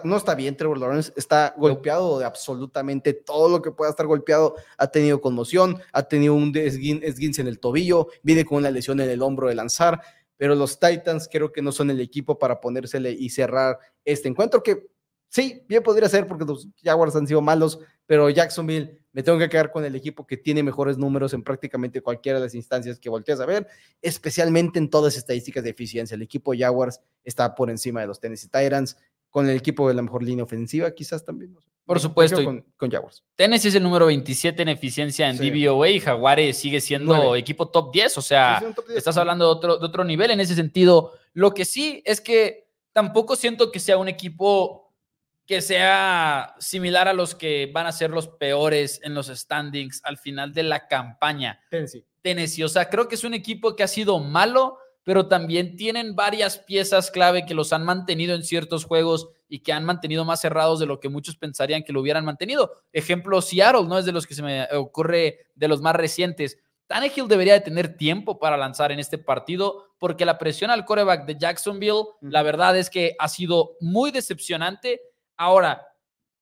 no 0.03 0.17
está 0.17 0.36
bien 0.36 0.56
Trevor 0.56 0.80
Lawrence, 0.80 1.12
está 1.15 1.53
golpeado 1.58 2.19
de 2.19 2.25
absolutamente 2.25 3.13
todo 3.13 3.49
lo 3.49 3.62
que 3.62 3.71
pueda 3.71 3.91
estar 3.91 4.06
golpeado, 4.06 4.56
ha 4.77 4.88
tenido 4.88 5.21
conmoción, 5.21 5.82
ha 5.91 6.03
tenido 6.03 6.34
un 6.34 6.56
esguince 6.56 7.41
en 7.41 7.47
el 7.47 7.60
tobillo, 7.60 8.08
viene 8.23 8.45
con 8.45 8.60
una 8.60 8.71
lesión 8.71 8.99
en 8.99 9.10
el 9.10 9.21
hombro 9.21 9.47
de 9.47 9.56
lanzar, 9.56 10.01
pero 10.38 10.56
los 10.56 10.80
Titans 10.80 11.27
creo 11.32 11.51
que 11.51 11.62
no 11.62 11.71
son 11.71 11.89
el 11.89 11.99
equipo 11.99 12.38
para 12.38 12.62
ponérsele 12.62 13.12
y 13.12 13.30
cerrar 13.30 13.80
este 14.06 14.30
encuentro 14.30 14.63
que 14.63 14.88
sí, 15.30 15.63
bien 15.67 15.84
podría 15.84 16.08
ser 16.08 16.27
porque 16.27 16.45
los 16.45 16.67
Jaguars 16.82 17.15
han 17.15 17.27
sido 17.27 17.41
malos, 17.41 17.80
pero 18.06 18.30
Jacksonville 18.30 18.99
me 19.12 19.23
tengo 19.23 19.38
que 19.39 19.49
quedar 19.49 19.71
con 19.71 19.84
el 19.84 19.95
equipo 19.95 20.25
que 20.25 20.38
tiene 20.38 20.63
mejores 20.63 20.97
números 20.97 21.34
en 21.34 21.43
prácticamente 21.43 22.01
cualquiera 22.01 22.39
de 22.39 22.45
las 22.45 22.56
instancias 22.56 22.99
que 22.99 23.10
volteas 23.10 23.39
a 23.39 23.45
ver, 23.45 23.67
especialmente 24.01 24.80
en 24.80 24.89
todas 24.89 25.13
las 25.13 25.17
estadísticas 25.17 25.63
de 25.63 25.71
eficiencia. 25.71 26.15
El 26.15 26.21
equipo 26.21 26.53
Jaguars 26.58 27.01
está 27.23 27.56
por 27.56 27.69
encima 27.69 28.01
de 28.01 28.08
los 28.08 28.19
Tennessee 28.19 28.47
Titans 28.47 28.95
con 29.29 29.49
el 29.49 29.57
equipo 29.57 29.87
de 29.87 29.93
la 29.93 30.01
mejor 30.01 30.23
línea 30.23 30.43
ofensiva, 30.43 30.91
quizás 30.91 31.23
también. 31.23 31.55
Por 31.87 32.01
supuesto. 32.01 32.43
Con, 32.43 32.65
con, 32.75 32.91
Jaguars. 32.91 33.23
Tennessee 33.35 33.69
es 33.69 33.75
el 33.75 33.83
número 33.83 34.07
27 34.07 34.61
en 34.61 34.67
eficiencia 34.67 35.29
en 35.29 35.37
DVOA 35.37 35.89
y 35.89 35.99
Jaguares 36.01 36.57
sigue 36.57 36.81
siendo 36.81 37.35
equipo 37.35 37.69
top 37.69 37.93
10. 37.93 38.17
O 38.17 38.21
sea, 38.21 38.61
estás 38.93 39.15
hablando 39.15 39.45
de 39.45 39.51
otro, 39.51 39.77
de 39.77 39.85
otro 39.85 40.03
nivel 40.03 40.31
en 40.31 40.41
ese 40.41 40.53
sentido. 40.53 41.13
Lo 41.33 41.53
que 41.53 41.63
sí 41.63 42.03
es 42.05 42.19
que 42.19 42.67
tampoco 42.91 43.37
siento 43.37 43.71
que 43.71 43.79
sea 43.79 43.97
un 43.97 44.09
equipo 44.09 44.93
que 45.45 45.61
sea 45.61 46.55
similar 46.59 47.07
a 47.07 47.13
los 47.13 47.33
que 47.33 47.71
van 47.73 47.87
a 47.87 47.93
ser 47.93 48.09
los 48.09 48.27
peores 48.27 48.99
en 49.01 49.13
los 49.13 49.27
standings 49.27 50.01
al 50.03 50.17
final 50.17 50.53
de 50.53 50.63
la 50.63 50.87
campaña. 50.89 51.61
Tennessee. 51.71 52.05
Tennessee. 52.21 52.63
O 52.63 52.69
sea, 52.69 52.89
creo 52.89 53.07
que 53.07 53.15
es 53.15 53.23
un 53.23 53.33
equipo 53.33 53.77
que 53.77 53.83
ha 53.83 53.87
sido 53.87 54.19
malo 54.19 54.77
pero 55.08 55.30
también 55.30 55.78
tienen 55.78 56.17
varias 56.17 56.58
piezas 56.58 57.12
clave 57.12 57.46
que 57.46 57.54
los 57.54 57.72
han 57.72 57.86
mantenido 57.86 58.36
en 58.36 58.43
ciertos 58.43 58.84
juegos 58.84 59.30
y 59.48 59.60
que 59.60 59.72
han 59.72 59.86
mantenido 59.86 60.26
más 60.26 60.41
cerrados 60.41 60.80
de 60.80 60.86
lo 60.86 61.00
que 61.00 61.08
muchos 61.08 61.38
pensarían 61.38 61.84
que 61.84 61.93
lo 61.93 62.02
hubieran 62.02 62.26
mantenido. 62.26 62.74
Ejemplo, 62.91 63.41
Seattle, 63.41 63.86
¿no? 63.86 63.98
Es 63.98 64.04
de 64.04 64.12
los 64.12 64.28
que 64.28 64.36
se 64.36 64.43
me 64.43 64.67
ocurre 64.74 65.48
de 65.56 65.67
los 65.70 65.80
más 65.80 65.96
recientes. 65.96 66.58
Tannehill 66.88 67.30
debería 67.30 67.54
de 67.54 67.62
tener 67.62 67.96
tiempo 67.96 68.38
para 68.38 68.58
lanzar 68.58 68.91
en 68.91 69.00
este 69.00 69.17
partido 69.17 69.86
porque 69.98 70.26
la 70.26 70.38
presión 70.38 70.72
al 70.72 70.84
coreback 70.84 71.26
de 71.26 71.38
Jacksonville, 71.38 72.04
la 72.20 72.43
verdad 72.43 72.78
es 72.78 72.89
que 72.89 73.15
ha 73.17 73.30
sido 73.30 73.78
muy 73.80 74.12
decepcionante. 74.12 75.00
Ahora, 75.38 75.88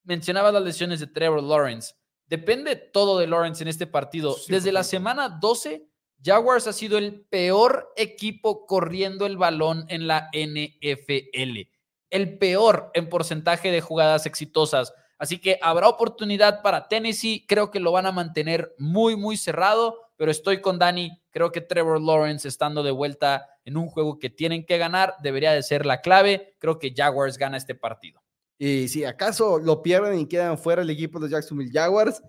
mencionaba 0.06 0.52
las 0.52 0.64
lesiones 0.64 1.00
de 1.00 1.06
Trevor 1.06 1.44
Lawrence. 1.44 1.94
Depende 2.26 2.76
todo 2.76 3.20
de 3.20 3.28
Lawrence 3.28 3.62
en 3.62 3.68
este 3.68 3.86
partido. 3.86 4.36
Desde 4.48 4.72
la 4.72 4.84
semana 4.84 5.30
12 5.30 5.88
Jaguars 6.26 6.66
ha 6.66 6.74
sido 6.74 6.98
el 6.98 7.22
peor 7.30 7.94
equipo 7.96 8.66
corriendo 8.66 9.28
el 9.28 9.38
balón 9.38 9.86
en 9.90 10.08
la 10.08 10.30
NFL. 10.34 11.70
El 12.10 12.38
peor 12.40 12.90
en 12.96 13.10
porcentaje 13.10 13.72
de 13.72 13.82
jugadas 13.82 14.26
exitosas. 14.26 14.92
Así 15.20 15.38
que 15.38 15.60
habrá 15.62 15.88
oportunidad 15.88 16.64
para 16.64 16.88
Tennessee. 16.88 17.46
Creo 17.48 17.70
que 17.70 17.80
lo 17.80 17.92
van 17.92 18.08
a 18.08 18.12
mantener 18.12 18.74
muy, 18.80 19.16
muy 19.16 19.38
cerrado. 19.38 20.02
Pero 20.18 20.32
estoy 20.32 20.62
con 20.62 20.80
Dani. 20.80 21.22
Creo 21.30 21.52
que 21.52 21.62
Trevor 21.62 22.02
Lawrence 22.02 22.48
estando 22.48 22.82
de 22.82 22.92
vuelta 22.92 23.48
en 23.64 23.78
un 23.78 23.88
juego 23.88 24.18
que 24.18 24.32
tienen 24.32 24.66
que 24.66 24.80
ganar 24.80 25.16
debería 25.22 25.52
de 25.52 25.62
ser 25.62 25.86
la 25.86 26.02
clave. 26.02 26.56
Creo 26.58 26.80
que 26.80 26.94
Jaguars 26.96 27.38
gana 27.38 27.58
este 27.58 27.76
partido. 27.76 28.24
Y 28.58 28.88
si 28.88 29.04
acaso 29.04 29.60
lo 29.60 29.84
pierden 29.84 30.20
y 30.20 30.28
quedan 30.28 30.58
fuera 30.58 30.82
el 30.82 30.90
equipo 30.90 31.20
de 31.20 31.30
Jacksonville 31.30 31.72
Jaguars, 31.72 32.24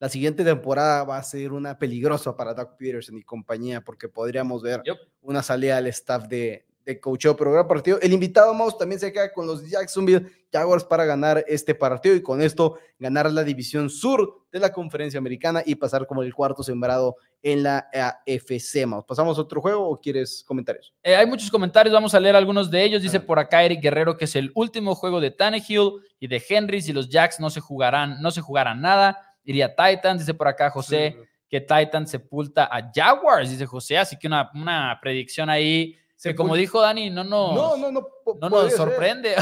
la 0.00 0.08
siguiente 0.08 0.42
temporada 0.42 1.04
va 1.04 1.18
a 1.18 1.22
ser 1.22 1.52
una 1.52 1.78
peligrosa 1.78 2.34
para 2.34 2.54
Doug 2.54 2.76
Peterson 2.78 3.18
y 3.18 3.22
compañía, 3.22 3.82
porque 3.82 4.08
podríamos 4.08 4.62
ver 4.62 4.82
una 5.20 5.42
salida 5.42 5.76
al 5.76 5.86
staff 5.88 6.26
de, 6.26 6.64
de 6.86 6.98
coacheo, 6.98 7.36
pero 7.36 7.52
gran 7.52 7.68
partido. 7.68 8.00
El 8.00 8.14
invitado 8.14 8.54
Mouse 8.54 8.78
también 8.78 8.98
se 8.98 9.12
queda 9.12 9.30
con 9.30 9.46
los 9.46 9.68
Jacksonville 9.68 10.26
Jaguars 10.50 10.84
para 10.84 11.04
ganar 11.04 11.44
este 11.46 11.74
partido 11.74 12.14
y 12.14 12.22
con 12.22 12.40
esto 12.40 12.78
ganar 12.98 13.30
la 13.30 13.44
división 13.44 13.90
sur 13.90 14.46
de 14.50 14.58
la 14.58 14.72
conferencia 14.72 15.18
americana 15.18 15.62
y 15.64 15.74
pasar 15.74 16.06
como 16.06 16.22
el 16.22 16.34
cuarto 16.34 16.62
sembrado 16.62 17.16
en 17.42 17.62
la 17.62 17.86
AFC. 17.92 18.86
Mouse. 18.86 19.04
¿Pasamos 19.06 19.36
a 19.36 19.42
otro 19.42 19.60
juego 19.60 19.86
o 19.86 20.00
quieres 20.00 20.42
comentarios? 20.46 20.94
Eh, 21.02 21.14
hay 21.14 21.26
muchos 21.26 21.50
comentarios, 21.50 21.92
vamos 21.92 22.14
a 22.14 22.20
leer 22.20 22.36
algunos 22.36 22.70
de 22.70 22.82
ellos. 22.82 23.02
Dice 23.02 23.20
por 23.20 23.38
acá 23.38 23.62
Eric 23.64 23.82
Guerrero 23.82 24.16
que 24.16 24.24
es 24.24 24.34
el 24.34 24.50
último 24.54 24.94
juego 24.94 25.20
de 25.20 25.30
Tannehill 25.30 25.92
y 26.18 26.26
de 26.26 26.42
Henry 26.48 26.82
y 26.86 26.92
los 26.92 27.10
Jacks 27.10 27.38
no 27.38 27.50
se 27.50 27.60
jugarán, 27.60 28.22
no 28.22 28.30
se 28.30 28.40
jugarán 28.40 28.80
nada 28.80 29.29
iría 29.50 29.74
Titans, 29.74 30.20
dice 30.20 30.34
por 30.34 30.48
acá 30.48 30.70
José, 30.70 31.16
que 31.48 31.60
Titan 31.60 32.06
sepulta 32.06 32.64
a 32.64 32.90
Jaguars, 32.94 33.50
dice 33.50 33.66
José. 33.66 33.98
Así 33.98 34.16
que 34.16 34.26
una, 34.26 34.50
una 34.54 34.98
predicción 35.00 35.50
ahí 35.50 35.96
que 36.22 36.34
como 36.34 36.54
dijo 36.54 36.80
Dani, 36.80 37.08
no 37.08 37.24
nos, 37.24 37.54
no, 37.54 37.76
no, 37.76 37.90
no, 37.90 38.08
no 38.40 38.48
nos 38.48 38.74
sorprende. 38.74 39.34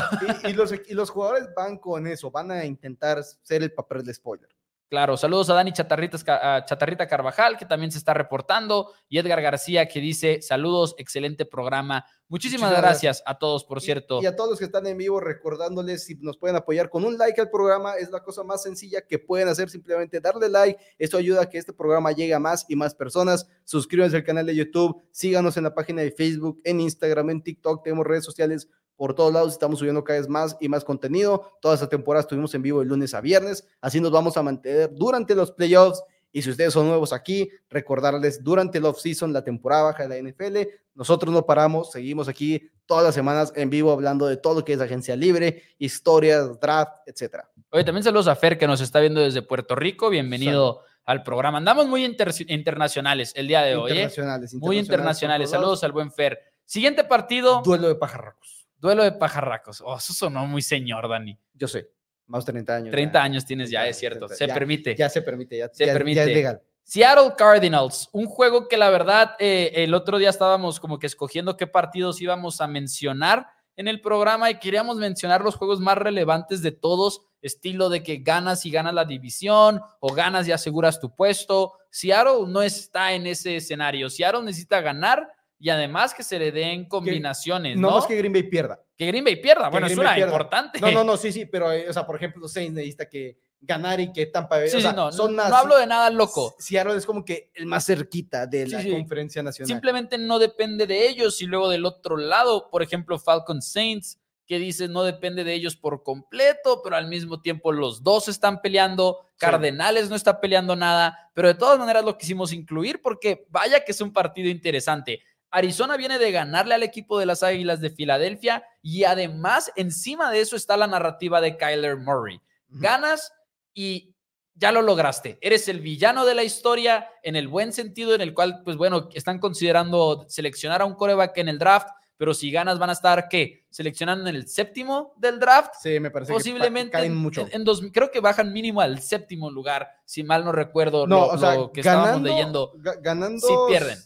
Y, 0.44 0.52
los, 0.52 0.72
y 0.72 0.94
los 0.94 1.10
jugadores 1.10 1.48
van 1.56 1.78
con 1.78 2.06
eso, 2.06 2.30
van 2.30 2.50
a 2.52 2.64
intentar 2.64 3.22
ser 3.24 3.62
el 3.62 3.72
papel 3.72 4.04
de 4.04 4.14
spoiler. 4.14 4.48
Claro, 4.88 5.18
saludos 5.18 5.50
a 5.50 5.54
Dani 5.54 5.72
Chatarrita 5.72 7.06
Carvajal, 7.06 7.58
que 7.58 7.66
también 7.66 7.92
se 7.92 7.98
está 7.98 8.14
reportando, 8.14 8.94
y 9.06 9.18
Edgar 9.18 9.42
García, 9.42 9.86
que 9.86 10.00
dice, 10.00 10.40
saludos, 10.40 10.94
excelente 10.96 11.44
programa. 11.44 12.06
Muchísimas 12.26 12.74
gracias, 12.74 13.22
a 13.26 13.38
todos, 13.38 13.64
por 13.64 13.82
cierto. 13.82 14.22
Y, 14.22 14.26
a 14.26 14.34
todos 14.34 14.48
los 14.48 14.58
que 14.58 14.64
están 14.64 14.86
en 14.86 14.96
vivo, 14.96 15.20
recordándoles 15.20 16.04
si 16.04 16.14
nos 16.16 16.38
pueden 16.38 16.56
apoyar 16.56 16.88
con 16.88 17.04
un 17.04 17.18
like 17.18 17.38
al 17.38 17.50
programa, 17.50 17.96
es 17.96 18.10
la 18.10 18.22
cosa 18.22 18.44
más 18.44 18.62
sencilla 18.62 19.02
que 19.02 19.18
pueden 19.18 19.48
hacer, 19.48 19.68
simplemente 19.68 20.20
darle 20.20 20.48
like, 20.48 20.82
esto 20.98 21.18
ayuda 21.18 21.42
a 21.42 21.48
que 21.50 21.58
este 21.58 21.74
programa 21.74 22.12
llegue 22.12 22.32
a 22.32 22.38
más 22.38 22.64
y 22.66 22.74
más 22.74 22.94
personas. 22.94 23.46
Suscríbanse 23.64 24.16
al 24.16 24.24
canal 24.24 24.46
de 24.46 24.56
YouTube, 24.56 25.02
síganos 25.10 25.58
en 25.58 25.64
la 25.64 25.74
página 25.74 26.00
de 26.00 26.12
Facebook, 26.12 26.62
en 26.64 26.80
Instagram, 26.80 27.28
en 27.28 27.42
TikTok, 27.42 27.84
tenemos 27.84 28.06
redes 28.06 28.24
sociales 28.24 28.68
por 28.98 29.14
todos 29.14 29.32
lados 29.32 29.52
estamos 29.52 29.78
subiendo 29.78 30.02
cada 30.02 30.18
vez 30.18 30.28
más 30.28 30.56
y 30.60 30.68
más 30.68 30.84
contenido. 30.84 31.52
Toda 31.62 31.74
esta 31.74 31.88
temporada 31.88 32.22
estuvimos 32.22 32.52
en 32.54 32.62
vivo 32.62 32.80
de 32.80 32.86
lunes 32.86 33.14
a 33.14 33.20
viernes, 33.20 33.64
así 33.80 34.00
nos 34.00 34.10
vamos 34.10 34.36
a 34.36 34.42
mantener 34.42 34.92
durante 34.92 35.36
los 35.36 35.52
playoffs. 35.52 36.02
Y 36.32 36.42
si 36.42 36.50
ustedes 36.50 36.74
son 36.74 36.88
nuevos 36.88 37.12
aquí, 37.12 37.48
recordarles 37.70 38.42
durante 38.42 38.78
el 38.78 38.84
off-season, 38.84 39.32
la 39.32 39.42
temporada 39.42 39.84
baja 39.84 40.06
de 40.06 40.22
la 40.22 40.28
NFL, 40.28 40.68
nosotros 40.94 41.32
no 41.32 41.46
paramos, 41.46 41.92
seguimos 41.92 42.28
aquí 42.28 42.70
todas 42.86 43.04
las 43.04 43.14
semanas 43.14 43.52
en 43.54 43.70
vivo 43.70 43.92
hablando 43.92 44.26
de 44.26 44.36
todo 44.36 44.56
lo 44.56 44.64
que 44.64 44.72
es 44.72 44.80
agencia 44.80 45.14
libre, 45.14 45.62
historias, 45.78 46.58
draft, 46.60 46.98
etcétera. 47.06 47.48
Oye, 47.70 47.84
también 47.84 48.02
saludos 48.02 48.26
a 48.26 48.34
Fer 48.34 48.58
que 48.58 48.66
nos 48.66 48.80
está 48.80 48.98
viendo 48.98 49.20
desde 49.20 49.42
Puerto 49.42 49.76
Rico. 49.76 50.10
Bienvenido 50.10 50.82
al 51.04 51.22
programa. 51.22 51.58
Andamos 51.58 51.86
muy 51.86 52.04
internacionales 52.04 53.32
el 53.36 53.46
día 53.46 53.62
de 53.62 53.76
hoy. 53.76 53.92
¿eh? 53.92 53.94
Internacionales, 53.94 54.54
Muy 54.54 54.78
internacionales. 54.78 55.50
Saludos 55.50 55.84
al 55.84 55.92
buen 55.92 56.10
Fer. 56.10 56.40
Siguiente 56.64 57.04
partido. 57.04 57.62
Duelo 57.64 57.88
de 57.88 57.94
pajarracos. 57.94 58.57
Duelo 58.78 59.02
de 59.02 59.12
pajarracos. 59.12 59.82
Oh, 59.84 59.96
eso 59.96 60.12
sonó 60.12 60.46
muy 60.46 60.62
señor, 60.62 61.08
Dani. 61.08 61.38
Yo 61.54 61.68
sé. 61.68 61.90
Más 62.26 62.44
30 62.44 62.74
años. 62.76 62.90
30 62.90 63.22
años 63.22 63.44
tienes 63.44 63.70
ya, 63.70 63.86
es 63.86 63.98
cierto. 63.98 64.28
se 64.28 64.46
permite. 64.48 64.94
Ya 64.94 65.08
se 65.08 65.22
permite, 65.22 65.56
ya, 65.58 65.68
se 65.72 65.86
permite. 65.86 66.16
Ya 66.16 66.24
es 66.24 66.28
legal. 66.28 66.62
Seattle 66.84 67.34
Cardinals, 67.36 68.08
un 68.12 68.26
juego 68.26 68.66
que 68.66 68.78
la 68.78 68.88
verdad 68.88 69.36
eh, 69.38 69.72
el 69.74 69.92
otro 69.92 70.16
día 70.16 70.30
estábamos 70.30 70.80
como 70.80 70.98
que 70.98 71.06
escogiendo 71.06 71.56
qué 71.56 71.66
partidos 71.66 72.20
íbamos 72.22 72.62
a 72.62 72.66
mencionar 72.66 73.46
en 73.76 73.88
el 73.88 74.00
programa 74.00 74.50
y 74.50 74.58
queríamos 74.58 74.96
mencionar 74.96 75.42
los 75.42 75.54
juegos 75.54 75.80
más 75.80 75.98
relevantes 75.98 76.62
de 76.62 76.72
todos, 76.72 77.22
estilo 77.42 77.90
de 77.90 78.02
que 78.02 78.16
ganas 78.16 78.64
y 78.64 78.70
ganas 78.70 78.94
la 78.94 79.04
división 79.04 79.82
o 80.00 80.14
ganas 80.14 80.48
y 80.48 80.52
aseguras 80.52 80.98
tu 80.98 81.14
puesto. 81.14 81.74
Seattle 81.90 82.46
no 82.48 82.62
está 82.62 83.12
en 83.12 83.26
ese 83.26 83.56
escenario. 83.56 84.08
Seattle 84.10 84.42
necesita 84.42 84.80
ganar 84.80 85.28
y 85.58 85.70
además 85.70 86.14
que 86.14 86.22
se 86.22 86.38
le 86.38 86.52
den 86.52 86.86
combinaciones. 86.86 87.76
no, 87.76 87.90
no 87.90 87.98
es 87.98 88.06
que 88.06 88.16
Green 88.16 88.32
Bay 88.32 88.44
pierda. 88.44 88.80
Que 88.96 89.06
Green 89.06 89.24
Bay 89.24 89.36
pierda. 89.36 89.68
bueno, 89.70 89.86
es 89.86 89.96
una 89.96 90.18
importante. 90.18 90.80
No, 90.80 90.90
no, 90.90 91.04
no, 91.04 91.16
sí, 91.16 91.32
sí, 91.32 91.46
pero, 91.46 91.72
eh, 91.72 91.88
o 91.88 91.92
sea, 91.92 92.06
por 92.06 92.16
ejemplo, 92.16 92.40
los 92.42 92.52
Saints 92.52 92.74
necesita 92.74 93.08
que 93.08 93.38
ganar 93.60 94.00
y 94.00 94.12
que 94.12 94.26
Tampa 94.26 94.58
Bay. 94.58 94.68
Sí, 94.68 94.80
sí, 94.80 94.88
no, 94.94 95.10
no, 95.10 95.42
hablo 95.42 95.78
de 95.78 95.86
nada 95.86 96.10
loco. 96.10 96.54
Seattle 96.58 96.96
es 96.96 97.06
como 97.06 97.24
que 97.24 97.50
el 97.54 97.66
más 97.66 97.86
cerquita 97.86 98.46
de 98.46 98.68
la 98.68 98.82
conferencia 98.84 99.42
nacional. 99.42 99.68
Simplemente 99.68 100.18
no 100.18 100.38
depende 100.38 100.86
de 100.86 101.08
ellos. 101.08 101.40
Y 101.42 101.46
luego 101.46 101.68
del 101.68 101.84
otro 101.84 102.16
lado, 102.16 102.70
por 102.70 102.82
ejemplo, 102.82 103.18
Falcon 103.18 103.62
Saints, 103.62 104.18
que 104.46 104.58
dice 104.58 104.88
no 104.88 105.02
depende 105.02 105.44
de 105.44 105.54
ellos 105.54 105.76
por 105.76 106.02
completo, 106.02 106.80
pero 106.82 106.96
al 106.96 107.06
mismo 107.06 107.40
tiempo 107.40 107.70
los 107.70 108.02
dos 108.02 108.28
están 108.28 108.62
peleando. 108.62 109.26
Cardenales 109.36 110.08
no 110.08 110.16
está 110.16 110.40
peleando 110.40 110.74
nada, 110.74 111.30
pero 111.34 111.48
de 111.48 111.54
todas 111.54 111.78
maneras 111.78 112.04
lo 112.04 112.18
quisimos 112.18 112.52
incluir 112.52 113.00
porque 113.02 113.46
vaya 113.50 113.84
que 113.84 113.92
es 113.92 114.00
un 114.00 114.12
partido 114.12 114.48
interesante. 114.48 115.20
Arizona 115.50 115.96
viene 115.96 116.18
de 116.18 116.30
ganarle 116.30 116.74
al 116.74 116.82
equipo 116.82 117.18
de 117.18 117.26
las 117.26 117.42
Águilas 117.42 117.80
de 117.80 117.90
Filadelfia 117.90 118.64
y 118.82 119.04
además 119.04 119.72
encima 119.76 120.30
de 120.30 120.40
eso 120.40 120.56
está 120.56 120.76
la 120.76 120.86
narrativa 120.86 121.40
de 121.40 121.56
Kyler 121.56 121.96
Murray. 121.96 122.40
Ganas 122.68 123.32
y 123.72 124.14
ya 124.54 124.72
lo 124.72 124.82
lograste. 124.82 125.38
Eres 125.40 125.68
el 125.68 125.80
villano 125.80 126.26
de 126.26 126.34
la 126.34 126.42
historia 126.42 127.08
en 127.22 127.36
el 127.36 127.48
buen 127.48 127.72
sentido 127.72 128.14
en 128.14 128.20
el 128.20 128.34
cual, 128.34 128.62
pues 128.64 128.76
bueno, 128.76 129.08
están 129.14 129.38
considerando 129.38 130.26
seleccionar 130.28 130.82
a 130.82 130.84
un 130.84 130.94
coreback 130.94 131.38
en 131.38 131.48
el 131.48 131.58
draft, 131.58 131.88
pero 132.16 132.34
si 132.34 132.50
ganas 132.50 132.80
van 132.80 132.90
a 132.90 132.94
estar, 132.94 133.28
¿qué? 133.28 133.64
Seleccionando 133.70 134.28
en 134.28 134.34
el 134.34 134.48
séptimo 134.48 135.14
del 135.16 135.38
draft. 135.38 135.74
Sí, 135.80 136.00
me 136.00 136.10
parece 136.10 136.32
Posiblemente 136.32 136.90
que 136.90 136.98
caen 136.98 137.14
mucho. 137.14 137.46
En, 137.52 137.62
dos, 137.62 137.80
creo 137.92 138.10
que 138.10 138.18
bajan 138.18 138.52
mínimo 138.52 138.80
al 138.80 139.00
séptimo 139.00 139.48
lugar, 139.50 139.88
si 140.04 140.24
mal 140.24 140.44
no 140.44 140.50
recuerdo 140.50 141.06
lo, 141.06 141.70
que 141.72 141.80
estábamos 141.80 142.22
leyendo. 142.22 142.72
Ganando. 143.00 143.46
Si 143.46 143.54
pierden. 143.68 143.98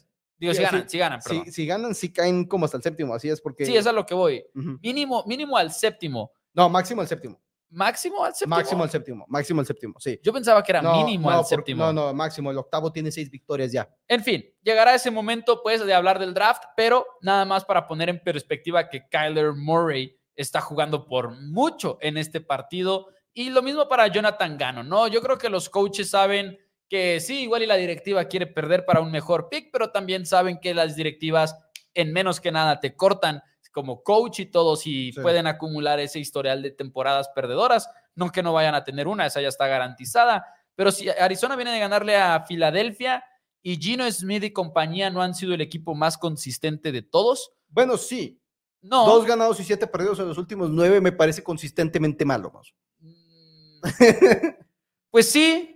Digo, 0.42 0.54
si 0.54 0.62
ganan, 0.62 0.88
si, 0.88 0.98
ganan, 0.98 1.20
Si, 1.22 1.66
ganan, 1.66 1.94
sí 1.94 2.12
caen 2.12 2.44
como 2.46 2.64
hasta 2.64 2.76
el 2.76 2.82
séptimo, 2.82 3.14
así 3.14 3.28
es 3.28 3.40
porque... 3.40 3.64
Sí, 3.64 3.76
es 3.76 3.86
a 3.86 3.92
lo 3.92 4.04
que 4.04 4.12
voy. 4.12 4.44
mínimo, 4.54 5.22
mínimo 5.24 5.56
al 5.56 5.70
séptimo. 5.70 6.32
No, 6.52 6.68
máximo 6.68 7.00
al 7.00 7.06
séptimo. 7.06 7.40
¿Máximo 7.70 8.24
al 8.24 8.34
séptimo? 8.34 8.56
Máximo 8.56 8.82
al 8.82 8.90
séptimo, 8.90 9.24
máximo 9.28 9.60
al 9.60 9.66
séptimo, 9.66 10.00
sí. 10.00 10.18
Yo 10.20 10.32
pensaba 10.32 10.60
que 10.64 10.72
era 10.72 10.82
mínimo 10.82 11.30
al 11.30 11.44
séptimo. 11.44 11.84
No, 11.84 11.92
no, 11.92 12.12
máximo. 12.12 12.50
El 12.50 12.58
octavo 12.58 12.90
tiene 12.90 13.12
seis 13.12 13.30
victorias 13.30 13.70
ya. 13.70 13.88
En 14.08 14.24
fin, 14.24 14.44
llegará 14.64 14.96
ese 14.96 15.12
momento, 15.12 15.62
pues, 15.62 15.86
de 15.86 15.94
hablar 15.94 16.18
del 16.18 16.34
draft, 16.34 16.64
pero 16.76 17.06
nada 17.20 17.44
más 17.44 17.64
para 17.64 17.86
poner 17.86 18.08
en 18.08 18.18
perspectiva 18.18 18.88
que 18.88 19.08
Kyler 19.08 19.52
Murray 19.52 20.18
está 20.34 20.60
jugando 20.60 21.06
por 21.06 21.40
mucho 21.40 21.98
en 22.00 22.16
este 22.16 22.40
partido. 22.40 23.06
Y 23.32 23.50
lo 23.50 23.62
mismo 23.62 23.88
para 23.88 24.08
Jonathan 24.08 24.58
Gano, 24.58 24.82
¿no? 24.82 25.06
Yo 25.06 25.22
creo 25.22 25.38
que 25.38 25.48
los 25.48 25.70
coaches 25.70 26.10
saben 26.10 26.58
que 26.92 27.20
sí, 27.20 27.44
igual 27.44 27.62
y 27.62 27.66
la 27.66 27.76
directiva 27.76 28.26
quiere 28.26 28.46
perder 28.46 28.84
para 28.84 29.00
un 29.00 29.10
mejor 29.10 29.48
pick, 29.48 29.70
pero 29.72 29.90
también 29.90 30.26
saben 30.26 30.60
que 30.60 30.74
las 30.74 30.94
directivas 30.94 31.56
en 31.94 32.12
menos 32.12 32.38
que 32.38 32.52
nada 32.52 32.80
te 32.80 32.94
cortan 32.94 33.42
como 33.72 34.02
coach 34.02 34.40
y 34.40 34.50
todo 34.50 34.76
si 34.76 35.10
pueden 35.12 35.46
acumular 35.46 36.00
ese 36.00 36.18
historial 36.18 36.60
de 36.60 36.70
temporadas 36.70 37.30
perdedoras, 37.34 37.88
no 38.14 38.30
que 38.30 38.42
no 38.42 38.52
vayan 38.52 38.74
a 38.74 38.84
tener 38.84 39.08
una, 39.08 39.24
esa 39.24 39.40
ya 39.40 39.48
está 39.48 39.68
garantizada, 39.68 40.44
pero 40.74 40.92
si 40.92 41.08
Arizona 41.08 41.56
viene 41.56 41.72
de 41.72 41.78
ganarle 41.78 42.14
a 42.14 42.44
Filadelfia 42.44 43.24
y 43.62 43.76
Gino 43.76 44.04
Smith 44.12 44.44
y 44.44 44.52
compañía 44.52 45.08
no 45.08 45.22
han 45.22 45.34
sido 45.34 45.54
el 45.54 45.62
equipo 45.62 45.94
más 45.94 46.18
consistente 46.18 46.92
de 46.92 47.00
todos. 47.00 47.52
Bueno, 47.68 47.96
sí. 47.96 48.38
No. 48.82 49.06
Dos 49.06 49.24
ganados 49.24 49.58
y 49.60 49.64
siete 49.64 49.86
perdidos 49.86 50.18
en 50.18 50.28
los 50.28 50.36
últimos 50.36 50.68
nueve 50.68 51.00
me 51.00 51.12
parece 51.12 51.42
consistentemente 51.42 52.26
malo. 52.26 52.52
Mm. 52.98 53.80
Pues 55.12 55.30
sí, 55.30 55.71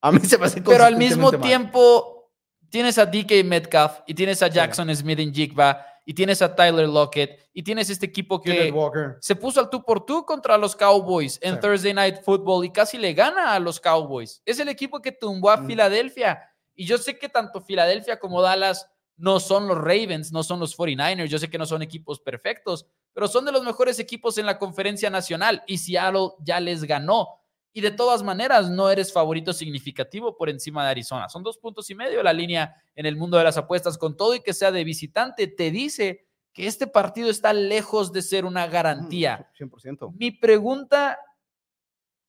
a 0.00 0.12
mí 0.12 0.20
se 0.20 0.38
me 0.38 0.46
hace 0.46 0.62
Pero 0.62 0.84
al 0.84 0.96
mismo 0.96 1.32
tiempo 1.32 2.30
tienes 2.68 2.98
a 2.98 3.06
DK 3.06 3.44
Metcalf 3.44 4.00
y 4.06 4.14
tienes 4.14 4.42
a 4.42 4.48
Jackson 4.48 4.94
Smith 4.94 5.18
en 5.18 5.34
Jigba 5.34 5.84
y 6.04 6.14
tienes 6.14 6.40
a 6.40 6.54
Tyler 6.54 6.88
Lockett 6.88 7.48
y 7.52 7.62
tienes 7.62 7.90
este 7.90 8.06
equipo 8.06 8.40
que 8.40 8.72
se 9.20 9.36
puso 9.36 9.60
al 9.60 9.68
tú 9.68 9.84
por 9.84 10.06
tú 10.06 10.24
contra 10.24 10.56
los 10.56 10.74
Cowboys 10.74 11.38
en 11.42 11.60
Thursday 11.60 11.92
Night 11.92 12.22
Football 12.22 12.64
y 12.64 12.70
casi 12.70 12.96
le 12.96 13.12
gana 13.12 13.52
a 13.52 13.60
los 13.60 13.80
Cowboys. 13.80 14.40
Es 14.46 14.58
el 14.58 14.68
equipo 14.68 15.02
que 15.02 15.12
tumbó 15.12 15.50
a 15.50 15.58
mm. 15.58 15.66
Filadelfia. 15.66 16.50
Y 16.74 16.86
yo 16.86 16.96
sé 16.96 17.18
que 17.18 17.28
tanto 17.28 17.60
Filadelfia 17.60 18.18
como 18.18 18.40
Dallas 18.40 18.88
no 19.18 19.40
son 19.40 19.66
los 19.66 19.76
Ravens, 19.76 20.32
no 20.32 20.42
son 20.42 20.60
los 20.60 20.78
49ers. 20.78 21.26
Yo 21.26 21.38
sé 21.38 21.50
que 21.50 21.58
no 21.58 21.66
son 21.66 21.82
equipos 21.82 22.20
perfectos, 22.20 22.86
pero 23.12 23.28
son 23.28 23.44
de 23.44 23.52
los 23.52 23.64
mejores 23.64 23.98
equipos 23.98 24.38
en 24.38 24.46
la 24.46 24.58
conferencia 24.58 25.10
nacional 25.10 25.62
y 25.66 25.78
Seattle 25.78 26.30
ya 26.38 26.60
les 26.60 26.84
ganó 26.84 27.37
y 27.78 27.80
de 27.80 27.92
todas 27.92 28.24
maneras 28.24 28.68
no 28.68 28.90
eres 28.90 29.12
favorito 29.12 29.52
significativo 29.52 30.36
por 30.36 30.50
encima 30.50 30.82
de 30.82 30.90
Arizona. 30.90 31.28
Son 31.28 31.44
dos 31.44 31.58
puntos 31.58 31.88
y 31.90 31.94
medio 31.94 32.24
la 32.24 32.32
línea 32.32 32.74
en 32.96 33.06
el 33.06 33.14
mundo 33.14 33.38
de 33.38 33.44
las 33.44 33.56
apuestas, 33.56 33.96
con 33.96 34.16
todo 34.16 34.34
y 34.34 34.40
que 34.40 34.52
sea 34.52 34.72
de 34.72 34.82
visitante, 34.82 35.46
te 35.46 35.70
dice 35.70 36.26
que 36.52 36.66
este 36.66 36.88
partido 36.88 37.30
está 37.30 37.52
lejos 37.52 38.12
de 38.12 38.22
ser 38.22 38.46
una 38.46 38.66
garantía. 38.66 39.48
100%. 39.56 40.12
Mi 40.18 40.32
pregunta 40.32 41.20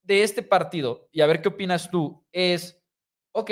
de 0.03 0.21
este 0.21 0.43
partido, 0.43 1.09
y 1.11 1.21
a 1.21 1.25
ver 1.25 1.41
qué 1.41 1.47
opinas 1.47 1.89
tú, 1.89 2.23
es, 2.31 2.79
ok, 3.31 3.49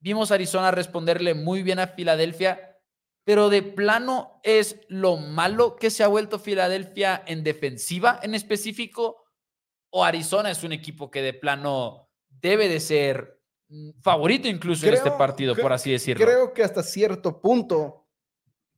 vimos 0.00 0.30
a 0.30 0.36
Arizona 0.36 0.70
responderle 0.70 1.34
muy 1.34 1.62
bien 1.62 1.78
a 1.78 1.88
Filadelfia, 1.88 2.78
pero 3.22 3.50
de 3.50 3.62
plano 3.62 4.40
es 4.42 4.80
lo 4.88 5.18
malo 5.18 5.76
que 5.76 5.90
se 5.90 6.02
ha 6.02 6.08
vuelto 6.08 6.38
Filadelfia 6.38 7.22
en 7.26 7.44
defensiva 7.44 8.18
en 8.22 8.34
específico 8.34 9.25
o 9.96 10.04
Arizona 10.04 10.50
es 10.50 10.62
un 10.62 10.72
equipo 10.72 11.10
que 11.10 11.22
de 11.22 11.32
plano 11.32 12.10
debe 12.28 12.68
de 12.68 12.80
ser 12.80 13.40
mm, 13.68 13.92
favorito 14.02 14.46
incluso 14.46 14.86
en 14.86 14.92
este 14.92 15.10
partido, 15.12 15.56
por 15.56 15.72
así 15.72 15.90
decirlo. 15.90 16.22
Creo 16.22 16.52
que 16.52 16.62
hasta 16.62 16.82
cierto 16.82 17.40
punto, 17.40 18.06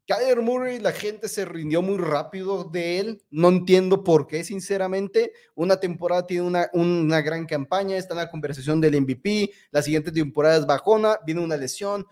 Kyler 0.06 0.40
Murray, 0.40 0.78
la 0.78 0.92
gente 0.92 1.26
se 1.28 1.44
rindió 1.44 1.82
muy 1.82 1.98
rápido 1.98 2.62
de 2.62 3.00
él. 3.00 3.22
No 3.30 3.48
entiendo 3.48 4.04
por 4.04 4.28
qué, 4.28 4.44
sinceramente. 4.44 5.32
Una 5.56 5.80
temporada 5.80 6.24
tiene 6.24 6.44
una, 6.44 6.70
una 6.72 7.20
gran 7.20 7.46
campaña, 7.46 7.96
está 7.96 8.14
en 8.14 8.18
la 8.18 8.30
conversación 8.30 8.80
del 8.80 9.00
MVP. 9.00 9.50
La 9.72 9.82
siguiente 9.82 10.12
temporada 10.12 10.56
es 10.56 10.66
bajona, 10.66 11.18
viene 11.26 11.40
una 11.40 11.56
lesión 11.56 12.06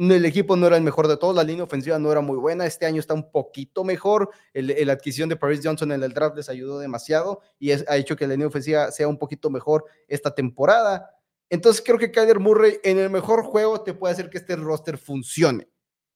el 0.00 0.24
equipo 0.24 0.56
no 0.56 0.66
era 0.66 0.78
el 0.78 0.82
mejor 0.82 1.08
de 1.08 1.18
todos, 1.18 1.36
la 1.36 1.44
línea 1.44 1.64
ofensiva 1.64 1.98
no 1.98 2.10
era 2.10 2.22
muy 2.22 2.38
buena, 2.38 2.64
este 2.64 2.86
año 2.86 3.00
está 3.00 3.12
un 3.12 3.30
poquito 3.30 3.84
mejor, 3.84 4.30
la 4.54 4.92
adquisición 4.92 5.28
de 5.28 5.36
Paris 5.36 5.60
Johnson 5.62 5.92
en 5.92 6.02
el 6.02 6.14
draft 6.14 6.36
les 6.36 6.48
ayudó 6.48 6.78
demasiado 6.78 7.40
y 7.58 7.72
ha 7.72 7.96
hecho 7.96 8.16
que 8.16 8.26
la 8.26 8.32
línea 8.32 8.46
ofensiva 8.46 8.90
sea 8.90 9.08
un 9.08 9.18
poquito 9.18 9.50
mejor 9.50 9.84
esta 10.08 10.34
temporada. 10.34 11.10
Entonces 11.50 11.82
creo 11.84 11.98
que 11.98 12.10
Kyler 12.10 12.38
Murray 12.38 12.78
en 12.82 12.98
el 12.98 13.10
mejor 13.10 13.42
juego 13.42 13.82
te 13.82 13.92
puede 13.92 14.12
hacer 14.12 14.30
que 14.30 14.38
este 14.38 14.56
roster 14.56 14.96
funcione. 14.96 15.68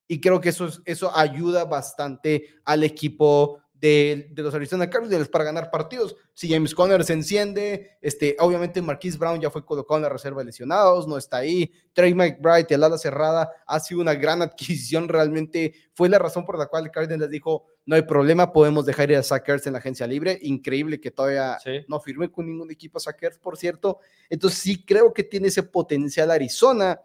Y 0.06 0.20
creo 0.20 0.40
que 0.40 0.50
eso, 0.50 0.68
eso 0.84 1.14
ayuda 1.16 1.64
bastante 1.64 2.54
al 2.64 2.84
equipo 2.84 3.60
de, 3.84 4.30
los 4.42 4.54
Arizona 4.54 4.88
Cardinals 4.88 5.28
para 5.28 5.44
ganar 5.44 5.70
partidos. 5.70 6.16
Si 6.32 6.48
James 6.48 6.74
Conner 6.74 7.04
se 7.04 7.12
enciende, 7.12 7.98
este, 8.00 8.34
obviamente 8.40 8.80
Marquise 8.80 9.18
Brown 9.18 9.38
ya 9.40 9.50
fue 9.50 9.64
colocado 9.64 9.98
en 9.98 10.04
la 10.04 10.08
reserva 10.08 10.40
de 10.40 10.46
lesionados, 10.46 11.06
no 11.06 11.18
está 11.18 11.38
ahí. 11.38 11.70
Trey 11.92 12.14
McBride, 12.14 12.66
el 12.70 12.82
ala 12.82 12.96
cerrada, 12.96 13.50
ha 13.66 13.80
sido 13.80 14.00
una 14.00 14.14
gran 14.14 14.40
adquisición. 14.42 15.06
Realmente 15.06 15.74
fue 15.92 16.08
la 16.08 16.18
razón 16.18 16.46
por 16.46 16.58
la 16.58 16.66
cual 16.66 16.90
Cardinals 16.90 17.30
dijo: 17.30 17.66
No 17.84 17.94
hay 17.94 18.02
problema, 18.02 18.52
podemos 18.54 18.86
dejar 18.86 19.10
ir 19.10 19.18
a 19.18 19.22
Sackers 19.22 19.66
en 19.66 19.74
la 19.74 19.80
agencia 19.80 20.06
libre. 20.06 20.38
Increíble 20.40 20.98
que 20.98 21.10
todavía 21.10 21.58
no 21.86 22.00
firme 22.00 22.30
con 22.30 22.46
ningún 22.46 22.70
equipo 22.70 22.98
Sackers, 22.98 23.38
por 23.38 23.58
cierto. 23.58 23.98
Entonces, 24.30 24.60
sí 24.60 24.82
creo 24.82 25.12
que 25.12 25.24
tiene 25.24 25.48
ese 25.48 25.62
potencial 25.62 26.30
Arizona. 26.30 27.02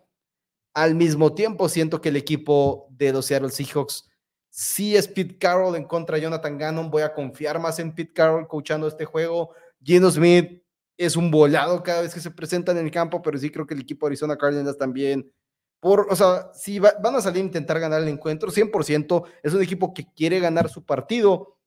Al 0.73 0.95
mismo 0.95 1.33
tiempo, 1.33 1.67
siento 1.67 1.99
que 1.99 2.07
el 2.07 2.15
equipo 2.15 2.87
de 2.91 3.11
los 3.11 3.25
Seattle 3.25 3.49
Seahawks 3.49 4.08
si 4.49 4.95
es 4.95 5.07
Pete 5.07 5.37
Carroll 5.37 5.75
en 5.75 5.85
contra 5.85 6.15
de 6.15 6.23
Jonathan 6.23 6.57
Gannon, 6.57 6.89
voy 6.89 7.03
a 7.03 7.13
confiar 7.13 7.59
más 7.59 7.79
en 7.79 7.93
Pete 7.93 8.13
Carroll 8.13 8.47
coachando 8.47 8.87
este 8.87 9.05
juego. 9.05 9.51
Gino 9.83 10.09
Smith 10.09 10.63
es 10.97 11.15
un 11.15 11.31
volado 11.31 11.81
cada 11.81 12.01
vez 12.01 12.13
que 12.13 12.19
se 12.19 12.31
presenta 12.31 12.71
en 12.71 12.79
el 12.79 12.91
campo, 12.91 13.21
pero 13.21 13.37
sí 13.37 13.49
creo 13.49 13.65
que 13.65 13.73
el 13.73 13.81
equipo 13.81 14.07
Arizona 14.07 14.37
Cardinals 14.37 14.77
también, 14.77 15.31
por, 15.79 16.07
o 16.09 16.15
sea, 16.15 16.51
si 16.53 16.77
van 16.79 17.15
a 17.15 17.21
salir 17.21 17.41
a 17.41 17.45
intentar 17.45 17.79
ganar 17.79 18.01
el 18.01 18.09
encuentro, 18.09 18.51
100%, 18.51 19.23
es 19.41 19.53
un 19.53 19.61
equipo 19.61 19.93
que 19.93 20.05
quiere 20.13 20.41
ganar 20.41 20.67
su 20.67 20.83
partido, 20.83 21.57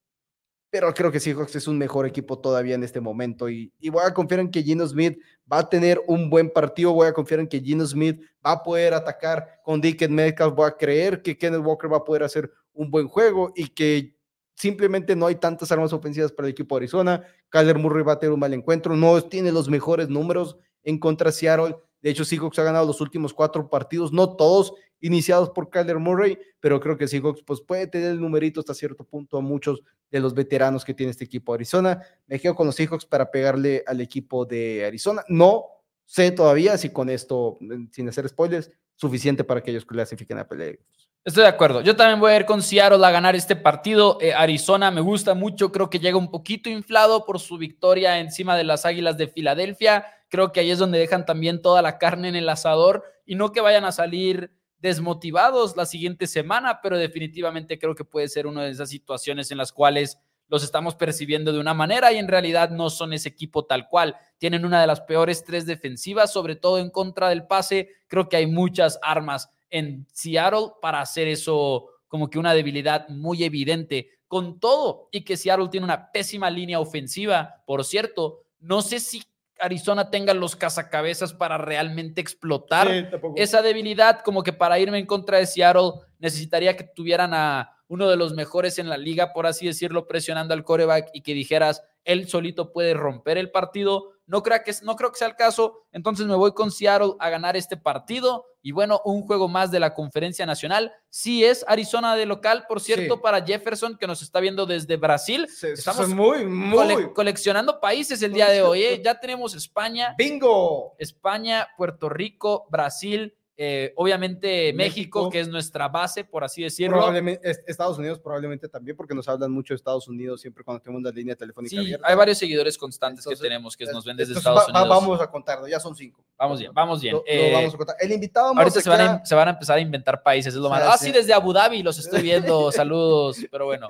pero 0.72 0.92
creo 0.92 1.12
que 1.12 1.20
Seahawks 1.20 1.54
es 1.56 1.68
un 1.68 1.78
mejor 1.78 2.06
equipo 2.06 2.38
todavía 2.38 2.74
en 2.74 2.82
este 2.82 3.00
momento 3.00 3.48
y, 3.48 3.72
voy 3.90 4.02
a 4.04 4.14
confiar 4.14 4.40
en 4.40 4.50
que 4.50 4.62
Gino 4.62 4.86
Smith 4.86 5.18
va 5.50 5.60
a 5.60 5.68
tener 5.68 6.02
un 6.06 6.28
buen 6.28 6.50
partido, 6.50 6.92
voy 6.92 7.06
a 7.06 7.12
confiar 7.12 7.40
en 7.40 7.46
que 7.46 7.60
Gino 7.60 7.86
Smith 7.86 8.22
va 8.44 8.52
a 8.52 8.62
poder 8.62 8.94
atacar 8.94 9.60
con 9.64 9.80
Dickett 9.80 10.10
Metcalf, 10.10 10.54
voy 10.54 10.68
a 10.68 10.76
creer 10.76 11.22
que 11.22 11.36
Kenneth 11.36 11.60
Walker 11.64 11.92
va 11.92 11.98
a 11.98 12.04
poder 12.04 12.22
hacer 12.22 12.50
un 12.74 12.90
buen 12.90 13.08
juego 13.08 13.52
y 13.54 13.68
que 13.68 14.16
simplemente 14.54 15.16
no 15.16 15.26
hay 15.26 15.36
tantas 15.36 15.72
armas 15.72 15.92
ofensivas 15.92 16.32
para 16.32 16.48
el 16.48 16.52
equipo 16.52 16.76
de 16.76 16.80
Arizona. 16.80 17.24
Kyler 17.48 17.78
Murray 17.78 18.04
va 18.04 18.12
a 18.12 18.18
tener 18.18 18.32
un 18.32 18.40
mal 18.40 18.54
encuentro, 18.54 18.96
no 18.96 19.20
tiene 19.22 19.52
los 19.52 19.68
mejores 19.68 20.08
números 20.08 20.56
en 20.82 20.98
contra 20.98 21.30
de 21.30 21.36
Seattle. 21.36 21.76
De 22.00 22.10
hecho, 22.10 22.24
Seahawks 22.24 22.58
ha 22.58 22.64
ganado 22.64 22.86
los 22.86 23.00
últimos 23.00 23.32
cuatro 23.32 23.68
partidos, 23.68 24.12
no 24.12 24.36
todos 24.36 24.74
iniciados 25.00 25.50
por 25.50 25.68
Kyler 25.68 25.98
Murray, 25.98 26.38
pero 26.60 26.80
creo 26.80 26.96
que 26.96 27.08
Seahawks 27.08 27.42
pues, 27.44 27.60
puede 27.60 27.86
tener 27.86 28.12
el 28.12 28.20
numerito 28.20 28.60
hasta 28.60 28.74
cierto 28.74 29.04
punto 29.04 29.36
a 29.36 29.40
muchos 29.40 29.82
de 30.10 30.20
los 30.20 30.34
veteranos 30.34 30.84
que 30.84 30.94
tiene 30.94 31.10
este 31.10 31.24
equipo 31.24 31.52
de 31.52 31.56
Arizona. 31.56 32.02
Me 32.26 32.38
quedo 32.38 32.54
con 32.54 32.66
los 32.66 32.76
Seahawks 32.76 33.06
para 33.06 33.30
pegarle 33.30 33.82
al 33.86 34.00
equipo 34.00 34.44
de 34.44 34.84
Arizona. 34.84 35.24
No 35.28 35.64
sé 36.06 36.30
todavía 36.30 36.78
si 36.78 36.90
con 36.90 37.10
esto, 37.10 37.58
sin 37.90 38.08
hacer 38.08 38.28
spoilers, 38.28 38.70
suficiente 38.94 39.42
para 39.42 39.62
que 39.62 39.70
ellos 39.70 39.84
clasifiquen 39.84 40.38
a 40.38 40.46
pelea. 40.46 40.76
Estoy 41.24 41.44
de 41.44 41.50
acuerdo. 41.50 41.82
Yo 41.82 41.94
también 41.94 42.18
voy 42.18 42.32
a 42.32 42.36
ir 42.36 42.46
con 42.46 42.62
Seattle 42.62 43.06
a 43.06 43.10
ganar 43.12 43.36
este 43.36 43.54
partido. 43.54 44.18
Eh, 44.20 44.34
Arizona 44.34 44.90
me 44.90 45.00
gusta 45.00 45.34
mucho. 45.34 45.70
Creo 45.70 45.88
que 45.88 46.00
llega 46.00 46.16
un 46.16 46.32
poquito 46.32 46.68
inflado 46.68 47.24
por 47.24 47.38
su 47.38 47.58
victoria 47.58 48.18
encima 48.18 48.56
de 48.56 48.64
las 48.64 48.84
Águilas 48.84 49.16
de 49.16 49.28
Filadelfia. 49.28 50.04
Creo 50.28 50.50
que 50.50 50.58
ahí 50.58 50.72
es 50.72 50.80
donde 50.80 50.98
dejan 50.98 51.24
también 51.24 51.62
toda 51.62 51.80
la 51.80 51.96
carne 51.98 52.28
en 52.28 52.34
el 52.34 52.48
asador 52.48 53.04
y 53.24 53.36
no 53.36 53.52
que 53.52 53.60
vayan 53.60 53.84
a 53.84 53.92
salir 53.92 54.52
desmotivados 54.80 55.76
la 55.76 55.86
siguiente 55.86 56.26
semana, 56.26 56.80
pero 56.82 56.98
definitivamente 56.98 57.78
creo 57.78 57.94
que 57.94 58.04
puede 58.04 58.26
ser 58.26 58.48
una 58.48 58.64
de 58.64 58.70
esas 58.70 58.90
situaciones 58.90 59.52
en 59.52 59.58
las 59.58 59.72
cuales 59.72 60.18
los 60.48 60.64
estamos 60.64 60.96
percibiendo 60.96 61.52
de 61.52 61.60
una 61.60 61.72
manera 61.72 62.12
y 62.12 62.18
en 62.18 62.26
realidad 62.26 62.70
no 62.70 62.90
son 62.90 63.12
ese 63.12 63.28
equipo 63.28 63.64
tal 63.64 63.86
cual. 63.86 64.16
Tienen 64.38 64.64
una 64.64 64.80
de 64.80 64.88
las 64.88 65.00
peores 65.02 65.44
tres 65.44 65.66
defensivas, 65.66 66.32
sobre 66.32 66.56
todo 66.56 66.78
en 66.80 66.90
contra 66.90 67.28
del 67.28 67.46
pase. 67.46 67.90
Creo 68.08 68.28
que 68.28 68.38
hay 68.38 68.46
muchas 68.48 68.98
armas 69.02 69.50
en 69.72 70.06
Seattle 70.12 70.68
para 70.80 71.00
hacer 71.00 71.26
eso 71.26 71.88
como 72.06 72.30
que 72.30 72.38
una 72.38 72.54
debilidad 72.54 73.08
muy 73.08 73.42
evidente. 73.42 74.10
Con 74.28 74.60
todo 74.60 75.08
y 75.10 75.24
que 75.24 75.36
Seattle 75.36 75.68
tiene 75.68 75.84
una 75.84 76.12
pésima 76.12 76.48
línea 76.48 76.78
ofensiva, 76.78 77.62
por 77.66 77.84
cierto, 77.84 78.44
no 78.60 78.80
sé 78.80 79.00
si 79.00 79.22
Arizona 79.58 80.10
tenga 80.10 80.34
los 80.34 80.56
cazacabezas 80.56 81.34
para 81.34 81.58
realmente 81.58 82.20
explotar 82.20 83.10
esa 83.36 83.62
debilidad, 83.62 84.20
como 84.20 84.42
que 84.42 84.52
para 84.52 84.78
irme 84.78 84.98
en 84.98 85.06
contra 85.06 85.38
de 85.38 85.46
Seattle 85.46 85.92
necesitaría 86.18 86.76
que 86.76 86.84
tuvieran 86.84 87.32
a 87.34 87.76
uno 87.88 88.08
de 88.08 88.16
los 88.16 88.32
mejores 88.32 88.78
en 88.78 88.88
la 88.88 88.96
liga, 88.96 89.32
por 89.32 89.46
así 89.46 89.66
decirlo, 89.66 90.06
presionando 90.06 90.54
al 90.54 90.64
coreback 90.64 91.10
y 91.12 91.20
que 91.20 91.34
dijeras, 91.34 91.82
él 92.04 92.28
solito 92.28 92.72
puede 92.72 92.94
romper 92.94 93.38
el 93.38 93.50
partido. 93.50 94.12
No 94.26 94.42
creo, 94.42 94.62
que, 94.64 94.72
no 94.82 94.96
creo 94.96 95.12
que 95.12 95.18
sea 95.18 95.28
el 95.28 95.36
caso, 95.36 95.84
entonces 95.92 96.26
me 96.26 96.34
voy 96.34 96.52
con 96.52 96.70
Seattle 96.70 97.14
a 97.18 97.28
ganar 97.28 97.56
este 97.56 97.76
partido. 97.76 98.46
Y 98.62 98.70
bueno, 98.72 99.00
un 99.04 99.22
juego 99.22 99.48
más 99.48 99.70
de 99.70 99.80
la 99.80 99.92
conferencia 99.92 100.46
nacional. 100.46 100.92
Sí 101.10 101.44
es 101.44 101.64
Arizona 101.66 102.14
de 102.14 102.26
local, 102.26 102.64
por 102.68 102.80
cierto, 102.80 103.20
para 103.20 103.44
Jefferson, 103.44 103.98
que 103.98 104.06
nos 104.06 104.22
está 104.22 104.38
viendo 104.40 104.66
desde 104.66 104.96
Brasil. 104.96 105.48
Estamos 105.62 106.08
muy, 106.08 106.46
muy... 106.46 107.12
coleccionando 107.12 107.80
países 107.80 108.22
el 108.22 108.32
día 108.32 108.48
de 108.48 108.62
hoy. 108.62 108.82
¿eh? 108.82 109.02
Ya 109.04 109.18
tenemos 109.18 109.54
España. 109.54 110.14
Bingo. 110.16 110.94
España, 110.98 111.68
Puerto 111.76 112.08
Rico, 112.08 112.66
Brasil, 112.70 113.34
eh, 113.64 113.92
obviamente 113.94 114.72
México, 114.72 115.30
que 115.30 115.38
es 115.38 115.46
nuestra 115.46 115.86
base, 115.86 116.24
por 116.24 116.42
así 116.42 116.64
decirlo. 116.64 116.96
Probablemente, 116.96 117.48
Estados 117.68 117.96
Unidos 117.96 118.18
probablemente 118.18 118.68
también, 118.68 118.96
porque 118.96 119.14
nos 119.14 119.28
hablan 119.28 119.52
mucho 119.52 119.72
de 119.72 119.76
Estados 119.76 120.08
Unidos 120.08 120.40
siempre 120.40 120.64
cuando 120.64 120.82
tenemos 120.82 121.00
la 121.00 121.12
línea 121.12 121.36
telefónica 121.36 121.80
sí, 121.80 121.94
Hay 122.02 122.16
varios 122.16 122.38
seguidores 122.38 122.76
constantes 122.76 123.24
que 123.24 123.36
tenemos 123.36 123.76
que 123.76 123.84
nos 123.86 124.04
ven 124.04 124.16
desde 124.16 124.34
Estados 124.34 124.66
Unidos. 124.68 124.88
vamos 124.88 125.20
a 125.20 125.30
contarlo, 125.30 125.68
ya 125.68 125.78
son 125.78 125.94
cinco. 125.94 126.24
Vamos 126.36 126.58
bien, 126.58 126.74
vamos 126.74 127.00
bien. 127.00 127.16
Eh, 127.24 127.52
vamos 127.54 127.72
a 127.72 127.76
contar. 127.76 127.96
El 128.00 128.10
invitado 128.10 128.48
Ahorita 128.48 128.80
se 128.80 128.90
van, 128.90 129.00
a, 129.00 129.24
se 129.24 129.34
van, 129.36 129.46
a, 129.46 129.50
empezar 129.52 129.78
a 129.78 129.80
inventar 129.80 130.20
países, 130.24 130.52
es 130.52 130.60
lo 130.60 130.68
malo. 130.68 130.86
Ah, 130.88 130.98
sí, 130.98 131.12
desde 131.12 131.32
Abu 131.32 131.52
Dhabi 131.52 131.84
los 131.84 131.96
estoy 132.00 132.22
viendo, 132.22 132.72
saludos, 132.72 133.46
pero 133.48 133.66
bueno. 133.66 133.86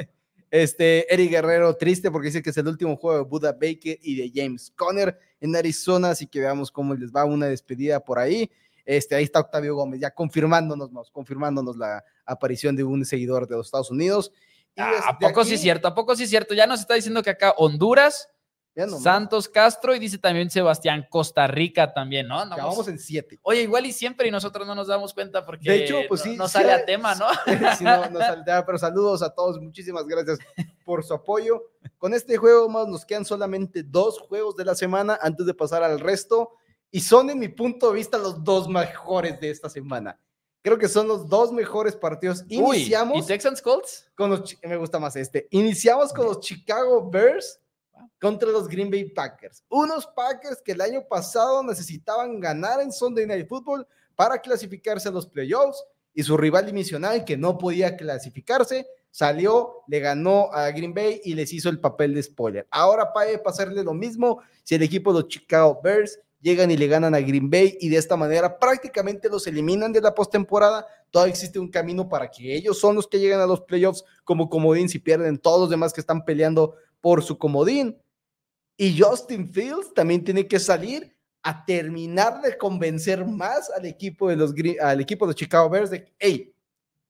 Este, 0.50 1.10
Eric 1.12 1.30
Guerrero, 1.30 1.74
triste 1.76 2.10
porque 2.10 2.26
dice 2.26 2.42
que 2.42 2.50
es 2.50 2.56
el 2.58 2.68
último 2.68 2.94
juego 2.96 3.16
de 3.16 3.24
Buda 3.24 3.52
Baker 3.52 3.98
y 4.02 4.16
de 4.16 4.30
James 4.34 4.70
Conner 4.76 5.18
en 5.40 5.56
Arizona, 5.56 6.10
así 6.10 6.26
que 6.26 6.40
veamos 6.40 6.70
cómo 6.70 6.94
les 6.94 7.10
va 7.10 7.24
una 7.24 7.46
despedida 7.46 8.00
por 8.00 8.18
ahí. 8.18 8.50
Este, 8.84 9.14
ahí 9.14 9.24
está 9.24 9.40
Octavio 9.40 9.74
Gómez, 9.74 10.00
ya 10.00 10.10
confirmándonos, 10.10 11.10
confirmándonos 11.10 11.76
la 11.76 12.04
aparición 12.26 12.76
de 12.76 12.84
un 12.84 13.04
seguidor 13.04 13.46
de 13.46 13.56
los 13.56 13.66
Estados 13.66 13.90
Unidos. 13.90 14.32
Ah, 14.76 14.92
¿A 15.08 15.18
poco 15.18 15.44
sí 15.44 15.54
es 15.54 15.60
cierto? 15.60 15.88
¿A 15.88 15.94
poco 15.94 16.16
sí 16.16 16.24
es 16.24 16.30
cierto? 16.30 16.54
Ya 16.54 16.66
nos 16.66 16.80
está 16.80 16.94
diciendo 16.94 17.22
que 17.22 17.30
acá 17.30 17.54
Honduras, 17.58 18.28
Santos 19.02 19.50
Castro 19.50 19.94
y 19.94 19.98
dice 19.98 20.16
también 20.16 20.48
Sebastián 20.48 21.06
Costa 21.10 21.46
Rica 21.46 21.92
también, 21.92 22.26
¿no? 22.26 22.36
vamos 22.48 22.88
en 22.88 22.98
siete. 22.98 23.38
Oye, 23.42 23.62
igual 23.62 23.84
y 23.84 23.92
siempre 23.92 24.28
y 24.28 24.30
nosotros 24.30 24.66
no 24.66 24.74
nos 24.74 24.86
damos 24.86 25.12
cuenta 25.12 25.44
porque 25.44 25.70
de 25.70 25.84
hecho, 25.84 25.96
pues 26.08 26.24
no, 26.24 26.48
sale 26.48 26.72
a 26.72 26.84
tema, 26.84 27.14
¿no? 27.14 27.26
sí, 27.76 27.84
no, 27.84 28.08
no 28.08 28.18
sale 28.18 28.42
pero 28.64 28.78
saludos 28.78 29.22
a 29.22 29.34
todos, 29.34 29.60
muchísimas 29.60 30.06
gracias 30.06 30.38
por 30.84 31.04
su 31.04 31.12
apoyo. 31.12 31.62
Con 31.98 32.14
este 32.14 32.38
juego 32.38 32.68
más 32.70 32.88
nos 32.88 33.04
quedan 33.04 33.26
solamente 33.26 33.82
dos 33.82 34.18
juegos 34.18 34.56
de 34.56 34.64
la 34.64 34.74
semana 34.74 35.18
antes 35.20 35.44
de 35.44 35.52
pasar 35.52 35.82
al 35.82 36.00
resto 36.00 36.52
y 36.92 37.00
son, 37.00 37.30
en 37.30 37.38
mi 37.38 37.48
punto 37.48 37.88
de 37.88 37.96
vista, 37.96 38.18
los 38.18 38.44
dos 38.44 38.68
mejores 38.68 39.40
de 39.40 39.50
esta 39.50 39.70
semana. 39.70 40.20
Creo 40.60 40.78
que 40.78 40.88
son 40.88 41.08
los 41.08 41.26
dos 41.26 41.50
mejores 41.50 41.96
partidos. 41.96 42.44
Iniciamos. 42.48 43.24
¿Y 43.24 43.26
Texans 43.26 43.60
Colts? 43.60 44.08
Con 44.14 44.30
los, 44.30 44.56
me 44.62 44.76
gusta 44.76 45.00
más 45.00 45.16
este. 45.16 45.48
Iniciamos 45.50 46.12
con 46.12 46.26
los 46.26 46.40
Chicago 46.40 47.10
Bears 47.10 47.58
contra 48.20 48.50
los 48.50 48.68
Green 48.68 48.90
Bay 48.90 49.06
Packers. 49.06 49.64
Unos 49.70 50.06
Packers 50.06 50.60
que 50.62 50.72
el 50.72 50.82
año 50.82 51.02
pasado 51.08 51.62
necesitaban 51.64 52.38
ganar 52.38 52.80
en 52.80 52.92
Sunday 52.92 53.26
Night 53.26 53.48
Football 53.48 53.86
para 54.14 54.38
clasificarse 54.38 55.08
a 55.08 55.12
los 55.12 55.26
playoffs 55.26 55.82
y 56.14 56.22
su 56.22 56.36
rival 56.36 56.66
divisional 56.66 57.24
que 57.24 57.38
no 57.38 57.56
podía 57.56 57.96
clasificarse 57.96 58.86
salió, 59.10 59.82
le 59.88 60.00
ganó 60.00 60.50
a 60.52 60.70
Green 60.70 60.94
Bay 60.94 61.20
y 61.24 61.34
les 61.34 61.52
hizo 61.52 61.68
el 61.68 61.80
papel 61.80 62.14
de 62.14 62.22
spoiler. 62.22 62.66
Ahora 62.70 63.12
puede 63.12 63.38
pasarle 63.38 63.82
lo 63.82 63.94
mismo 63.94 64.42
si 64.62 64.74
el 64.74 64.82
equipo 64.82 65.12
de 65.12 65.20
los 65.20 65.28
Chicago 65.28 65.80
Bears 65.82 66.18
llegan 66.42 66.70
y 66.70 66.76
le 66.76 66.88
ganan 66.88 67.14
a 67.14 67.20
Green 67.20 67.48
Bay 67.48 67.78
y 67.80 67.88
de 67.88 67.96
esta 67.96 68.16
manera 68.16 68.58
prácticamente 68.58 69.30
los 69.30 69.46
eliminan 69.46 69.92
de 69.92 70.00
la 70.00 70.14
postemporada. 70.14 70.86
Todavía 71.10 71.32
existe 71.32 71.58
un 71.58 71.70
camino 71.70 72.08
para 72.08 72.30
que 72.30 72.54
ellos 72.54 72.78
son 72.78 72.96
los 72.96 73.06
que 73.06 73.20
llegan 73.20 73.40
a 73.40 73.46
los 73.46 73.62
playoffs 73.62 74.04
como 74.24 74.50
comodín 74.50 74.88
si 74.88 74.98
pierden 74.98 75.38
todos 75.38 75.60
los 75.60 75.70
demás 75.70 75.92
que 75.92 76.00
están 76.00 76.24
peleando 76.24 76.74
por 77.00 77.22
su 77.22 77.38
comodín. 77.38 77.96
Y 78.76 79.00
Justin 79.00 79.48
Fields 79.48 79.94
también 79.94 80.24
tiene 80.24 80.46
que 80.46 80.58
salir 80.58 81.16
a 81.42 81.64
terminar 81.64 82.42
de 82.42 82.58
convencer 82.58 83.24
más 83.24 83.70
al 83.70 83.86
equipo 83.86 84.28
de 84.28 84.36
los, 84.36 84.52
al 84.80 85.00
equipo 85.00 85.26
de 85.26 85.34
Chicago 85.34 85.70
Bears 85.70 85.90
de, 85.90 86.12
hey, 86.18 86.54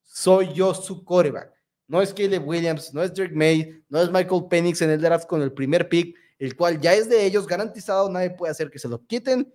soy 0.03 0.53
yo 0.53 0.75
su 0.75 1.05
coreback. 1.05 1.53
No 1.87 2.01
es 2.01 2.15
Caleb 2.15 2.47
Williams, 2.47 2.95
no 2.95 3.03
es 3.03 3.13
Drake 3.13 3.35
May, 3.35 3.83
no 3.89 4.01
es 4.01 4.11
Michael 4.11 4.45
Penix 4.49 4.81
en 4.83 4.91
el 4.91 5.01
draft 5.01 5.27
con 5.27 5.43
el 5.43 5.53
primer 5.53 5.89
pick 5.89 6.17
el 6.45 6.57
cual 6.57 6.81
ya 6.81 6.93
es 6.93 7.09
de 7.09 7.25
ellos, 7.25 7.47
garantizado, 7.47 8.11
nadie 8.11 8.31
puede 8.31 8.51
hacer 8.51 8.69
que 8.69 8.81
se 8.81 8.89
lo 8.89 9.07
quiten. 9.07 9.55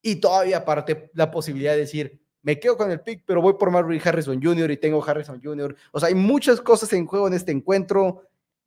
Y 0.00 0.16
todavía 0.16 0.58
aparte 0.58 1.10
la 1.14 1.28
posibilidad 1.28 1.72
de 1.72 1.80
decir, 1.80 2.22
me 2.42 2.58
quedo 2.60 2.76
con 2.76 2.88
el 2.90 3.00
pick, 3.00 3.24
pero 3.26 3.42
voy 3.42 3.54
por 3.54 3.70
Marvin 3.72 4.00
Harrison 4.02 4.40
Jr. 4.40 4.70
y 4.70 4.76
tengo 4.76 5.04
Harrison 5.04 5.40
Jr. 5.42 5.74
O 5.90 5.98
sea, 5.98 6.08
hay 6.08 6.14
muchas 6.14 6.60
cosas 6.60 6.92
en 6.92 7.04
juego 7.04 7.26
en 7.26 7.34
este 7.34 7.50
encuentro. 7.50 8.22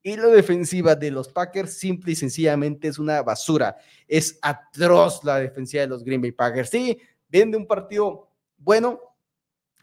Y 0.06 0.18
la 0.18 0.28
defensiva 0.28 0.94
de 0.96 1.10
los 1.10 1.30
Packers 1.30 1.74
simple 1.76 2.12
y 2.12 2.16
sencillamente 2.16 2.90
es 2.90 3.00
una 3.00 3.22
basura. 3.22 3.78
Es 4.10 4.38
atroz 4.42 5.24
la 5.24 5.38
defensiva 5.40 5.82
de 5.84 5.88
los 5.88 6.04
Green 6.04 6.22
Bay 6.22 6.34
Packers. 6.34 6.70
Sí, 6.70 7.00
viene 7.30 7.52
de 7.52 7.58
un 7.58 7.66
partido 7.66 8.28
bueno 8.58 9.00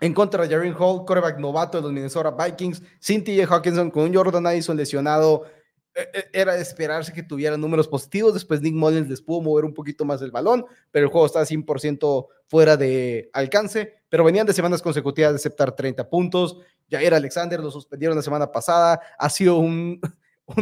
en 0.02 0.12
contra 0.12 0.46
de 0.46 0.54
Jaren 0.54 0.74
Hall, 0.78 1.06
quarterback 1.06 1.38
novato 1.38 1.78
de 1.78 1.82
los 1.82 1.92
Minnesota 1.92 2.30
Vikings, 2.30 2.82
sin 2.98 3.24
TJ 3.24 3.46
Hawkinson 3.46 3.90
con 3.90 4.02
un 4.02 4.14
Jordan 4.14 4.46
Addison 4.46 4.76
lesionado. 4.76 5.46
E, 5.94 6.02
e, 6.02 6.30
era 6.32 6.54
de 6.54 6.62
esperarse 6.62 7.12
que 7.12 7.22
tuviera 7.22 7.56
números 7.56 7.88
positivos. 7.88 8.34
Después 8.34 8.60
Nick 8.60 8.74
Mullins 8.74 9.08
les 9.08 9.20
pudo 9.20 9.40
mover 9.40 9.64
un 9.64 9.74
poquito 9.74 10.04
más 10.04 10.22
el 10.22 10.30
balón, 10.30 10.64
pero 10.90 11.06
el 11.06 11.12
juego 11.12 11.26
está 11.26 11.44
100% 11.44 12.28
fuera 12.46 12.76
de 12.76 13.30
alcance. 13.32 13.94
Pero 14.08 14.24
venían 14.24 14.46
de 14.46 14.52
semanas 14.52 14.82
consecutivas 14.82 15.32
de 15.32 15.36
aceptar 15.36 15.72
30 15.72 16.08
puntos. 16.08 16.58
Jair 16.90 17.14
Alexander 17.14 17.60
lo 17.60 17.70
suspendieron 17.70 18.16
la 18.16 18.22
semana 18.22 18.50
pasada. 18.50 19.00
Ha 19.18 19.30
sido 19.30 19.56
un, 19.58 20.00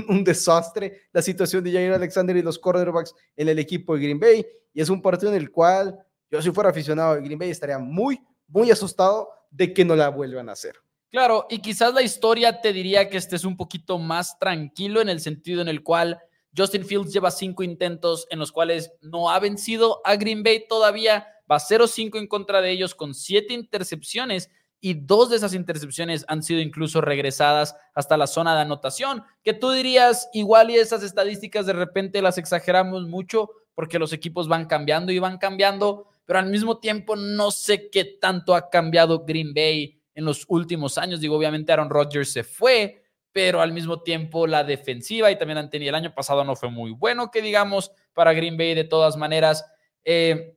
un, 0.09 0.25
desastre 0.25 1.03
la 1.13 1.23
situación 1.23 1.65
de 1.65 1.73
Jair 1.73 1.93
Alexander 1.93 2.37
y 2.37 2.43
los 2.43 2.59
quarterbacks 2.59 3.15
en 3.37 3.49
el 3.49 3.59
equipo 3.59 3.95
de 3.95 4.03
Green 4.03 4.21
Bay. 4.21 4.47
Y 4.73 4.81
es 4.81 4.89
un 4.89 5.03
partido 5.03 5.33
en 5.33 5.39
el 5.39 5.51
cual 5.51 5.99
yo 6.31 6.43
si 6.43 6.51
fuera 6.51 6.71
aficionado 6.71 7.15
de 7.15 7.23
Green 7.23 7.39
Bay 7.39 7.51
estaría 7.51 7.79
muy, 7.79 8.21
muy 8.47 8.71
asustado 8.71 9.31
de 9.51 9.73
que 9.73 9.85
no 9.85 9.97
la 9.97 10.09
vuelvan 10.09 10.49
a 10.49 10.53
hacer. 10.53 10.77
Claro, 11.11 11.47
y 11.49 11.61
quizás 11.61 11.95
la 11.95 12.03
historia 12.03 12.61
te 12.61 12.73
diría 12.73 13.09
que 13.09 13.17
estés 13.17 13.45
un 13.45 13.57
poquito 13.57 13.99
más 13.99 14.39
tranquilo 14.39 15.01
en 15.01 15.09
el 15.09 15.21
sentido 15.21 15.63
en 15.63 15.69
el 15.69 15.83
cual 15.83 16.19
Justin 16.55 16.85
Fields 16.85 17.13
lleva 17.13 17.31
cinco 17.31 17.63
intentos 17.63 18.27
en 18.31 18.39
los 18.39 18.53
cuales 18.53 18.93
no 19.01 19.31
ha 19.31 19.39
vencido 19.39 20.03
a 20.05 20.17
Green 20.17 20.43
Bay 20.43 20.67
todavía, 20.69 21.27
va 21.51 21.59
0-5 21.59 22.19
en 22.19 22.27
contra 22.27 22.61
de 22.61 22.71
ellos 22.71 22.95
con 22.95 23.15
siete 23.15 23.55
intercepciones 23.55 24.51
y 24.81 24.95
dos 24.95 25.31
de 25.31 25.37
esas 25.37 25.55
intercepciones 25.55 26.27
han 26.29 26.43
sido 26.43 26.61
incluso 26.61 27.01
regresadas 27.01 27.75
hasta 27.95 28.19
la 28.19 28.27
zona 28.27 28.55
de 28.55 28.61
anotación, 28.61 29.25
que 29.43 29.55
tú 29.55 29.71
dirías, 29.71 30.29
igual 30.35 30.71
y 30.71 30.77
esas 30.77 31.03
estadísticas 31.03 31.65
de 31.65 31.73
repente 31.73 32.21
las 32.21 32.37
exageramos 32.37 33.09
mucho 33.09 33.51
porque 33.75 33.99
los 33.99 34.13
equipos 34.13 34.47
van 34.47 34.67
cambiando 34.67 35.11
y 35.11 35.19
van 35.19 35.39
cambiando, 35.39 36.07
pero 36.27 36.39
al 36.39 36.51
mismo 36.51 36.79
tiempo 36.79 37.17
no 37.17 37.51
sé 37.51 37.89
qué 37.91 38.05
tanto 38.05 38.55
ha 38.55 38.69
cambiado 38.69 39.25
Green 39.25 39.55
Bay 39.55 39.98
en 40.19 40.25
los 40.25 40.45
últimos 40.49 40.99
años. 40.99 41.21
Digo, 41.21 41.37
obviamente 41.37 41.73
Aaron 41.73 41.89
Rodgers 41.89 42.33
se 42.33 42.43
fue, 42.43 43.05
pero 43.31 43.61
al 43.61 43.73
mismo 43.73 44.03
tiempo 44.03 44.49
la 44.49 44.65
defensiva 44.65 45.31
y 45.31 45.39
también 45.39 45.59
han 45.59 45.71
tenido 45.71 45.91
el 45.91 45.95
año 45.95 46.13
pasado 46.13 46.43
no 46.43 46.57
fue 46.57 46.71
muy 46.71 46.91
bueno, 46.91 47.31
que 47.31 47.41
digamos, 47.41 47.93
para 48.15 48.33
Green 48.33 48.57
Bay 48.57 48.75
de 48.75 48.83
todas 48.83 49.17
maneras. 49.17 49.65
Eh, 50.05 50.57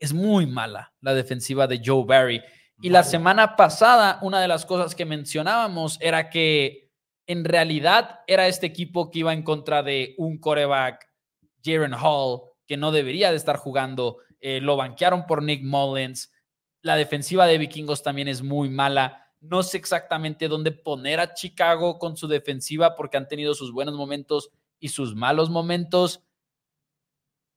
es 0.00 0.12
muy 0.12 0.46
mala 0.46 0.92
la 1.00 1.14
defensiva 1.14 1.68
de 1.68 1.80
Joe 1.84 2.04
Barry. 2.04 2.42
Y 2.80 2.90
la 2.90 3.04
semana 3.04 3.54
pasada, 3.54 4.18
una 4.22 4.40
de 4.40 4.48
las 4.48 4.66
cosas 4.66 4.96
que 4.96 5.04
mencionábamos 5.04 5.96
era 6.00 6.28
que 6.28 6.90
en 7.28 7.44
realidad 7.44 8.20
era 8.26 8.48
este 8.48 8.66
equipo 8.66 9.08
que 9.08 9.20
iba 9.20 9.32
en 9.32 9.44
contra 9.44 9.84
de 9.84 10.16
un 10.18 10.38
coreback, 10.38 11.08
Jaren 11.64 11.94
Hall, 11.94 12.40
que 12.66 12.76
no 12.76 12.90
debería 12.90 13.30
de 13.30 13.36
estar 13.36 13.56
jugando. 13.56 14.18
Eh, 14.40 14.60
lo 14.60 14.76
banquearon 14.76 15.26
por 15.26 15.44
Nick 15.44 15.62
Mullins. 15.62 16.32
La 16.82 16.96
defensiva 16.96 17.46
de 17.46 17.58
Vikingos 17.58 18.02
también 18.02 18.28
es 18.28 18.42
muy 18.42 18.68
mala. 18.68 19.32
No 19.40 19.62
sé 19.62 19.76
exactamente 19.78 20.48
dónde 20.48 20.72
poner 20.72 21.20
a 21.20 21.34
Chicago 21.34 21.98
con 21.98 22.16
su 22.16 22.28
defensiva 22.28 22.94
porque 22.96 23.16
han 23.16 23.28
tenido 23.28 23.54
sus 23.54 23.72
buenos 23.72 23.94
momentos 23.94 24.50
y 24.80 24.88
sus 24.88 25.14
malos 25.14 25.50
momentos. 25.50 26.22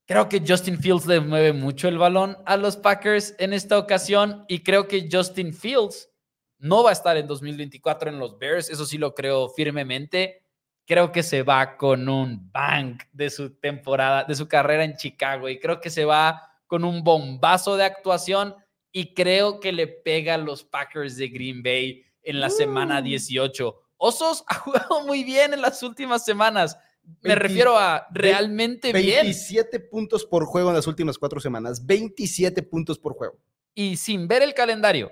Creo 0.06 0.28
que 0.28 0.44
Justin 0.46 0.80
Fields 0.80 1.06
le 1.06 1.20
mueve 1.20 1.54
mucho 1.54 1.88
el 1.88 1.98
balón 1.98 2.38
a 2.46 2.58
los 2.58 2.76
Packers 2.76 3.36
en 3.40 3.54
esta 3.54 3.78
ocasión 3.78 4.46
y 4.48 4.60
creo 4.60 4.88
que 4.88 5.08
Justin 5.12 5.54
Fields 5.54 6.10
no 6.58 6.84
va 6.84 6.90
a 6.90 6.94
estar 6.94 7.18
en 7.18 7.28
2024 7.28 8.10
en 8.10 8.20
los 8.20 8.38
Bears, 8.38 8.70
eso 8.70 8.86
sí 8.86 8.98
lo 8.98 9.16
creo 9.16 9.50
firmemente. 9.50 10.44
Creo 10.86 11.12
que 11.12 11.24
se 11.24 11.44
va 11.44 11.78
con 11.78 12.10
un 12.10 12.52
bang 12.52 13.00
de 13.14 13.30
su 13.30 13.56
temporada, 13.56 14.26
de 14.26 14.36
su 14.36 14.48
carrera 14.48 14.84
en 14.84 14.98
Chicago 14.98 15.48
y 15.48 15.60
creo 15.60 15.80
que 15.80 15.90
se 15.90 16.06
va 16.06 16.42
con 16.68 16.84
un 16.84 17.04
bombazo 17.04 17.78
de 17.78 17.86
actuación 17.86 18.56
y 18.92 19.14
creo 19.14 19.60
que 19.60 19.72
le 19.72 19.88
pega 19.88 20.36
a 20.36 20.38
los 20.38 20.64
Packers 20.64 21.18
de 21.18 21.28
Green 21.28 21.64
Bay 21.64 22.04
en 22.24 22.40
la 22.40 22.50
semana 22.50 23.02
18. 23.02 23.70
Uh. 23.70 23.74
Osos 23.98 24.44
ha 24.48 24.56
jugado 24.56 25.06
muy 25.06 25.24
bien 25.24 25.54
en 25.54 25.62
las 25.62 25.84
últimas 25.84 26.26
semanas 26.26 26.78
me 27.22 27.36
refiero 27.36 27.78
a 27.78 28.08
realmente 28.12 28.94
27 28.94 29.02
bien. 29.02 29.26
27 29.26 29.80
puntos 29.80 30.26
por 30.26 30.46
juego 30.46 30.70
en 30.70 30.76
las 30.76 30.88
últimas 30.88 31.18
cuatro 31.18 31.40
semanas. 31.40 31.86
27 31.86 32.64
puntos 32.64 33.00
por 33.00 33.14
juego. 33.14 33.40
Y 33.74 33.98
sin 33.98 34.28
ver 34.28 34.42
el 34.42 34.54
calendario, 34.54 35.12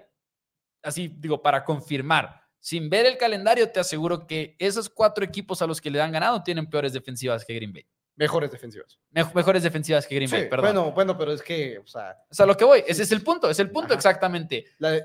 así 0.81 1.07
digo, 1.07 1.41
para 1.41 1.63
confirmar, 1.63 2.41
sin 2.59 2.89
ver 2.89 3.05
el 3.05 3.17
calendario, 3.17 3.71
te 3.71 3.79
aseguro 3.79 4.27
que 4.27 4.55
esos 4.59 4.89
cuatro 4.89 5.23
equipos 5.23 5.61
a 5.61 5.67
los 5.67 5.79
que 5.79 5.89
le 5.89 6.01
han 6.01 6.11
ganado 6.11 6.43
tienen 6.43 6.69
peores 6.69 6.93
defensivas 6.93 7.45
que 7.45 7.53
Green 7.53 7.73
Bay. 7.73 7.85
Mejores 8.19 8.51
defensivas. 8.51 8.99
mejores 9.33 9.63
defensivas 9.63 10.05
que 10.05 10.13
Green 10.15 10.29
Bay, 10.29 10.49
perdón. 10.49 10.73
Bueno, 10.73 10.91
bueno, 10.91 11.17
pero 11.17 11.31
es 11.31 11.41
que, 11.41 11.79
o 11.79 11.87
sea. 11.87 12.17
O 12.29 12.35
sea, 12.35 12.45
lo 12.45 12.57
que 12.57 12.65
voy, 12.65 12.83
ese 12.85 13.03
es 13.03 13.13
el 13.13 13.23
punto, 13.23 13.49
es 13.49 13.59
el 13.59 13.71
punto 13.71 13.93
exactamente. 13.93 14.65
La, 14.77 15.01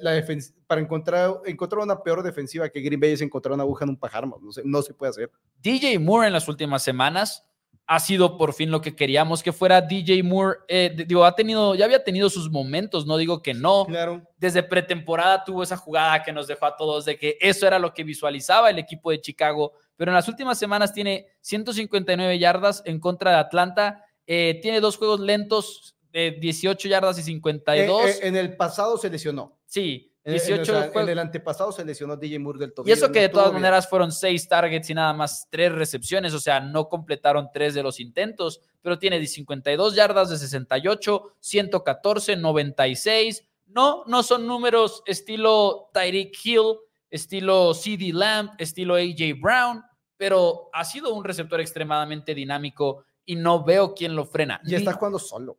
para 0.67 0.81
encontrar, 0.81 1.31
encontrar 1.47 1.85
una 1.85 2.03
peor 2.03 2.25
defensiva 2.25 2.69
que 2.69 2.81
Green 2.81 2.99
Bay 2.99 3.13
es 3.13 3.21
encontrar 3.21 3.53
una 3.53 3.63
aguja 3.63 3.85
en 3.85 3.91
un 3.91 3.97
pajar, 3.97 4.27
no, 4.27 4.37
no 4.65 4.83
se 4.83 4.95
puede 4.95 5.11
hacer. 5.11 5.31
DJ 5.61 6.01
Moore 6.01 6.27
en 6.27 6.33
las 6.33 6.49
últimas 6.49 6.83
semanas 6.83 7.47
ha 7.87 8.01
sido 8.01 8.39
por 8.39 8.55
fin 8.55 8.71
lo 8.71 8.81
que 8.81 8.97
queríamos 8.97 9.43
que 9.43 9.53
fuera 9.53 9.81
DJ 9.81 10.23
Moore. 10.23 10.61
Eh, 10.69 11.05
digo, 11.07 11.25
ha 11.25 11.35
tenido, 11.35 11.75
ya 11.75 11.85
había 11.85 12.03
tenido 12.03 12.31
sus 12.31 12.51
momentos, 12.51 13.07
no 13.07 13.17
digo 13.17 13.43
que 13.43 13.53
no. 13.53 13.85
Claro. 13.87 14.23
Desde 14.39 14.63
pretemporada 14.63 15.45
tuvo 15.45 15.63
esa 15.63 15.77
jugada 15.77 16.23
que 16.23 16.33
nos 16.33 16.47
dejó 16.47 16.67
a 16.67 16.77
todos 16.77 17.05
de 17.05 17.19
que 17.19 17.37
eso 17.41 17.67
era 17.67 17.79
lo 17.79 17.93
que 17.93 18.05
visualizaba 18.05 18.71
el 18.71 18.79
equipo 18.79 19.11
de 19.11 19.21
Chicago, 19.21 19.73
pero 19.97 20.11
en 20.11 20.15
las 20.15 20.29
últimas 20.29 20.59
semanas 20.59 20.93
tiene 20.93 21.27
159 21.41 22.39
yardas 22.39 22.83
en 22.87 23.01
contra 23.01 23.33
de 23.33 23.37
Atlanta, 23.37 24.05
eh, 24.27 24.59
tiene 24.63 24.81
dos 24.81 24.97
juegos 24.97 25.21
lentos 25.21 25.95
de 26.11 26.31
18 26.41 26.89
yardas 26.89 27.19
y 27.19 27.23
52. 27.23 28.07
Eh, 28.07 28.19
en 28.23 28.37
el 28.37 28.57
pasado 28.57 28.97
se 28.97 29.11
lesionó. 29.11 29.59
Sí, 29.67 30.14
18 30.25 30.93
en, 30.95 31.09
el 31.11 31.19
antepasado 31.19 31.71
se 31.71 31.85
lesionó 31.85 32.17
DJ 32.17 32.39
Moore 32.39 32.59
del 32.59 32.73
tobillo. 32.73 32.89
Y 32.89 32.97
eso 32.97 33.13
que 33.13 33.21
de 33.21 33.29
todas 33.29 33.53
maneras 33.53 33.89
fueron 33.89 34.11
seis 34.11 34.49
targets 34.49 34.89
y 34.89 34.95
nada 34.95 35.13
más 35.13 35.49
tres 35.51 35.71
recepciones, 35.71 36.33
o 36.33 36.41
sea, 36.41 36.61
no 36.61 36.89
completaron 36.89 37.51
tres 37.53 37.75
de 37.75 37.83
los 37.83 38.01
intentos, 38.01 38.61
pero 38.81 38.99
tiene 38.99 39.25
52 39.25 39.95
yardas 39.95 40.31
de 40.31 40.39
68, 40.39 41.37
114, 41.39 42.37
96. 42.37 43.45
No, 43.67 44.05
no 44.07 44.23
son 44.23 44.47
números 44.47 45.03
estilo 45.07 45.91
Tyreek 45.93 46.35
Hill, 46.43 46.79
estilo 47.11 47.75
CD 47.75 48.13
Lamb, 48.13 48.53
estilo 48.57 48.95
AJ 48.95 49.41
Brown, 49.41 49.83
pero 50.17 50.71
ha 50.73 50.85
sido 50.85 51.13
un 51.13 51.23
receptor 51.23 51.61
extremadamente 51.61 52.35
dinámico 52.35 53.05
y 53.27 53.37
no 53.37 53.63
veo 53.63 53.95
quién 53.95 54.17
lo 54.17 54.25
frena. 54.25 54.61
Y 54.65 54.75
está 54.75 54.95
jugando 54.95 55.19
solo. 55.19 55.59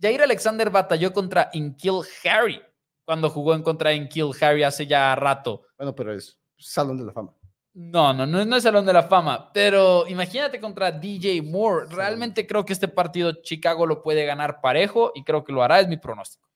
Jair 0.00 0.22
Alexander 0.22 0.70
batalló 0.70 1.12
contra 1.12 1.50
Inkil 1.52 2.00
Harry 2.24 2.60
cuando 3.04 3.30
jugó 3.30 3.54
en 3.54 3.62
contra 3.62 3.90
de 3.90 4.08
Kill 4.08 4.30
Harry 4.40 4.62
hace 4.62 4.86
ya 4.86 5.14
rato. 5.14 5.62
Bueno, 5.76 5.94
pero 5.94 6.14
es 6.14 6.38
Salón 6.56 6.98
de 6.98 7.04
la 7.04 7.12
Fama. 7.12 7.34
No, 7.74 8.12
no, 8.12 8.26
no, 8.26 8.44
no 8.44 8.56
es 8.56 8.62
Salón 8.62 8.84
de 8.84 8.92
la 8.92 9.04
Fama, 9.04 9.50
pero 9.52 10.06
imagínate 10.06 10.60
contra 10.60 10.92
DJ 10.92 11.40
Moore. 11.42 11.86
Realmente 11.88 12.46
creo 12.46 12.64
que 12.64 12.74
este 12.74 12.88
partido 12.88 13.42
Chicago 13.42 13.86
lo 13.86 14.02
puede 14.02 14.26
ganar 14.26 14.60
parejo 14.60 15.12
y 15.14 15.24
creo 15.24 15.42
que 15.42 15.52
lo 15.52 15.62
hará, 15.62 15.80
es 15.80 15.88
mi 15.88 15.96
pronóstico. 15.96 16.48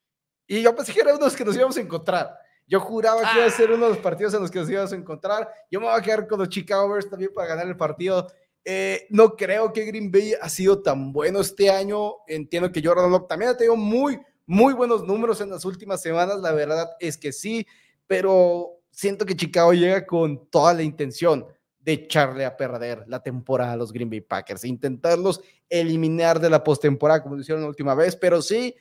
Y 0.47 0.62
yo 0.62 0.76
pensé 0.76 0.92
que 0.92 1.01
era 1.01 1.11
uno 1.11 1.20
de 1.20 1.24
los 1.24 1.36
que 1.36 1.44
nos 1.44 1.57
íbamos 1.57 1.76
a 1.76 1.80
encontrar. 1.80 2.38
Yo 2.66 2.80
juraba 2.80 3.20
que 3.20 3.38
iba 3.38 3.47
a 3.47 3.51
ser 3.51 3.70
uno 3.70 3.84
de 3.84 3.90
los 3.90 3.99
partidos 3.99 4.34
en 4.34 4.42
los 4.42 4.51
que 4.51 4.59
nos 4.59 4.68
íbamos 4.68 4.92
a 4.92 4.97
encontrar. 4.97 5.49
Yo 5.70 5.80
me 5.80 5.86
voy 5.86 5.99
a 5.99 6.03
quedar 6.03 6.26
con 6.26 6.38
los 6.38 6.49
Chicago 6.49 6.88
Bears 6.88 7.09
también 7.09 7.32
para 7.34 7.49
ganar 7.49 7.66
el 7.66 7.76
partido. 7.76 8.26
Eh, 8.64 9.07
no 9.11 9.36
creo 9.36 9.72
que 9.72 9.84
Green 9.84 10.11
Bay 10.11 10.34
ha 10.40 10.49
sido 10.49 10.82
tan 10.82 11.12
bueno 11.12 11.40
este 11.40 11.70
año. 11.70 12.16
Entiendo 12.26 12.70
que 12.72 12.82
Jordan 12.84 13.11
Love 13.11 13.28
también 13.28 13.53
ha 13.53 13.57
tenido 13.57 13.76
muy, 13.76 14.18
muy 14.47 14.74
buenos 14.74 15.05
números 15.05 15.40
en 15.40 15.51
las 15.51 15.64
últimas 15.64 16.01
semanas, 16.01 16.40
la 16.40 16.53
verdad 16.53 16.90
es 17.01 17.18
que 17.18 17.32
sí, 17.32 17.66
pero 18.07 18.80
siento 18.90 19.26
que 19.26 19.36
Chicago 19.36 19.72
llega 19.74 20.07
con 20.07 20.49
toda 20.49 20.72
la 20.72 20.82
intención 20.82 21.47
de 21.80 21.92
echarle 21.92 22.44
a 22.44 22.57
perder 22.57 23.05
la 23.07 23.22
temporada 23.22 23.72
a 23.72 23.76
los 23.76 23.92
Green 23.92 24.11
Bay 24.11 24.20
Packers, 24.20 24.64
intentarlos 24.64 25.40
eliminar 25.68 26.40
de 26.40 26.51
la 26.51 26.62
postemporada 26.62 27.22
como 27.22 27.36
lo 27.36 27.42
hicieron 27.42 27.62
la 27.62 27.68
última 27.68 27.94
vez, 27.94 28.16
pero 28.16 28.40
sí, 28.40 28.74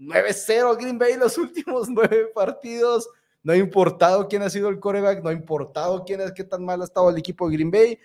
9-0 0.00 0.78
Green 0.78 0.98
Bay 0.98 1.16
los 1.16 1.36
últimos 1.38 1.88
nueve 1.90 2.30
partidos. 2.34 3.08
No 3.42 3.52
ha 3.52 3.56
importado 3.56 4.28
quién 4.28 4.42
ha 4.42 4.50
sido 4.50 4.68
el 4.68 4.78
coreback, 4.78 5.22
no 5.22 5.30
ha 5.30 5.32
importado 5.32 6.04
quién 6.04 6.20
es, 6.20 6.32
qué 6.32 6.44
tan 6.44 6.64
mal 6.64 6.80
ha 6.82 6.84
estado 6.84 7.08
el 7.08 7.16
equipo 7.16 7.48
de 7.48 7.56
Green 7.56 7.70
Bay. 7.70 7.98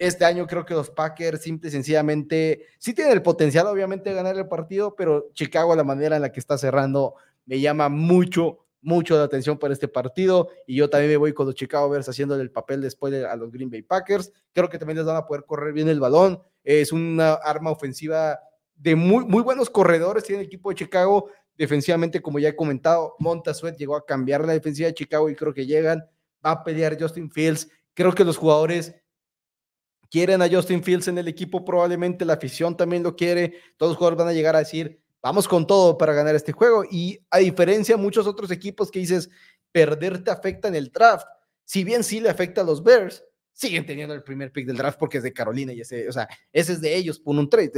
Este 0.00 0.24
año 0.24 0.46
creo 0.46 0.64
que 0.64 0.72
los 0.72 0.88
Packers 0.88 1.42
simple 1.42 1.68
y 1.68 1.72
sencillamente 1.72 2.64
sí 2.78 2.94
tienen 2.94 3.12
el 3.12 3.20
potencial 3.20 3.66
obviamente 3.66 4.08
de 4.08 4.16
ganar 4.16 4.34
el 4.34 4.48
partido, 4.48 4.96
pero 4.96 5.28
Chicago 5.34 5.76
la 5.76 5.84
manera 5.84 6.16
en 6.16 6.22
la 6.22 6.32
que 6.32 6.40
está 6.40 6.56
cerrando 6.56 7.16
me 7.44 7.60
llama 7.60 7.90
mucho, 7.90 8.60
mucho 8.80 9.18
la 9.18 9.24
atención 9.24 9.58
para 9.58 9.74
este 9.74 9.88
partido 9.88 10.48
y 10.66 10.76
yo 10.76 10.88
también 10.88 11.10
me 11.10 11.18
voy 11.18 11.34
con 11.34 11.44
los 11.44 11.54
Chicago 11.54 11.90
Bears 11.90 12.08
haciéndole 12.08 12.40
el 12.40 12.50
papel 12.50 12.80
de 12.80 12.88
spoiler 12.88 13.26
a 13.26 13.36
los 13.36 13.52
Green 13.52 13.68
Bay 13.68 13.82
Packers. 13.82 14.32
Creo 14.54 14.70
que 14.70 14.78
también 14.78 14.96
les 14.96 15.04
van 15.04 15.16
a 15.16 15.26
poder 15.26 15.44
correr 15.44 15.74
bien 15.74 15.90
el 15.90 16.00
balón. 16.00 16.40
Es 16.64 16.92
una 16.92 17.34
arma 17.34 17.70
ofensiva 17.70 18.40
de 18.76 18.96
muy, 18.96 19.26
muy 19.26 19.42
buenos 19.42 19.68
corredores 19.68 20.24
tiene 20.24 20.40
el 20.40 20.46
equipo 20.46 20.70
de 20.70 20.76
Chicago. 20.76 21.28
Defensivamente, 21.58 22.22
como 22.22 22.38
ya 22.38 22.48
he 22.48 22.56
comentado, 22.56 23.16
Monta 23.18 23.52
llegó 23.76 23.96
a 23.96 24.06
cambiar 24.06 24.46
la 24.46 24.54
defensiva 24.54 24.86
de 24.86 24.94
Chicago 24.94 25.28
y 25.28 25.36
creo 25.36 25.52
que 25.52 25.66
llegan. 25.66 26.06
Va 26.44 26.52
a 26.52 26.64
pelear 26.64 26.96
Justin 26.98 27.30
Fields. 27.30 27.68
Creo 27.92 28.14
que 28.14 28.24
los 28.24 28.38
jugadores 28.38 28.94
quieren 30.10 30.42
a 30.42 30.48
Justin 30.48 30.82
Fields 30.82 31.08
en 31.08 31.18
el 31.18 31.28
equipo, 31.28 31.64
probablemente 31.64 32.24
la 32.24 32.34
afición 32.34 32.76
también 32.76 33.02
lo 33.02 33.16
quiere, 33.16 33.54
todos 33.76 33.90
los 33.90 33.96
jugadores 33.96 34.18
van 34.18 34.28
a 34.28 34.32
llegar 34.32 34.56
a 34.56 34.60
decir, 34.60 35.00
vamos 35.22 35.46
con 35.46 35.66
todo 35.66 35.96
para 35.96 36.12
ganar 36.12 36.34
este 36.34 36.52
juego. 36.52 36.84
Y 36.90 37.20
a 37.30 37.38
diferencia 37.38 37.96
de 37.96 38.02
muchos 38.02 38.26
otros 38.26 38.50
equipos 38.50 38.90
que 38.90 38.98
dices, 38.98 39.30
perder 39.72 40.22
te 40.24 40.30
afecta 40.30 40.68
en 40.68 40.74
el 40.74 40.90
draft, 40.90 41.26
si 41.64 41.84
bien 41.84 42.02
sí 42.02 42.20
le 42.20 42.28
afecta 42.28 42.62
a 42.62 42.64
los 42.64 42.82
Bears, 42.82 43.24
siguen 43.52 43.86
teniendo 43.86 44.14
el 44.14 44.22
primer 44.22 44.52
pick 44.52 44.66
del 44.66 44.76
draft 44.76 44.98
porque 44.98 45.18
es 45.18 45.22
de 45.22 45.32
Carolina 45.32 45.72
y 45.72 45.80
ese, 45.82 46.08
o 46.08 46.12
sea, 46.12 46.28
ese 46.52 46.72
es 46.72 46.80
de 46.80 46.96
ellos, 46.96 47.20
por 47.20 47.36
un 47.36 47.48
trade, 47.48 47.70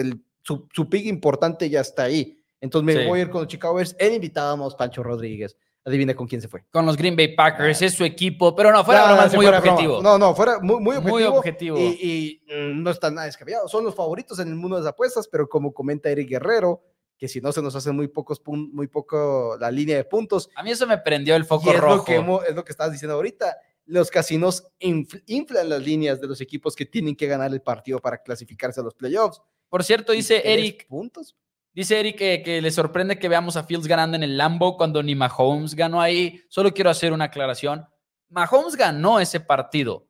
su, 0.43 0.67
su, 0.73 0.89
pick 0.89 1.07
importante 1.07 1.69
ya 1.69 1.81
está 1.81 2.05
ahí. 2.05 2.39
Entonces 2.61 2.97
me 2.97 3.09
voy 3.09 3.19
a 3.19 3.23
ir 3.23 3.31
con 3.31 3.43
los 3.43 3.49
Chicago 3.49 3.75
Bears. 3.75 3.97
El 3.99 4.15
invitábamos 4.15 4.77
Pancho 4.77 5.03
Rodríguez. 5.03 5.57
Adivina 5.85 6.15
con 6.15 6.29
quién 6.29 6.41
se 6.41 6.47
fue. 6.47 6.65
Con 6.71 6.87
los 6.87 6.97
Green 6.97 7.17
Bay 7.17 7.35
Packers, 7.35 7.83
ah. 7.83 7.87
es 7.87 7.95
su 7.95 8.05
equipo, 8.05 8.55
pero 8.55 8.71
no, 8.71 8.85
fuera 8.85 9.29
muy 9.35 9.47
objetivo. 9.47 10.01
No, 10.01 10.17
no, 10.17 10.35
fuera 10.35 10.61
muy, 10.61 10.81
muy 10.81 10.97
objetivo. 10.97 11.11
Muy 11.11 11.25
objetivo. 11.25 11.79
Y, 11.79 12.41
mm, 12.47 12.83
no 12.83 12.91
está 12.91 13.11
nada 13.11 13.27
descabellado. 13.27 13.67
Son 13.67 13.85
los 13.85 13.95
favoritos 13.95 14.39
en 14.39 14.49
el 14.49 14.55
mundo 14.55 14.77
de 14.77 14.83
las 14.83 14.93
apuestas, 14.93 15.27
pero 15.27 15.49
como 15.49 15.73
comenta 15.73 16.09
Eric 16.09 16.29
Guerrero, 16.29 16.83
que 17.19 17.27
si 17.27 17.41
no 17.41 17.51
se 17.51 17.63
nos 17.63 17.75
hace 17.75 17.91
muy 17.91 18.07
pocos 18.07 18.41
muy 18.47 18.87
poco 18.87 19.57
la 19.59 19.73
línea 19.73 19.97
de 19.97 20.05
puntos. 20.05 20.51
A 20.55 20.63
mí 20.63 20.71
eso 20.71 20.87
me 20.87 20.99
prendió 20.99 21.35
el 21.35 21.45
foco 21.45 21.73
rojo. 21.73 21.97
Lo 21.97 22.05
que 22.05 22.49
es 22.49 22.55
lo 22.55 22.65
que 22.65 22.73
estás 22.73 22.93
diciendo 22.93 23.17
ahorita. 23.17 23.59
Los 23.87 24.11
casinos 24.11 24.69
inflan 24.79 25.69
las 25.69 25.83
líneas 25.83 26.21
de 26.21 26.29
los 26.29 26.41
equipos 26.41 26.77
que 26.77 26.87
tienen 26.87 27.17
que 27.17 27.27
ganar 27.27 27.53
el 27.53 27.61
partido 27.61 27.99
para 27.99 28.19
clasificarse 28.23 28.81
a 28.81 28.85
los 28.85 28.95
playoffs. 28.95 29.43
Por 29.69 29.83
cierto, 29.83 30.13
dice 30.13 30.43
Eric. 30.45 30.87
Puntos. 30.87 31.37
Dice 31.75 31.99
Eric 31.99 32.19
que, 32.19 32.61
le 32.61 32.71
sorprende 32.71 33.19
que 33.19 33.29
veamos 33.29 33.57
a 33.57 33.65
Fields 33.65 33.87
ganando 33.87 34.17
en 34.17 34.23
el 34.23 34.37
Lambo 34.37 34.77
cuando 34.77 35.03
ni 35.03 35.15
Mahomes 35.15 35.75
ganó 35.75 36.03
ahí. 36.03 36.43
Solo 36.49 36.73
quiero 36.75 36.91
hacer 36.91 37.13
una 37.13 37.27
aclaración. 37.27 37.87
Mahomes 38.29 38.77
ganó 38.77 39.21
ese 39.21 39.41
partido. 39.41 40.07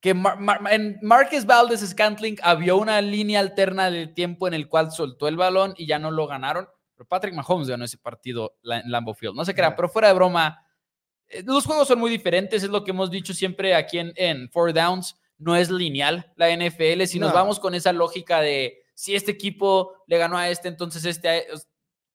Que 0.00 0.10
en 0.10 0.98
Marcus 1.02 1.44
Valdez 1.44 1.80
Scantling 1.80 2.38
había 2.42 2.74
una 2.74 3.00
línea 3.00 3.40
alterna 3.40 3.90
de 3.90 4.08
tiempo 4.08 4.48
en 4.48 4.54
el 4.54 4.68
cual 4.68 4.90
soltó 4.90 5.28
el 5.28 5.36
balón 5.36 5.74
y 5.76 5.86
ya 5.86 5.98
no 5.98 6.10
lo 6.10 6.26
ganaron. 6.26 6.66
Pero 6.96 7.06
Patrick 7.06 7.34
Mahomes 7.34 7.68
ganó 7.68 7.84
ese 7.84 7.98
partido 7.98 8.56
en 8.64 8.90
Lambo 8.90 9.14
Field. 9.14 9.36
No 9.36 9.44
se 9.44 9.54
crea, 9.54 9.76
pero 9.76 9.88
fuera 9.88 10.08
de 10.08 10.14
broma, 10.14 10.66
eh, 11.28 11.42
los 11.44 11.66
juegos 11.66 11.88
son 11.88 12.00
muy 12.00 12.10
diferentes. 12.10 12.62
Es 12.62 12.70
lo 12.70 12.82
que 12.82 12.90
hemos 12.90 13.10
dicho 13.10 13.34
siempre 13.34 13.74
aquí 13.74 13.98
en, 13.98 14.12
en 14.16 14.50
Four 14.50 14.72
Downs. 14.72 15.14
No 15.36 15.56
es 15.56 15.70
lineal 15.70 16.32
la 16.36 16.48
NFL. 16.56 17.04
Si 17.04 17.18
nos 17.18 17.32
vamos 17.32 17.60
con 17.60 17.74
esa 17.74 17.92
lógica 17.92 18.40
de 18.40 18.81
si 19.02 19.16
este 19.16 19.32
equipo 19.32 19.94
le 20.06 20.16
ganó 20.16 20.38
a 20.38 20.48
este, 20.48 20.68
entonces 20.68 21.04
este 21.04 21.48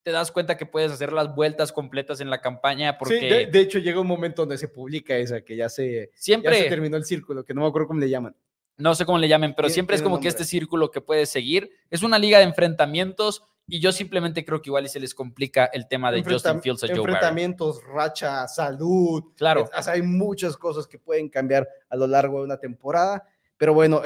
te 0.04 0.12
das 0.14 0.32
cuenta 0.32 0.56
que 0.56 0.66
puedes 0.66 0.90
hacer 0.90 1.12
las 1.12 1.36
vueltas 1.36 1.74
completas 1.74 2.22
en 2.22 2.30
la 2.30 2.40
campaña 2.40 2.98
porque... 2.98 3.20
Sí, 3.20 3.52
de, 3.52 3.60
hecho 3.60 3.80
llega 3.80 4.00
un 4.00 4.08
momento 4.08 4.44
donde 4.44 4.58
se 4.58 4.70
publica 4.70 5.18
esa, 5.18 5.42
que 5.42 5.58
ya 5.58 5.68
se, 5.68 6.12
siempre, 6.16 6.58
se 6.58 6.70
terminó 6.70 6.96
el 6.96 7.04
círculo, 7.04 7.44
que 7.44 7.54
no 7.54 7.60
me 7.60 7.68
acuerdo 7.68 7.90
cómo 7.90 8.00
le 8.00 8.10
llaman. 8.10 8.38
No 8.78 8.96
sé 8.96 9.06
cómo 9.06 9.18
le 9.18 9.28
llamen, 9.28 9.54
pero 9.54 9.68
siempre 9.68 9.98
es 9.98 10.02
como 10.02 10.22
que 10.22 10.30
este 10.30 10.46
círculo 10.46 10.90
que 10.90 11.02
puedes 11.02 11.28
seguir. 11.28 11.72
Es 11.90 12.04
una 12.04 12.18
liga 12.18 12.38
de 12.38 12.46
enfrentamientos 12.46 13.44
y 13.68 13.82
yo 13.82 13.92
simplemente 13.92 14.46
creo 14.46 14.62
que 14.62 14.70
igual 14.70 14.86
y 14.86 14.88
se 14.88 15.02
les 15.02 15.14
complica 15.14 15.66
el 15.66 15.90
tema 15.90 16.10
de 16.10 16.24
Justin 16.24 16.62
Fields 16.62 16.86
a 16.86 16.88
Joe 16.88 17.00
Enfrentamientos, 17.00 17.84
racha, 17.84 18.48
salud. 18.48 19.26
Claro. 19.36 19.70
hay 19.74 20.02
muchas 20.04 20.56
cosas 20.56 20.88
que 20.88 21.00
pueden 21.00 21.28
cambiar 21.28 21.68
a 21.90 21.98
lo 21.98 22.08
largo 22.08 22.38
de 22.38 22.46
una 22.46 22.58
temporada. 22.58 23.28
Pero 23.58 23.74
bueno, 23.74 24.02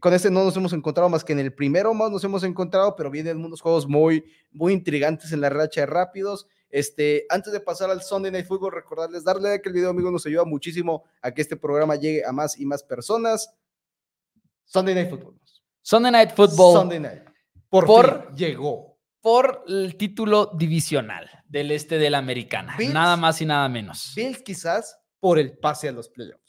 con 0.00 0.12
este 0.12 0.30
no 0.30 0.44
nos 0.44 0.56
hemos 0.56 0.72
encontrado 0.72 1.08
más 1.08 1.24
que 1.24 1.32
en 1.32 1.38
el 1.38 1.54
primero 1.54 1.94
más 1.94 2.10
nos 2.10 2.22
hemos 2.24 2.44
encontrado, 2.44 2.94
pero 2.94 3.10
vienen 3.10 3.42
unos 3.44 3.60
juegos 3.60 3.86
muy, 3.86 4.24
muy 4.50 4.72
intrigantes 4.72 5.32
en 5.32 5.40
la 5.40 5.48
racha 5.48 5.80
de 5.80 5.86
rápidos. 5.86 6.46
Este, 6.70 7.24
antes 7.30 7.52
de 7.52 7.60
pasar 7.60 7.90
al 7.90 8.02
Sunday 8.02 8.30
Night 8.30 8.46
Football, 8.46 8.72
recordarles 8.72 9.24
darle 9.24 9.54
a 9.54 9.62
que 9.62 9.70
el 9.70 9.74
video, 9.74 9.90
amigos, 9.90 10.12
nos 10.12 10.26
ayuda 10.26 10.44
muchísimo 10.44 11.04
a 11.22 11.30
que 11.32 11.40
este 11.40 11.56
programa 11.56 11.96
llegue 11.96 12.24
a 12.24 12.32
más 12.32 12.58
y 12.58 12.66
más 12.66 12.82
personas. 12.82 13.50
Sunday 14.64 14.94
Night 14.94 15.08
Football. 15.08 15.38
Sunday 15.80 16.12
Night 16.12 16.34
Football. 16.34 16.74
Sunday 16.74 17.00
Night. 17.00 17.22
Por, 17.70 17.86
por 17.86 18.34
llegó. 18.34 18.98
Por 19.22 19.64
el 19.66 19.96
título 19.96 20.52
divisional 20.54 21.28
del 21.48 21.70
este 21.70 21.96
de 21.98 22.10
la 22.10 22.18
americana. 22.18 22.76
nada 22.92 23.16
más 23.16 23.40
y 23.40 23.46
nada 23.46 23.68
menos. 23.68 24.12
Bills 24.14 24.42
quizás 24.42 24.98
por 25.18 25.38
el 25.38 25.58
pase 25.58 25.88
a 25.88 25.92
los 25.92 26.08
playoffs. 26.08 26.47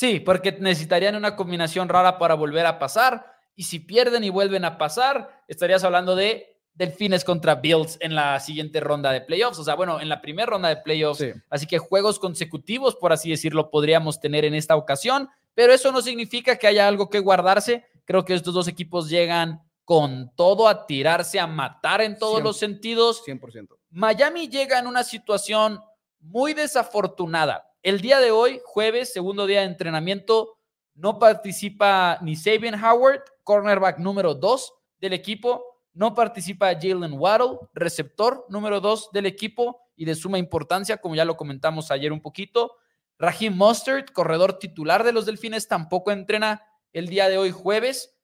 Sí, 0.00 0.18
porque 0.18 0.52
necesitarían 0.52 1.14
una 1.14 1.36
combinación 1.36 1.86
rara 1.90 2.16
para 2.16 2.32
volver 2.32 2.64
a 2.64 2.78
pasar. 2.78 3.34
Y 3.54 3.64
si 3.64 3.80
pierden 3.80 4.24
y 4.24 4.30
vuelven 4.30 4.64
a 4.64 4.78
pasar, 4.78 5.42
estarías 5.46 5.84
hablando 5.84 6.16
de 6.16 6.56
Delfines 6.72 7.22
contra 7.22 7.56
Bills 7.56 7.98
en 8.00 8.14
la 8.14 8.40
siguiente 8.40 8.80
ronda 8.80 9.12
de 9.12 9.20
playoffs. 9.20 9.58
O 9.58 9.62
sea, 9.62 9.74
bueno, 9.74 10.00
en 10.00 10.08
la 10.08 10.22
primera 10.22 10.46
ronda 10.46 10.70
de 10.70 10.78
playoffs. 10.78 11.22
Así 11.50 11.66
que 11.66 11.76
juegos 11.76 12.18
consecutivos, 12.18 12.96
por 12.96 13.12
así 13.12 13.28
decirlo, 13.28 13.68
podríamos 13.68 14.20
tener 14.20 14.46
en 14.46 14.54
esta 14.54 14.74
ocasión. 14.74 15.28
Pero 15.52 15.74
eso 15.74 15.92
no 15.92 16.00
significa 16.00 16.56
que 16.56 16.66
haya 16.66 16.88
algo 16.88 17.10
que 17.10 17.18
guardarse. 17.18 17.84
Creo 18.06 18.24
que 18.24 18.32
estos 18.32 18.54
dos 18.54 18.68
equipos 18.68 19.10
llegan 19.10 19.60
con 19.84 20.34
todo 20.34 20.66
a 20.66 20.86
tirarse, 20.86 21.38
a 21.38 21.46
matar 21.46 22.00
en 22.00 22.18
todos 22.18 22.42
los 22.42 22.56
sentidos. 22.56 23.22
100%. 23.26 23.76
Miami 23.90 24.48
llega 24.48 24.78
en 24.78 24.86
una 24.86 25.04
situación 25.04 25.78
muy 26.20 26.54
desafortunada 26.54 27.69
el 27.82 28.00
día 28.00 28.20
de 28.20 28.30
hoy, 28.30 28.60
jueves, 28.64 29.12
segundo 29.12 29.46
día 29.46 29.60
de 29.60 29.66
entrenamiento, 29.66 30.58
no 30.94 31.18
participa 31.18 32.18
ni 32.20 32.36
Sabian 32.36 32.82
Howard, 32.82 33.22
cornerback 33.42 33.98
número 33.98 34.34
2 34.34 34.72
del 34.98 35.14
equipo, 35.14 35.64
no 35.92 36.14
participa 36.14 36.74
Jalen 36.74 37.14
Waddle, 37.14 37.58
receptor 37.72 38.44
número 38.48 38.80
2 38.80 39.10
del 39.12 39.26
equipo 39.26 39.80
y 39.96 40.04
de 40.04 40.14
suma 40.14 40.38
importancia, 40.38 40.98
como 40.98 41.14
ya 41.14 41.24
lo 41.24 41.36
comentamos 41.36 41.90
ayer 41.90 42.12
un 42.12 42.20
poquito. 42.20 42.76
Raheem 43.18 43.56
Mustard, 43.56 44.10
corredor 44.12 44.58
titular 44.58 45.02
de 45.02 45.12
los 45.12 45.26
Delfines, 45.26 45.68
tampoco 45.68 46.10
entrena 46.10 46.62
el 46.92 47.08
día 47.08 47.28
de 47.28 47.38
hoy 47.38 47.50
jueves. 47.50 48.16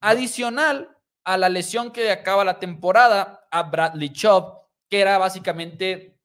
Adicional 0.00 0.96
a 1.24 1.38
la 1.38 1.48
lesión 1.48 1.92
que 1.92 2.10
acaba 2.10 2.44
la 2.44 2.58
temporada 2.58 3.46
a 3.50 3.62
Bradley 3.62 4.10
Chubb, 4.10 4.58
que 4.88 5.00
era 5.00 5.18
básicamente 5.18 6.20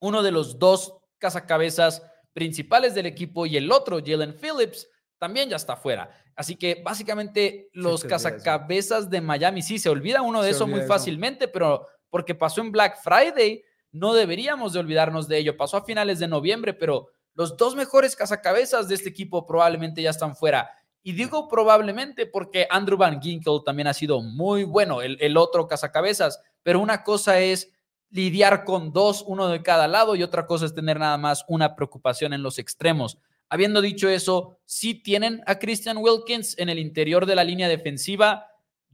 uno 0.00 0.22
de 0.22 0.32
los 0.32 0.58
dos 0.58 0.98
cazacabezas 1.18 2.02
principales 2.36 2.94
del 2.94 3.06
equipo 3.06 3.46
y 3.46 3.56
el 3.56 3.72
otro, 3.72 3.98
Jalen 4.04 4.36
Phillips, 4.38 4.86
también 5.16 5.48
ya 5.48 5.56
está 5.56 5.74
fuera. 5.74 6.10
Así 6.34 6.54
que 6.54 6.82
básicamente 6.84 7.70
los 7.72 8.04
cazacabezas 8.04 9.08
de 9.08 9.22
Miami, 9.22 9.62
sí, 9.62 9.78
se 9.78 9.88
olvida 9.88 10.20
uno 10.20 10.42
de 10.42 10.50
eso 10.50 10.66
muy 10.66 10.82
fácilmente, 10.82 11.48
pero 11.48 11.86
porque 12.10 12.34
pasó 12.34 12.60
en 12.60 12.72
Black 12.72 12.98
Friday, 13.02 13.64
no 13.90 14.12
deberíamos 14.12 14.74
de 14.74 14.80
olvidarnos 14.80 15.28
de 15.28 15.38
ello. 15.38 15.56
Pasó 15.56 15.78
a 15.78 15.84
finales 15.86 16.18
de 16.18 16.28
noviembre, 16.28 16.74
pero 16.74 17.08
los 17.32 17.56
dos 17.56 17.74
mejores 17.74 18.14
cazacabezas 18.14 18.86
de 18.86 18.96
este 18.96 19.08
equipo 19.08 19.46
probablemente 19.46 20.02
ya 20.02 20.10
están 20.10 20.36
fuera. 20.36 20.70
Y 21.02 21.12
digo 21.12 21.48
probablemente 21.48 22.26
porque 22.26 22.66
Andrew 22.68 22.98
Van 22.98 23.18
Ginkel 23.22 23.62
también 23.64 23.86
ha 23.86 23.94
sido 23.94 24.20
muy 24.20 24.64
bueno, 24.64 25.00
el, 25.00 25.16
el 25.22 25.38
otro 25.38 25.66
cazacabezas, 25.66 26.38
pero 26.62 26.80
una 26.80 27.02
cosa 27.02 27.40
es 27.40 27.72
lidiar 28.10 28.64
con 28.64 28.92
dos, 28.92 29.24
uno 29.26 29.48
de 29.48 29.62
cada 29.62 29.88
lado, 29.88 30.16
y 30.16 30.22
otra 30.22 30.46
cosa 30.46 30.66
es 30.66 30.74
tener 30.74 30.98
nada 30.98 31.18
más 31.18 31.44
una 31.48 31.74
preocupación 31.74 32.32
en 32.32 32.42
los 32.42 32.58
extremos. 32.58 33.18
Habiendo 33.48 33.80
dicho 33.80 34.08
eso, 34.08 34.58
sí 34.64 34.94
tienen 34.94 35.42
a 35.46 35.58
Christian 35.58 35.98
Wilkins 35.98 36.58
en 36.58 36.68
el 36.68 36.78
interior 36.78 37.26
de 37.26 37.36
la 37.36 37.44
línea 37.44 37.68
defensiva. 37.68 38.46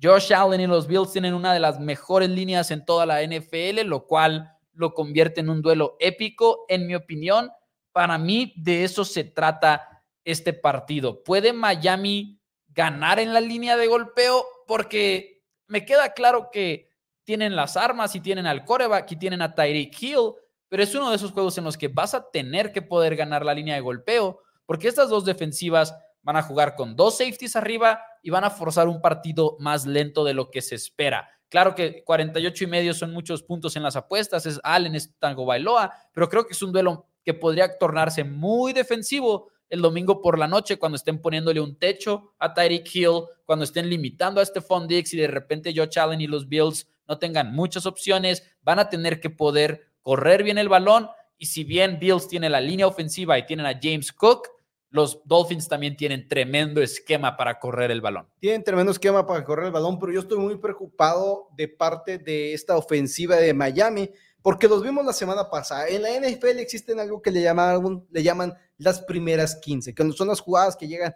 Josh 0.02 0.32
Allen 0.32 0.60
y 0.60 0.66
los 0.66 0.86
Bills 0.86 1.12
tienen 1.12 1.32
una 1.32 1.54
de 1.54 1.60
las 1.60 1.80
mejores 1.80 2.28
líneas 2.28 2.70
en 2.70 2.84
toda 2.84 3.06
la 3.06 3.22
NFL, 3.22 3.86
lo 3.86 4.06
cual 4.06 4.52
lo 4.74 4.92
convierte 4.94 5.40
en 5.40 5.48
un 5.48 5.62
duelo 5.62 5.96
épico, 6.00 6.64
en 6.68 6.86
mi 6.86 6.94
opinión. 6.94 7.50
Para 7.92 8.18
mí, 8.18 8.52
de 8.56 8.84
eso 8.84 9.04
se 9.04 9.24
trata 9.24 10.02
este 10.24 10.52
partido. 10.52 11.22
¿Puede 11.22 11.52
Miami 11.52 12.38
ganar 12.68 13.20
en 13.20 13.32
la 13.32 13.40
línea 13.40 13.76
de 13.76 13.86
golpeo? 13.86 14.44
Porque 14.66 15.42
me 15.66 15.84
queda 15.84 16.12
claro 16.12 16.50
que 16.52 16.91
tienen 17.24 17.56
las 17.56 17.76
armas 17.76 18.14
y 18.14 18.20
tienen 18.20 18.46
al 18.46 18.64
coreback 18.64 19.10
y 19.12 19.16
tienen 19.16 19.42
a 19.42 19.54
Tyreek 19.54 20.02
Hill, 20.02 20.32
pero 20.68 20.82
es 20.82 20.94
uno 20.94 21.10
de 21.10 21.16
esos 21.16 21.32
juegos 21.32 21.58
en 21.58 21.64
los 21.64 21.76
que 21.76 21.88
vas 21.88 22.14
a 22.14 22.30
tener 22.30 22.72
que 22.72 22.82
poder 22.82 23.16
ganar 23.16 23.44
la 23.44 23.54
línea 23.54 23.74
de 23.74 23.80
golpeo, 23.80 24.40
porque 24.66 24.88
estas 24.88 25.10
dos 25.10 25.24
defensivas 25.24 25.94
van 26.22 26.36
a 26.36 26.42
jugar 26.42 26.76
con 26.76 26.96
dos 26.96 27.18
safeties 27.18 27.56
arriba 27.56 28.00
y 28.22 28.30
van 28.30 28.44
a 28.44 28.50
forzar 28.50 28.88
un 28.88 29.00
partido 29.00 29.56
más 29.58 29.86
lento 29.86 30.24
de 30.24 30.34
lo 30.34 30.50
que 30.50 30.62
se 30.62 30.74
espera. 30.74 31.28
Claro 31.48 31.74
que 31.74 32.02
48 32.04 32.64
y 32.64 32.66
medio 32.66 32.94
son 32.94 33.12
muchos 33.12 33.42
puntos 33.42 33.76
en 33.76 33.82
las 33.82 33.96
apuestas, 33.96 34.46
es 34.46 34.58
Allen, 34.62 34.94
es 34.94 35.14
Tango 35.18 35.44
Bailoa, 35.44 35.92
pero 36.12 36.28
creo 36.28 36.46
que 36.46 36.54
es 36.54 36.62
un 36.62 36.72
duelo 36.72 37.06
que 37.24 37.34
podría 37.34 37.76
tornarse 37.76 38.24
muy 38.24 38.72
defensivo 38.72 39.50
el 39.68 39.80
domingo 39.80 40.20
por 40.20 40.38
la 40.38 40.48
noche 40.48 40.78
cuando 40.78 40.96
estén 40.96 41.20
poniéndole 41.20 41.60
un 41.60 41.78
techo 41.78 42.34
a 42.38 42.52
Tyreek 42.52 42.94
Hill, 42.94 43.24
cuando 43.44 43.64
estén 43.64 43.88
limitando 43.88 44.40
a 44.40 44.44
Stephon 44.44 44.86
Diggs 44.86 45.14
y 45.14 45.18
de 45.18 45.28
repente 45.28 45.72
Josh 45.74 45.98
Allen 45.98 46.20
y 46.20 46.26
los 46.26 46.48
Bills 46.48 46.86
no 47.12 47.18
tengan 47.18 47.52
muchas 47.52 47.84
opciones, 47.84 48.42
van 48.62 48.78
a 48.78 48.88
tener 48.88 49.20
que 49.20 49.28
poder 49.28 49.86
correr 50.00 50.42
bien 50.42 50.56
el 50.56 50.70
balón 50.70 51.10
y 51.36 51.46
si 51.46 51.62
bien 51.62 51.98
Bills 52.00 52.26
tiene 52.26 52.48
la 52.48 52.62
línea 52.62 52.86
ofensiva 52.86 53.38
y 53.38 53.44
tienen 53.44 53.66
a 53.66 53.78
James 53.80 54.12
Cook, 54.12 54.48
los 54.88 55.20
Dolphins 55.26 55.68
también 55.68 55.94
tienen 55.94 56.26
tremendo 56.26 56.80
esquema 56.80 57.36
para 57.36 57.58
correr 57.58 57.90
el 57.90 58.00
balón. 58.00 58.28
Tienen 58.40 58.64
tremendo 58.64 58.92
esquema 58.92 59.26
para 59.26 59.44
correr 59.44 59.66
el 59.66 59.72
balón, 59.72 59.98
pero 59.98 60.10
yo 60.10 60.20
estoy 60.20 60.38
muy 60.38 60.56
preocupado 60.56 61.48
de 61.54 61.68
parte 61.68 62.16
de 62.16 62.54
esta 62.54 62.78
ofensiva 62.78 63.36
de 63.36 63.52
Miami, 63.52 64.10
porque 64.40 64.68
los 64.68 64.82
vimos 64.82 65.04
la 65.04 65.12
semana 65.12 65.50
pasada. 65.50 65.88
En 65.88 66.00
la 66.00 66.10
NFL 66.10 66.58
existen 66.60 66.98
algo 66.98 67.20
que 67.20 67.30
le 67.30 67.42
llaman, 67.42 68.06
le 68.10 68.22
llaman 68.22 68.54
las 68.78 69.02
primeras 69.02 69.56
15, 69.56 69.94
que 69.94 70.12
son 70.12 70.28
las 70.28 70.40
jugadas 70.40 70.76
que 70.76 70.88
llegan 70.88 71.14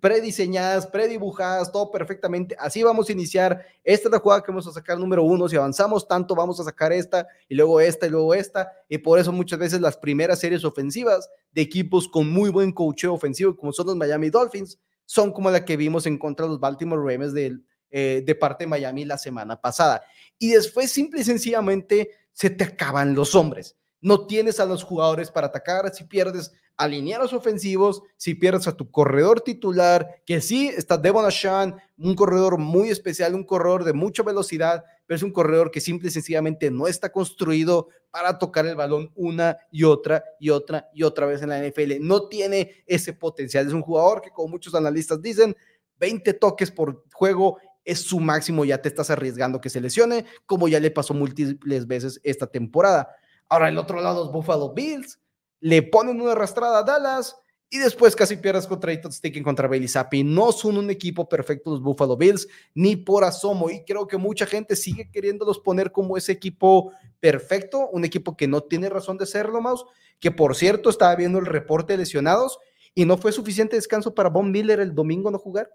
prediseñadas, 0.00 0.86
predibujadas, 0.86 1.70
todo 1.70 1.90
perfectamente. 1.90 2.56
Así 2.58 2.82
vamos 2.82 3.08
a 3.08 3.12
iniciar. 3.12 3.64
Esta 3.84 4.08
es 4.08 4.12
la 4.12 4.18
jugada 4.18 4.42
que 4.42 4.50
vamos 4.50 4.66
a 4.66 4.72
sacar 4.72 4.98
número 4.98 5.22
uno. 5.24 5.48
Si 5.48 5.56
avanzamos 5.56 6.06
tanto, 6.06 6.34
vamos 6.34 6.58
a 6.60 6.64
sacar 6.64 6.92
esta 6.92 7.26
y 7.48 7.54
luego 7.54 7.80
esta 7.80 8.06
y 8.06 8.10
luego 8.10 8.34
esta. 8.34 8.72
Y 8.88 8.98
por 8.98 9.18
eso 9.18 9.32
muchas 9.32 9.58
veces 9.58 9.80
las 9.80 9.96
primeras 9.96 10.38
series 10.40 10.64
ofensivas 10.64 11.28
de 11.52 11.62
equipos 11.62 12.08
con 12.08 12.30
muy 12.30 12.50
buen 12.50 12.72
coacheo 12.72 13.14
ofensivo, 13.14 13.56
como 13.56 13.72
son 13.72 13.86
los 13.86 13.96
Miami 13.96 14.30
Dolphins, 14.30 14.78
son 15.04 15.32
como 15.32 15.50
la 15.50 15.64
que 15.64 15.76
vimos 15.76 16.06
en 16.06 16.18
contra 16.18 16.46
de 16.46 16.50
los 16.50 16.60
Baltimore 16.60 17.00
Ravens 17.00 17.32
de, 17.32 17.58
eh, 17.90 18.22
de 18.24 18.34
parte 18.34 18.64
de 18.64 18.68
Miami 18.68 19.04
la 19.04 19.18
semana 19.18 19.60
pasada. 19.60 20.02
Y 20.38 20.50
después, 20.50 20.90
simple 20.90 21.20
y 21.20 21.24
sencillamente, 21.24 22.10
se 22.32 22.50
te 22.50 22.64
acaban 22.64 23.14
los 23.14 23.34
hombres. 23.34 23.76
No 24.00 24.26
tienes 24.26 24.60
a 24.60 24.66
los 24.66 24.82
jugadores 24.82 25.30
para 25.30 25.48
atacar. 25.48 25.92
Si 25.94 26.04
pierdes 26.04 26.52
alineados 26.76 27.32
ofensivos, 27.32 28.02
si 28.16 28.34
pierdes 28.34 28.68
a 28.68 28.76
tu 28.76 28.90
corredor 28.90 29.40
titular, 29.40 30.22
que 30.24 30.40
sí 30.40 30.68
está 30.68 30.96
Devon 30.96 31.26
Ashan, 31.26 31.76
un 31.98 32.14
corredor 32.14 32.56
muy 32.56 32.88
especial, 32.88 33.34
un 33.34 33.44
corredor 33.44 33.82
de 33.82 33.92
mucha 33.92 34.22
velocidad, 34.22 34.84
pero 35.04 35.16
es 35.16 35.22
un 35.24 35.32
corredor 35.32 35.72
que 35.72 35.80
simple 35.80 36.08
y 36.08 36.12
sencillamente 36.12 36.70
no 36.70 36.86
está 36.86 37.10
construido 37.10 37.88
para 38.10 38.38
tocar 38.38 38.64
el 38.66 38.76
balón 38.76 39.10
una 39.16 39.58
y 39.72 39.84
otra 39.84 40.24
y 40.38 40.50
otra 40.50 40.88
y 40.94 41.02
otra 41.02 41.26
vez 41.26 41.42
en 41.42 41.48
la 41.48 41.58
NFL. 41.58 41.94
No 42.00 42.28
tiene 42.28 42.84
ese 42.86 43.12
potencial. 43.12 43.66
Es 43.66 43.72
un 43.72 43.82
jugador 43.82 44.22
que, 44.22 44.30
como 44.30 44.48
muchos 44.48 44.74
analistas 44.74 45.20
dicen, 45.20 45.56
20 45.98 46.32
toques 46.34 46.70
por 46.70 47.04
juego 47.12 47.58
es 47.84 48.00
su 48.02 48.20
máximo, 48.20 48.64
ya 48.64 48.80
te 48.80 48.88
estás 48.88 49.10
arriesgando 49.10 49.60
que 49.60 49.70
se 49.70 49.80
lesione, 49.80 50.26
como 50.46 50.68
ya 50.68 50.78
le 50.78 50.90
pasó 50.90 51.14
múltiples 51.14 51.86
veces 51.86 52.20
esta 52.22 52.46
temporada. 52.46 53.08
Ahora, 53.48 53.68
el 53.68 53.78
otro 53.78 54.00
lado, 54.00 54.24
los 54.24 54.32
Buffalo 54.32 54.72
Bills 54.72 55.18
le 55.60 55.82
ponen 55.82 56.20
una 56.20 56.32
arrastrada 56.32 56.78
a 56.78 56.82
Dallas 56.82 57.36
y 57.70 57.78
después 57.78 58.16
casi 58.16 58.36
pierdes 58.36 58.66
contra 58.66 58.92
Eton 58.92 59.12
Sticking 59.12 59.42
contra 59.42 59.68
Bailey 59.68 59.88
Zappi. 59.88 60.24
No 60.24 60.52
son 60.52 60.78
un 60.78 60.90
equipo 60.90 61.28
perfecto 61.28 61.70
los 61.70 61.82
Buffalo 61.82 62.16
Bills, 62.16 62.48
ni 62.74 62.96
por 62.96 63.24
asomo. 63.24 63.68
Y 63.68 63.84
creo 63.84 64.06
que 64.06 64.16
mucha 64.16 64.46
gente 64.46 64.74
sigue 64.74 65.10
queriéndolos 65.10 65.58
poner 65.58 65.92
como 65.92 66.16
ese 66.16 66.32
equipo 66.32 66.92
perfecto, 67.20 67.88
un 67.90 68.04
equipo 68.04 68.36
que 68.36 68.48
no 68.48 68.62
tiene 68.62 68.88
razón 68.88 69.18
de 69.18 69.26
serlo, 69.26 69.60
Maus. 69.60 69.84
Que 70.18 70.30
por 70.30 70.56
cierto, 70.56 70.88
estaba 70.88 71.14
viendo 71.14 71.38
el 71.38 71.46
reporte 71.46 71.92
de 71.92 71.98
lesionados 71.98 72.58
y 72.94 73.04
no 73.04 73.18
fue 73.18 73.32
suficiente 73.32 73.76
descanso 73.76 74.14
para 74.14 74.30
Von 74.30 74.50
Miller 74.50 74.80
el 74.80 74.94
domingo 74.94 75.30
no 75.30 75.38
jugar. 75.38 75.70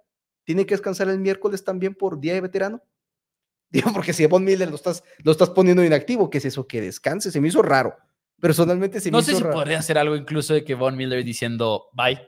Tiene 0.45 0.65
que 0.65 0.73
descansar 0.73 1.09
el 1.09 1.19
miércoles 1.19 1.63
también 1.63 1.93
por 1.93 2.19
día 2.19 2.33
de 2.33 2.41
veterano. 2.41 2.81
Digo, 3.73 3.91
porque 3.91 4.13
si 4.13 4.23
a 4.23 4.27
Von 4.27 4.43
Miller 4.43 4.69
lo 4.69 4.75
estás, 4.75 5.03
lo 5.23 5.31
estás 5.31 5.49
poniendo 5.49 5.83
inactivo, 5.83 6.29
¿qué 6.29 6.37
es 6.37 6.45
eso? 6.45 6.67
Que 6.67 6.79
descanse. 6.79 7.31
Se 7.31 7.41
me 7.41 7.47
hizo 7.47 7.63
raro. 7.63 7.97
Personalmente 8.39 8.99
se 9.01 9.09
no 9.09 9.17
me 9.17 9.23
sé 9.23 9.35
si 9.35 9.43
podría 9.43 9.79
hacer 9.79 9.97
algo 9.97 10.15
incluso 10.15 10.53
de 10.53 10.63
que 10.63 10.75
Von 10.75 10.95
Miller 10.95 11.23
diciendo 11.23 11.85
bye. 11.93 12.21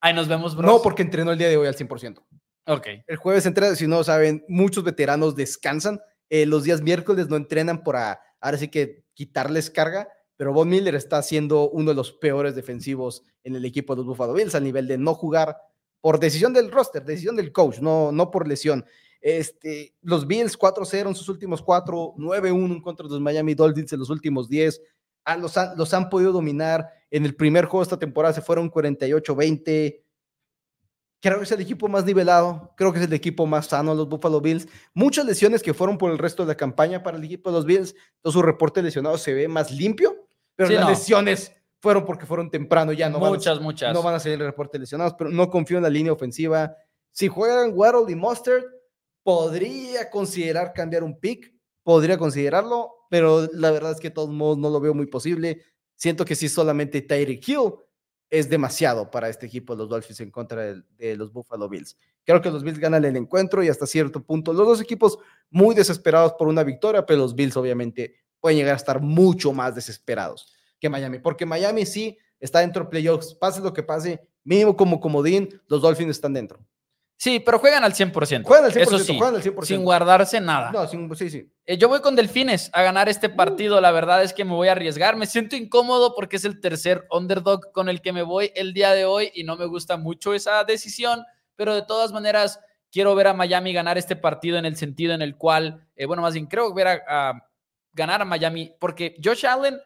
Ahí 0.00 0.14
nos 0.14 0.28
vemos, 0.28 0.54
bro. 0.56 0.66
No, 0.66 0.82
porque 0.82 1.02
entrenó 1.02 1.32
el 1.32 1.38
día 1.38 1.48
de 1.48 1.56
hoy 1.56 1.66
al 1.66 1.74
100%. 1.74 2.22
Ok. 2.66 2.86
El 3.06 3.16
jueves 3.16 3.46
entrena, 3.46 3.74
si 3.74 3.88
no 3.88 4.04
saben, 4.04 4.44
muchos 4.48 4.84
veteranos 4.84 5.34
descansan. 5.34 6.00
Eh, 6.30 6.46
los 6.46 6.62
días 6.62 6.82
miércoles 6.82 7.28
no 7.28 7.36
entrenan 7.36 7.82
para, 7.82 8.20
ahora 8.40 8.58
sí 8.58 8.68
que 8.68 9.04
quitarles 9.14 9.70
carga, 9.70 10.08
pero 10.36 10.52
Von 10.52 10.68
Miller 10.68 10.94
está 10.94 11.20
siendo 11.22 11.68
uno 11.70 11.90
de 11.90 11.96
los 11.96 12.12
peores 12.12 12.54
defensivos 12.54 13.24
en 13.42 13.56
el 13.56 13.64
equipo 13.64 13.94
de 13.94 13.98
los 13.98 14.06
Buffalo 14.06 14.34
Bills 14.34 14.54
a 14.54 14.60
nivel 14.60 14.86
de 14.86 14.98
no 14.98 15.14
jugar 15.14 15.56
por 16.00 16.20
decisión 16.20 16.52
del 16.52 16.70
roster, 16.70 17.04
decisión 17.04 17.34
del 17.34 17.50
coach, 17.50 17.78
no, 17.78 18.12
no 18.12 18.30
por 18.30 18.46
lesión. 18.46 18.84
Este, 19.20 19.94
los 20.02 20.26
Bills 20.26 20.58
4-0 20.58 21.08
en 21.08 21.14
sus 21.14 21.28
últimos 21.28 21.62
4, 21.62 22.14
9-1 22.16 22.82
contra 22.82 23.06
los 23.06 23.20
Miami 23.20 23.54
Dolphins 23.54 23.92
en 23.92 24.00
los 24.00 24.10
últimos 24.10 24.48
10 24.48 24.80
los, 25.34 25.56
han, 25.56 25.76
los 25.76 25.92
han 25.92 26.08
podido 26.08 26.32
dominar. 26.32 26.88
En 27.10 27.24
el 27.24 27.34
primer 27.34 27.64
juego 27.64 27.80
de 27.80 27.84
esta 27.84 27.98
temporada 27.98 28.32
se 28.32 28.42
fueron 28.42 28.70
48-20. 28.70 30.02
Creo 31.20 31.38
que 31.38 31.44
es 31.44 31.52
el 31.52 31.60
equipo 31.60 31.88
más 31.88 32.04
nivelado, 32.04 32.72
creo 32.76 32.92
que 32.92 33.00
es 33.00 33.06
el 33.06 33.12
equipo 33.12 33.46
más 33.46 33.66
sano, 33.66 33.94
los 33.94 34.08
Buffalo 34.08 34.40
Bills. 34.40 34.68
Muchas 34.94 35.24
lesiones 35.24 35.62
que 35.62 35.74
fueron 35.74 35.98
por 35.98 36.12
el 36.12 36.18
resto 36.18 36.44
de 36.44 36.48
la 36.48 36.56
campaña 36.56 37.02
para 37.02 37.16
el 37.16 37.24
equipo 37.24 37.50
de 37.50 37.56
los 37.56 37.64
Bills, 37.64 37.94
todo 38.20 38.32
su 38.32 38.42
reporte 38.42 38.80
de 38.80 38.84
lesionados 38.84 39.22
se 39.22 39.34
ve 39.34 39.48
más 39.48 39.72
limpio, 39.72 40.14
pero 40.54 40.70
las 40.70 40.88
lesiones 40.88 41.52
fueron 41.80 42.04
porque 42.04 42.26
fueron 42.26 42.50
temprano, 42.50 42.92
ya 42.92 43.08
no 43.08 43.18
muchas, 43.18 43.56
van, 43.56 43.64
muchas. 43.64 43.94
No 43.94 44.02
van 44.02 44.14
a 44.14 44.20
salir 44.20 44.38
el 44.38 44.46
reporte 44.46 44.76
de 44.76 44.80
lesionados, 44.80 45.14
pero 45.18 45.30
no 45.30 45.50
confío 45.50 45.78
en 45.78 45.84
la 45.84 45.90
línea 45.90 46.12
ofensiva. 46.12 46.76
Si 47.10 47.28
juegan 47.28 47.72
Waddle 47.74 48.12
y 48.12 48.14
Mustard, 48.14 48.62
podría 49.26 50.08
considerar 50.08 50.72
cambiar 50.72 51.02
un 51.02 51.18
pick, 51.18 51.52
podría 51.82 52.16
considerarlo, 52.16 52.92
pero 53.10 53.48
la 53.52 53.72
verdad 53.72 53.90
es 53.90 53.98
que 53.98 54.10
de 54.10 54.14
todos 54.14 54.30
modos 54.30 54.56
no 54.56 54.70
lo 54.70 54.78
veo 54.78 54.94
muy 54.94 55.06
posible. 55.06 55.64
Siento 55.96 56.24
que 56.24 56.36
si 56.36 56.48
solamente 56.48 57.02
Tyreek 57.02 57.48
Hill 57.48 57.72
es 58.30 58.48
demasiado 58.48 59.10
para 59.10 59.28
este 59.28 59.46
equipo 59.46 59.74
de 59.74 59.78
los 59.78 59.88
Dolphins 59.88 60.20
en 60.20 60.30
contra 60.30 60.76
de, 60.96 61.16
los 61.16 61.32
Buffalo 61.32 61.68
Bills. 61.68 61.98
Creo 62.22 62.40
que 62.40 62.52
los 62.52 62.62
Bills 62.62 62.78
ganan 62.78 63.04
el 63.04 63.16
encuentro 63.16 63.64
y 63.64 63.68
hasta 63.68 63.84
cierto 63.84 64.22
punto 64.22 64.52
los 64.52 64.64
dos 64.64 64.80
equipos 64.80 65.18
muy 65.50 65.74
desesperados 65.74 66.34
por 66.34 66.46
una 66.46 66.62
victoria, 66.62 67.04
pero 67.04 67.18
los 67.18 67.34
Bills 67.34 67.56
obviamente 67.56 68.14
pueden 68.38 68.58
llegar 68.58 68.74
a 68.74 68.76
estar 68.76 69.00
mucho 69.00 69.52
más 69.52 69.74
desesperados 69.74 70.54
que 70.78 70.88
Miami, 70.88 71.18
porque 71.18 71.44
Miami 71.44 71.84
sí 71.84 72.16
está 72.38 72.60
dentro 72.60 72.84
de 72.84 72.90
playoffs, 72.90 73.34
pase 73.34 73.60
lo 73.60 73.72
que 73.72 73.82
pase, 73.82 74.20
mínimo 74.44 74.76
como 74.76 75.00
comodín, 75.00 75.48
los 75.66 75.82
Dolphins 75.82 76.10
están 76.10 76.32
dentro. 76.32 76.64
Sí, 77.18 77.40
pero 77.40 77.58
juegan 77.58 77.82
al 77.82 77.94
100%. 77.94 78.44
Juegan 78.44 78.66
al 78.66 78.72
100%, 78.72 78.82
Eso 78.82 78.98
sí, 78.98 79.16
juegan 79.16 79.36
al 79.36 79.42
100%. 79.42 79.64
sin 79.64 79.84
guardarse 79.84 80.38
nada. 80.40 80.70
No, 80.70 80.86
sí, 81.16 81.30
sí. 81.30 81.50
Eh, 81.64 81.78
yo 81.78 81.88
voy 81.88 82.00
con 82.00 82.14
Delfines 82.14 82.70
a 82.74 82.82
ganar 82.82 83.08
este 83.08 83.30
partido. 83.30 83.80
La 83.80 83.90
verdad 83.90 84.22
es 84.22 84.34
que 84.34 84.44
me 84.44 84.52
voy 84.52 84.68
a 84.68 84.72
arriesgar. 84.72 85.16
Me 85.16 85.26
siento 85.26 85.56
incómodo 85.56 86.14
porque 86.14 86.36
es 86.36 86.44
el 86.44 86.60
tercer 86.60 87.06
underdog 87.10 87.72
con 87.72 87.88
el 87.88 88.02
que 88.02 88.12
me 88.12 88.22
voy 88.22 88.52
el 88.54 88.74
día 88.74 88.92
de 88.92 89.06
hoy 89.06 89.30
y 89.34 89.44
no 89.44 89.56
me 89.56 89.64
gusta 89.64 89.96
mucho 89.96 90.34
esa 90.34 90.62
decisión, 90.64 91.24
pero 91.56 91.74
de 91.74 91.82
todas 91.82 92.12
maneras 92.12 92.60
quiero 92.92 93.14
ver 93.14 93.28
a 93.28 93.32
Miami 93.34 93.72
ganar 93.72 93.96
este 93.96 94.16
partido 94.16 94.58
en 94.58 94.66
el 94.66 94.76
sentido 94.76 95.14
en 95.14 95.22
el 95.22 95.36
cual, 95.36 95.86
eh, 95.96 96.04
bueno, 96.04 96.22
más 96.22 96.34
bien 96.34 96.46
creo 96.46 96.72
ver 96.74 96.86
a, 96.88 97.02
a 97.08 97.48
ganar 97.92 98.20
a 98.20 98.24
Miami 98.26 98.74
porque 98.78 99.16
Josh 99.24 99.46
Allen, 99.46 99.80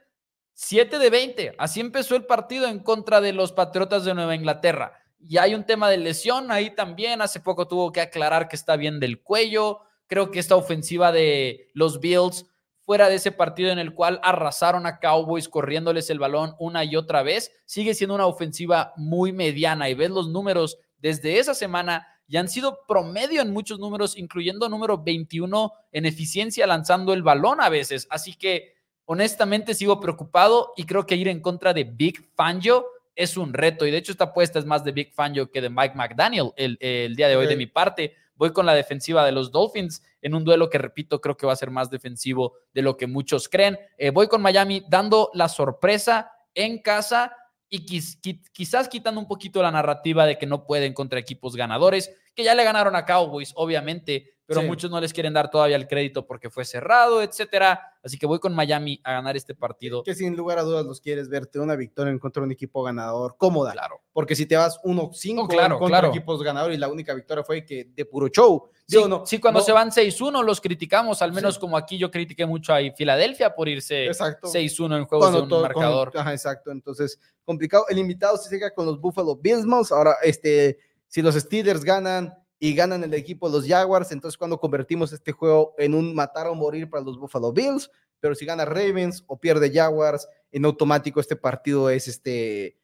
7 0.54 0.98
de 0.98 1.10
20. 1.10 1.54
Así 1.58 1.78
empezó 1.80 2.16
el 2.16 2.26
partido 2.26 2.66
en 2.66 2.80
contra 2.80 3.20
de 3.20 3.32
los 3.32 3.52
Patriotas 3.52 4.04
de 4.04 4.14
Nueva 4.14 4.34
Inglaterra. 4.34 4.92
Y 5.20 5.36
hay 5.38 5.54
un 5.54 5.64
tema 5.64 5.90
de 5.90 5.98
lesión 5.98 6.50
ahí 6.50 6.74
también. 6.74 7.22
Hace 7.22 7.40
poco 7.40 7.68
tuvo 7.68 7.92
que 7.92 8.00
aclarar 8.00 8.48
que 8.48 8.56
está 8.56 8.76
bien 8.76 9.00
del 9.00 9.22
cuello. 9.22 9.80
Creo 10.06 10.30
que 10.30 10.38
esta 10.38 10.56
ofensiva 10.56 11.12
de 11.12 11.70
los 11.74 12.00
Bills, 12.00 12.46
fuera 12.80 13.08
de 13.08 13.16
ese 13.16 13.30
partido 13.30 13.70
en 13.70 13.78
el 13.78 13.94
cual 13.94 14.18
arrasaron 14.24 14.86
a 14.86 14.98
Cowboys 14.98 15.48
corriéndoles 15.48 16.10
el 16.10 16.18
balón 16.18 16.56
una 16.58 16.84
y 16.84 16.96
otra 16.96 17.22
vez, 17.22 17.52
sigue 17.64 17.94
siendo 17.94 18.14
una 18.14 18.26
ofensiva 18.26 18.92
muy 18.96 19.32
mediana. 19.32 19.88
Y 19.88 19.94
ves 19.94 20.10
los 20.10 20.28
números 20.28 20.78
desde 20.98 21.38
esa 21.38 21.54
semana 21.54 22.06
y 22.26 22.36
han 22.36 22.48
sido 22.48 22.80
promedio 22.86 23.42
en 23.42 23.52
muchos 23.52 23.78
números, 23.78 24.16
incluyendo 24.16 24.68
número 24.68 24.98
21 24.98 25.72
en 25.92 26.06
eficiencia 26.06 26.66
lanzando 26.66 27.12
el 27.12 27.22
balón 27.22 27.60
a 27.60 27.68
veces. 27.68 28.06
Así 28.08 28.34
que 28.34 28.74
honestamente 29.04 29.74
sigo 29.74 29.98
preocupado 29.98 30.72
y 30.76 30.84
creo 30.84 31.06
que 31.06 31.16
ir 31.16 31.28
en 31.28 31.40
contra 31.40 31.74
de 31.74 31.84
Big 31.84 32.32
Fangio 32.34 32.86
es 33.20 33.36
un 33.36 33.52
reto. 33.52 33.86
Y 33.86 33.90
de 33.90 33.98
hecho, 33.98 34.12
esta 34.12 34.24
apuesta 34.24 34.58
es 34.58 34.64
más 34.64 34.82
de 34.82 34.92
Big 34.92 35.12
Fangio 35.12 35.50
que 35.50 35.60
de 35.60 35.68
Mike 35.68 35.94
McDaniel 35.94 36.52
el, 36.56 37.14
día 37.14 37.28
de 37.28 37.36
hoy 37.36 37.46
de 37.46 37.56
mi 37.56 37.66
parte. 37.66 38.14
Voy 38.34 38.52
con 38.52 38.64
la 38.64 38.74
defensiva 38.74 39.24
de 39.26 39.32
los 39.32 39.52
Dolphins 39.52 40.02
en 40.22 40.34
un 40.34 40.44
duelo 40.44 40.70
que, 40.70 40.78
repito, 40.78 41.20
creo 41.20 41.36
que 41.36 41.46
va 41.46 41.52
a 41.52 41.56
ser 41.56 41.70
más 41.70 41.90
defensivo 41.90 42.54
de 42.72 42.80
lo 42.80 42.96
que 42.96 43.06
muchos 43.06 43.48
creen. 43.48 43.78
Eh, 43.98 44.08
voy 44.08 44.28
con 44.28 44.40
Miami 44.40 44.82
dando 44.88 45.30
la 45.34 45.48
sorpresa 45.48 46.32
en 46.54 46.78
casa 46.78 47.36
y 47.68 47.84
quizás 47.84 48.88
quitando 48.88 49.20
un 49.20 49.28
poquito 49.28 49.62
la 49.62 49.70
narrativa 49.70 50.26
de 50.26 50.38
que 50.38 50.46
no 50.46 50.64
pueden 50.66 50.92
contra 50.94 51.20
equipos 51.20 51.54
ganadores, 51.54 52.10
que 52.34 52.42
ya 52.42 52.54
le 52.54 52.64
ganaron 52.64 52.96
a 52.96 53.04
Cowboys, 53.04 53.52
obviamente, 53.54 54.34
pero 54.50 54.66
muchos 54.66 54.90
no 54.90 55.00
les 55.00 55.12
quieren 55.12 55.32
dar 55.32 55.48
todavía 55.48 55.76
el 55.76 55.86
crédito 55.86 56.26
porque 56.26 56.50
fue 56.50 56.64
cerrado, 56.64 57.22
etcétera. 57.22 57.94
Así 58.02 58.18
que 58.18 58.26
voy 58.26 58.40
con 58.40 58.52
Miami 58.52 59.00
a 59.04 59.12
ganar 59.12 59.36
este 59.36 59.54
partido. 59.54 60.02
Que 60.02 60.12
sin 60.12 60.36
lugar 60.36 60.58
a 60.58 60.62
dudas 60.62 60.84
los 60.84 61.00
quieres 61.00 61.28
verte 61.28 61.60
una 61.60 61.76
victoria 61.76 62.10
en 62.10 62.18
contra 62.18 62.40
de 62.40 62.46
un 62.46 62.52
equipo 62.52 62.82
ganador 62.82 63.36
cómoda. 63.36 63.70
Claro. 63.70 64.00
Porque 64.12 64.34
si 64.34 64.46
te 64.46 64.56
vas 64.56 64.80
1-5 64.82 65.48
claro, 65.48 65.78
contra 65.78 66.08
equipos 66.08 66.42
ganadores 66.42 66.76
y 66.76 66.80
la 66.80 66.88
única 66.88 67.14
victoria 67.14 67.44
fue 67.44 67.64
que 67.64 67.92
de 67.94 68.04
puro 68.04 68.26
show. 68.26 68.68
Sí, 68.88 68.98
no, 69.08 69.24
sí 69.24 69.38
cuando 69.38 69.60
se 69.60 69.70
van 69.70 69.90
6-1 69.90 70.42
los 70.42 70.60
criticamos, 70.60 71.22
al 71.22 71.32
menos 71.32 71.56
como 71.56 71.76
aquí 71.76 71.96
yo 71.96 72.10
critiqué 72.10 72.44
mucho 72.44 72.74
a 72.74 72.80
Filadelfia 72.96 73.54
por 73.54 73.68
irse 73.68 74.08
6-1 74.08 74.96
en 74.98 75.04
juegos 75.04 75.32
de 75.32 75.42
un 75.42 75.62
marcador. 75.62 76.10
ajá, 76.16 76.32
exacto, 76.32 76.72
entonces 76.72 77.20
complicado. 77.44 77.84
El 77.88 77.98
invitado 77.98 78.36
se 78.36 78.50
llega 78.52 78.74
con 78.74 78.86
los 78.86 79.00
Buffalo 79.00 79.36
Bills. 79.36 79.92
Ahora, 79.92 80.16
este, 80.24 80.78
si 81.06 81.22
los 81.22 81.36
Steelers 81.36 81.84
ganan 81.84 82.34
y 82.62 82.74
ganan 82.74 83.02
el 83.02 83.14
equipo 83.14 83.48
los 83.48 83.66
Jaguars, 83.66 84.12
entonces 84.12 84.36
cuando 84.36 84.60
convertimos 84.60 85.12
este 85.14 85.32
juego 85.32 85.74
en 85.78 85.94
un 85.94 86.14
matar 86.14 86.46
o 86.46 86.54
morir 86.54 86.88
para 86.90 87.02
los 87.02 87.18
Buffalo 87.18 87.52
Bills, 87.52 87.90
pero 88.20 88.34
si 88.34 88.44
gana 88.44 88.66
Ravens 88.66 89.24
o 89.26 89.40
pierde 89.40 89.72
Jaguars, 89.72 90.28
en 90.52 90.66
automático 90.66 91.20
este 91.20 91.36
partido 91.36 91.88
es 91.88 92.06
este 92.06 92.76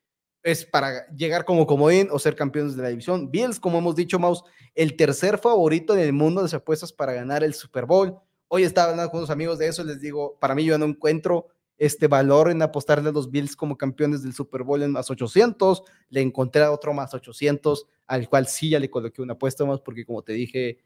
es 0.43 0.65
para 0.65 1.07
llegar 1.09 1.45
como 1.45 1.67
comodín 1.67 2.09
o 2.11 2.19
ser 2.19 2.37
campeones 2.37 2.77
de 2.77 2.83
la 2.83 2.89
división. 2.89 3.33
Bills, 3.33 3.59
como 3.59 3.79
hemos 3.79 3.97
dicho, 3.97 4.19
Maus, 4.19 4.45
el 4.77 4.97
tercer 4.97 5.39
favorito 5.39 5.93
en 5.93 6.01
el 6.01 6.13
mundo 6.13 6.41
de 6.41 6.45
las 6.45 6.55
apuestas 6.55 6.93
para 6.93 7.13
ganar 7.13 7.43
el 7.43 7.53
Super 7.53 7.85
Bowl. 7.85 8.17
Hoy 8.47 8.63
estaba 8.63 8.93
hablando 8.93 9.11
con 9.11 9.19
unos 9.19 9.31
amigos 9.31 9.59
de 9.59 9.67
eso, 9.67 9.83
les 9.83 10.01
digo, 10.01 10.39
para 10.41 10.55
mí 10.55 10.65
yo 10.65 10.79
no 10.79 10.85
encuentro 10.85 11.49
este 11.79 12.07
valor 12.07 12.49
en 12.49 12.63
apostarle 12.63 13.09
a 13.09 13.13
los 13.13 13.31
Bills 13.31 13.57
como 13.57 13.77
campeones 13.77 14.23
del 14.23 14.35
Super 14.35 14.63
Bowl 14.63 14.83
en 14.83 14.93
más 14.93 15.11
800, 15.11 15.83
le 16.11 16.21
encontré 16.23 16.63
a 16.63 16.71
otro 16.71 16.95
más 16.95 17.13
800 17.13 17.89
al 18.07 18.29
cual 18.29 18.47
sí 18.47 18.71
ya 18.71 18.81
le 18.81 18.91
coloqué 18.91 19.23
una 19.23 19.35
apuesta 19.35 19.65
más, 19.65 19.81
porque 19.81 20.05
como 20.05 20.23
te 20.23 20.33
dije, 20.33 20.79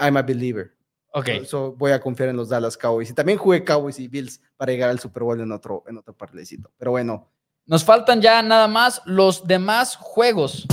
I'm 0.00 0.16
a 0.16 0.22
believer. 0.22 0.74
Ok. 1.12 1.28
eso 1.28 1.72
voy 1.72 1.92
a 1.92 2.00
confiar 2.00 2.28
en 2.28 2.36
los 2.36 2.50
Dallas 2.50 2.76
Cowboys. 2.76 3.08
Y 3.10 3.14
también 3.14 3.38
jugué 3.38 3.64
Cowboys 3.64 3.98
y 3.98 4.06
Bills 4.06 4.40
para 4.56 4.72
llegar 4.72 4.90
al 4.90 4.98
Super 4.98 5.22
Bowl 5.22 5.40
en 5.40 5.50
otro, 5.50 5.82
en 5.86 5.96
otro 5.96 6.14
partecito. 6.14 6.70
Pero 6.76 6.90
bueno. 6.90 7.30
Nos 7.64 7.84
faltan 7.84 8.20
ya 8.20 8.42
nada 8.42 8.68
más 8.68 9.00
los 9.06 9.46
demás 9.46 9.96
juegos 9.96 10.66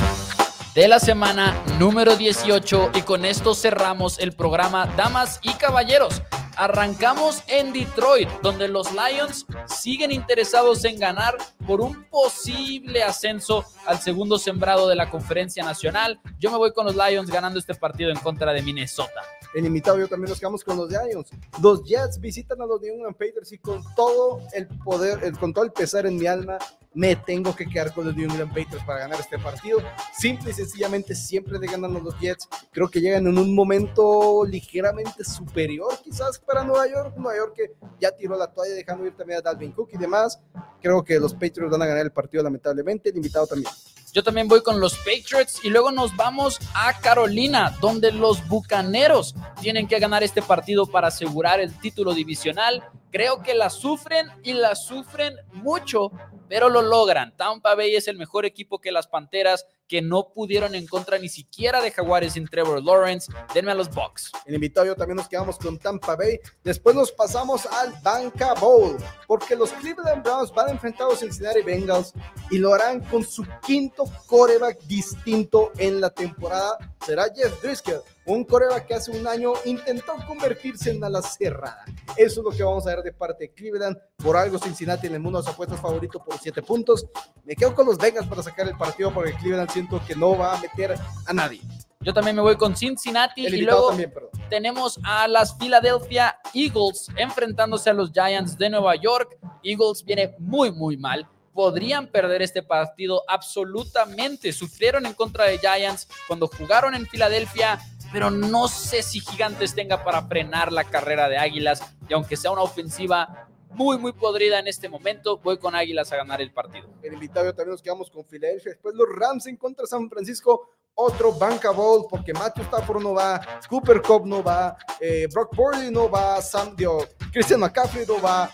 de 0.76 0.88
la 0.88 1.00
semana 1.00 1.56
número 1.80 2.16
18 2.16 2.92
y 2.96 3.02
con 3.04 3.26
esto 3.26 3.56
cerramos 3.56 4.20
el 4.20 4.34
programa 4.34 4.86
Damas 4.98 5.40
y 5.44 5.54
Caballeros. 5.54 6.22
Arrancamos 6.56 7.44
en 7.48 7.74
Detroit, 7.74 8.30
donde 8.42 8.68
los 8.68 8.90
Lions 8.92 9.46
siguen 9.66 10.12
interesados 10.12 10.86
en 10.86 11.00
ganar 11.00 11.36
por 11.66 11.82
un 11.82 12.04
posible 12.06 13.04
ascenso 13.04 13.66
al 13.86 14.00
segundo 14.00 14.38
sembrado 14.38 14.88
de 14.88 14.96
la 14.96 15.10
conferencia 15.10 15.64
nacional. 15.64 16.20
Yo 16.40 16.52
me 16.52 16.58
voy 16.58 16.72
con 16.72 16.86
los 16.86 16.96
Lions 16.96 17.32
ganando 17.32 17.58
este 17.58 17.74
partido 17.74 18.12
en 18.12 18.18
contra 18.18 18.54
de 18.54 18.62
Minnesota. 18.62 19.22
En 19.54 19.66
invitado 19.66 20.00
yo 20.00 20.08
también 20.08 20.30
nos 20.30 20.40
quedamos 20.40 20.64
con 20.64 20.78
los 20.78 20.90
Lions. 20.90 21.30
Los 21.62 21.84
Jets 21.84 22.20
visitan 22.20 22.60
a 22.62 22.66
los 22.66 22.82
New 22.82 22.94
England 22.94 23.16
Patriots 23.16 23.52
y 23.52 23.60
con 23.60 23.84
todo 23.96 24.42
el 24.54 24.68
poder, 24.68 25.24
el, 25.24 25.38
con 25.38 25.54
todo 25.54 25.64
el 25.64 25.72
pesar 25.72 26.06
en 26.08 26.18
mi 26.18 26.26
alma, 26.26 26.58
me 26.94 27.16
tengo 27.16 27.56
que 27.56 27.68
quedar 27.68 27.94
con 27.94 28.06
los 28.06 28.16
New 28.16 28.30
England 28.30 28.50
Patriots 28.50 28.84
para 28.86 29.00
ganar 29.00 29.20
este 29.20 29.38
partido. 29.38 29.80
Simple 30.18 30.52
y 30.52 30.54
sencillamente 30.54 31.14
siempre 31.14 31.60
le 31.60 31.68
ganan 31.68 31.94
los 31.94 32.20
Jets. 32.20 32.48
Creo 32.72 32.90
que 32.90 33.00
llegan 33.00 33.28
en 33.28 33.38
un 33.38 33.54
momento 33.54 34.44
ligeramente 34.46 35.24
superior 35.24 35.94
quizás 36.04 36.40
para 36.40 36.64
Nueva 36.64 36.88
York. 36.88 37.16
Nueva 37.18 37.38
York 37.38 37.54
que 37.56 37.74
ya 38.00 38.12
tiró 38.12 38.36
la 38.38 38.52
toalla 38.52 38.74
dejando 38.74 39.06
ir 39.06 39.16
también 39.16 39.40
a 39.40 39.42
Dalvin 39.42 39.72
Cook 39.72 39.90
y 39.94 39.98
demás. 39.98 40.40
Creo 40.82 41.04
que 41.04 41.20
los 41.20 41.34
Patriots 41.34 41.72
van 41.72 41.82
a 41.82 41.86
ganar 41.86 42.06
el 42.06 42.12
partido 42.12 42.44
lamentablemente. 42.44 43.10
El 43.10 43.18
invitado 43.18 43.46
también. 43.46 43.72
Yo 44.14 44.22
también 44.22 44.48
voy 44.48 44.62
con 44.62 44.80
los 44.80 44.96
Patriots 45.00 45.66
y 45.66 45.72
luego 45.72 45.92
nos 45.92 46.16
vamos 46.16 46.60
a 46.76 47.00
Carolina, 47.00 47.76
donde 47.82 48.12
los 48.12 48.48
Bucaneros 48.48 49.34
tienen 49.60 49.88
que 49.88 49.98
ganar 49.98 50.22
este 50.22 50.44
partido 50.44 50.86
para 50.86 51.08
asegurar 51.08 51.60
el 51.60 51.76
título 51.80 52.14
divisional. 52.14 52.84
Creo 53.12 53.42
que 53.42 53.56
la 53.56 53.72
sufren 53.72 54.28
y 54.44 54.54
la 54.54 54.76
sufren 54.76 55.36
mucho, 55.54 56.12
pero 56.48 56.70
lo 56.70 56.84
logran. 56.84 57.36
Tampa 57.36 57.74
Bay 57.74 57.96
es 57.96 58.08
el 58.08 58.18
mejor 58.18 58.46
equipo 58.46 58.80
que 58.80 58.92
las 58.92 59.08
Panteras, 59.08 59.66
que 59.88 60.02
no 60.02 60.32
pudieron 60.34 60.76
en 60.76 60.88
contra 60.88 61.18
ni 61.18 61.30
siquiera 61.30 61.82
de 61.82 61.92
Jaguares 61.92 62.34
sin 62.34 62.48
Trevor 62.48 62.84
Lawrence. 62.84 63.32
Denme 63.54 63.72
a 63.72 63.76
los 63.76 63.90
Bucks. 63.90 64.32
En 64.46 64.56
invitado 64.56 64.96
también 64.96 65.18
nos 65.18 65.28
quedamos 65.28 65.58
con 65.58 65.78
Tampa 65.78 66.16
Bay. 66.16 66.40
Después 66.64 66.96
nos 66.96 67.12
pasamos 67.12 67.66
al 67.66 67.94
Banca 68.02 68.54
Bowl, 68.56 68.98
porque 69.28 69.56
los 69.56 69.72
Cleveland 69.74 70.24
Browns 70.24 70.54
van 70.54 70.70
a 70.70 70.72
enfrentar 70.72 71.08
a 71.08 71.10
los 71.12 71.20
Cincinnati 71.20 71.62
Bengals 71.62 72.14
y 72.50 72.58
lo 72.58 72.74
harán 72.74 73.02
con 73.02 73.24
su 73.24 73.46
quinto 73.66 74.06
coreback 74.28 74.82
distinto 74.84 75.72
en 75.78 76.02
la 76.02 76.10
temporada. 76.10 76.78
Será 77.06 77.26
Jeff 77.34 77.62
Driscoll 77.62 78.02
un 78.26 78.46
coreback 78.46 78.88
que 78.88 78.94
hace 78.94 79.12
un 79.12 79.28
año 79.28 79.54
intentó 79.66 80.14
convertirse 80.26 80.92
en 80.92 81.04
ala 81.04 81.22
cerrada. 81.22 81.84
Eso 82.16 82.40
es 82.40 82.46
lo 82.46 82.52
que 82.52 82.64
vamos 82.64 82.86
a 82.88 82.96
ver 82.96 83.04
de 83.04 83.12
parte 83.12 83.46
de 83.46 83.54
Cleveland. 83.54 83.98
Por 84.18 84.38
algo 84.38 84.58
Cincinnati 84.58 85.08
en 85.08 85.16
el 85.16 85.20
mundo 85.20 85.40
de 85.40 85.46
las 85.46 85.54
apuestas 85.54 85.82
favorito 85.82 86.24
por 86.24 86.40
7 86.40 86.62
puntos. 86.62 87.06
Me 87.44 87.56
quedo 87.56 87.76
con 87.76 87.86
los 87.86 87.98
Bengals 87.98 88.28
para 88.28 88.42
sacar 88.42 88.68
el 88.68 88.78
partido 88.78 89.14
porque 89.14 89.34
Cleveland 89.34 89.70
siento 89.74 90.02
que 90.08 90.16
no 90.16 90.38
va 90.38 90.56
a 90.56 90.62
meter 90.62 90.96
a 91.26 91.34
nadie. 91.34 91.62
Yo 92.00 92.14
también 92.14 92.36
me 92.36 92.42
voy 92.42 92.56
con 92.58 92.76
Cincinnati 92.76 93.48
y 93.48 93.62
luego 93.62 93.90
también, 93.90 94.14
tenemos 94.50 95.00
a 95.04 95.28
las 95.28 95.56
Philadelphia 95.56 96.38
Eagles 96.54 97.08
enfrentándose 97.16 97.90
a 97.90 97.94
los 97.94 98.12
Giants 98.12 98.58
de 98.58 98.70
Nueva 98.70 98.96
York. 98.96 99.38
Eagles 99.64 100.04
viene 100.04 100.36
muy, 100.40 100.72
muy 100.72 100.98
mal 100.98 101.28
podrían 101.54 102.08
perder 102.08 102.42
este 102.42 102.64
partido 102.64 103.22
absolutamente. 103.28 104.52
Sufrieron 104.52 105.06
en 105.06 105.14
contra 105.14 105.46
de 105.46 105.60
Giants 105.60 106.08
cuando 106.28 106.48
jugaron 106.48 106.96
en 106.96 107.06
Filadelfia 107.06 107.80
pero 108.14 108.30
no 108.30 108.68
sé 108.68 109.02
si 109.02 109.20
Gigantes 109.20 109.74
tenga 109.74 110.04
para 110.04 110.22
frenar 110.28 110.72
la 110.72 110.84
carrera 110.84 111.28
de 111.28 111.40
Águilas. 111.40 111.82
Y 112.08 112.14
aunque 112.14 112.38
sea 112.38 112.52
una 112.52 112.62
ofensiva 112.62 113.50
muy, 113.74 113.98
muy 113.98 114.14
podrida 114.14 114.60
en 114.60 114.68
este 114.68 114.90
momento, 114.90 115.38
voy 115.38 115.58
con 115.58 115.76
Águilas 115.76 116.12
a 116.12 116.18
ganar 116.18 116.42
el 116.42 116.52
partido. 116.52 116.88
El 117.02 117.14
invitado 117.14 117.54
también 117.54 117.72
nos 117.72 117.82
quedamos 117.82 118.10
con 118.10 118.26
Filadelfia. 118.26 118.72
Después 118.72 118.96
los 118.96 119.08
Rams 119.10 119.48
en 119.48 119.58
contra 119.58 119.86
San 119.86 120.10
Francisco. 120.10 120.70
Otro 120.96 121.32
banca 121.34 121.72
bowl 121.72 122.06
porque 122.08 122.34
Matthew 122.34 122.66
Stafford 122.66 123.02
no 123.02 123.16
va, 123.16 123.42
Cooper 123.68 124.00
Cup 124.00 124.28
no 124.28 124.44
va, 124.44 124.78
eh, 125.00 125.28
Brock 125.34 125.56
Purdy 125.56 125.90
no 125.90 126.08
va, 126.08 126.40
Sam, 126.40 126.76
Dio, 126.76 127.00
Christian 127.32 127.62
McCaffrey 127.62 128.06
no 128.06 128.22
va. 128.22 128.52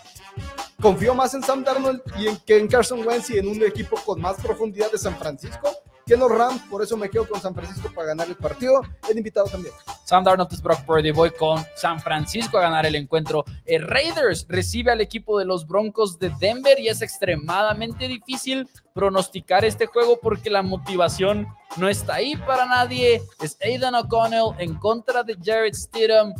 Confío 0.80 1.14
más 1.14 1.34
en 1.34 1.42
Sam 1.42 1.62
Darnold 1.62 2.00
y 2.16 2.28
en, 2.28 2.38
que 2.38 2.56
en 2.56 2.66
Carson 2.66 3.06
Wentz 3.06 3.28
y 3.28 3.38
en 3.38 3.46
un 3.46 3.62
equipo 3.62 3.98
con 4.06 4.22
más 4.22 4.40
profundidad 4.40 4.90
de 4.90 4.96
San 4.96 5.18
Francisco 5.18 5.70
que 6.10 6.16
los 6.16 6.28
Rams, 6.28 6.62
por 6.68 6.82
eso 6.82 6.96
me 6.96 7.08
quedo 7.08 7.28
con 7.28 7.40
San 7.40 7.54
Francisco 7.54 7.88
para 7.94 8.08
ganar 8.08 8.26
el 8.26 8.34
partido. 8.34 8.82
El 9.08 9.16
invitado 9.16 9.46
también. 9.46 9.72
Sam 10.04 10.24
Darnold 10.24 10.52
es 10.52 10.60
Brock 10.60 10.84
Purdy, 10.84 11.12
voy 11.12 11.30
con 11.30 11.64
San 11.76 12.00
Francisco 12.00 12.58
a 12.58 12.62
ganar 12.62 12.84
el 12.84 12.96
encuentro. 12.96 13.44
El 13.64 13.86
Raiders 13.86 14.44
recibe 14.48 14.90
al 14.90 15.00
equipo 15.00 15.38
de 15.38 15.44
los 15.44 15.68
Broncos 15.68 16.18
de 16.18 16.32
Denver 16.40 16.80
y 16.80 16.88
es 16.88 17.00
extremadamente 17.00 18.08
difícil 18.08 18.68
pronosticar 18.92 19.64
este 19.64 19.86
juego 19.86 20.18
porque 20.20 20.50
la 20.50 20.62
motivación 20.62 21.46
no 21.76 21.88
está 21.88 22.14
ahí 22.14 22.34
para 22.34 22.66
nadie. 22.66 23.22
Es 23.40 23.56
Aidan 23.62 23.94
O'Connell 23.94 24.56
en 24.58 24.74
contra 24.74 25.22
de 25.22 25.36
Jared 25.40 25.74
Stidham. 25.74 26.34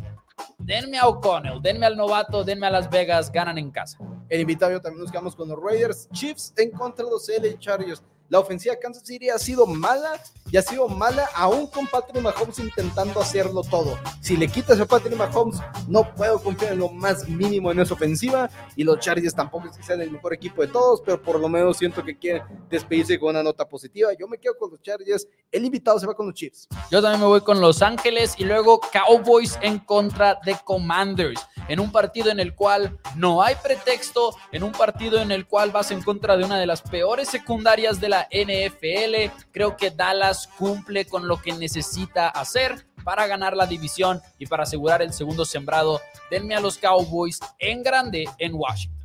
Denme 0.58 0.98
a 0.98 1.06
O'Connell, 1.06 1.62
denme 1.62 1.86
al 1.86 1.96
novato, 1.96 2.42
denme 2.42 2.66
a 2.66 2.70
Las 2.70 2.90
Vegas, 2.90 3.30
ganan 3.30 3.56
en 3.56 3.70
casa. 3.70 3.98
El 4.28 4.40
invitado 4.40 4.80
también 4.80 5.02
nos 5.02 5.12
quedamos 5.12 5.36
con 5.36 5.48
los 5.48 5.62
Raiders. 5.62 6.08
Chiefs 6.10 6.54
en 6.56 6.72
contra 6.72 7.04
de 7.04 7.10
los 7.12 7.28
LA 7.28 7.56
Chargers. 7.60 8.02
La 8.30 8.38
ofensiva 8.38 8.76
de 8.76 8.80
Kansas 8.80 9.02
City 9.04 9.28
ha 9.28 9.38
sido 9.38 9.66
mala 9.66 10.12
y 10.52 10.56
ha 10.56 10.62
sido 10.62 10.86
mala 10.86 11.28
aún 11.34 11.66
con 11.66 11.88
Patrick 11.88 12.22
Mahomes 12.22 12.60
intentando 12.60 13.20
hacerlo 13.20 13.62
todo. 13.62 13.98
Si 14.20 14.36
le 14.36 14.46
quitas 14.46 14.78
a 14.78 14.86
Patrick 14.86 15.16
Mahomes, 15.16 15.58
no 15.88 16.14
puedo 16.14 16.40
confiar 16.40 16.74
en 16.74 16.78
lo 16.78 16.88
más 16.90 17.28
mínimo 17.28 17.72
en 17.72 17.80
esa 17.80 17.94
ofensiva 17.94 18.48
y 18.76 18.84
los 18.84 19.00
Chargers 19.00 19.34
tampoco 19.34 19.66
es 19.66 19.76
que 19.76 19.82
sean 19.82 20.00
el 20.00 20.12
mejor 20.12 20.32
equipo 20.32 20.62
de 20.62 20.68
todos, 20.68 21.00
pero 21.00 21.20
por 21.20 21.40
lo 21.40 21.48
menos 21.48 21.76
siento 21.76 22.04
que 22.04 22.16
quieren 22.16 22.44
despedirse 22.68 23.18
con 23.18 23.30
una 23.30 23.42
nota 23.42 23.68
positiva. 23.68 24.10
Yo 24.16 24.28
me 24.28 24.38
quedo 24.38 24.56
con 24.56 24.70
los 24.70 24.80
Chargers, 24.80 25.26
el 25.50 25.64
invitado 25.64 25.98
se 25.98 26.06
va 26.06 26.14
con 26.14 26.26
los 26.26 26.34
Chiefs. 26.36 26.68
Yo 26.88 27.02
también 27.02 27.20
me 27.20 27.26
voy 27.26 27.40
con 27.40 27.60
Los 27.60 27.82
Ángeles 27.82 28.34
y 28.38 28.44
luego 28.44 28.78
Cowboys 28.92 29.58
en 29.60 29.80
contra 29.80 30.38
de 30.44 30.56
Commanders, 30.64 31.44
en 31.66 31.80
un 31.80 31.90
partido 31.90 32.30
en 32.30 32.38
el 32.38 32.54
cual 32.54 32.96
no 33.16 33.42
hay 33.42 33.56
pretexto, 33.56 34.36
en 34.52 34.62
un 34.62 34.70
partido 34.70 35.20
en 35.20 35.32
el 35.32 35.48
cual 35.48 35.72
vas 35.72 35.90
en 35.90 36.00
contra 36.00 36.36
de 36.36 36.44
una 36.44 36.60
de 36.60 36.66
las 36.66 36.82
peores 36.82 37.28
secundarias 37.28 38.00
de 38.00 38.08
la 38.08 38.19
NFL. 38.30 39.32
Creo 39.52 39.76
que 39.76 39.90
Dallas 39.90 40.48
cumple 40.58 41.04
con 41.04 41.28
lo 41.28 41.40
que 41.40 41.52
necesita 41.52 42.28
hacer 42.28 42.86
para 43.04 43.26
ganar 43.26 43.56
la 43.56 43.66
división 43.66 44.20
y 44.38 44.46
para 44.46 44.64
asegurar 44.64 45.02
el 45.02 45.12
segundo 45.12 45.44
sembrado. 45.44 46.00
Denme 46.30 46.54
a 46.54 46.60
los 46.60 46.78
Cowboys 46.78 47.40
en 47.58 47.82
grande 47.82 48.26
en 48.38 48.54
Washington. 48.54 49.00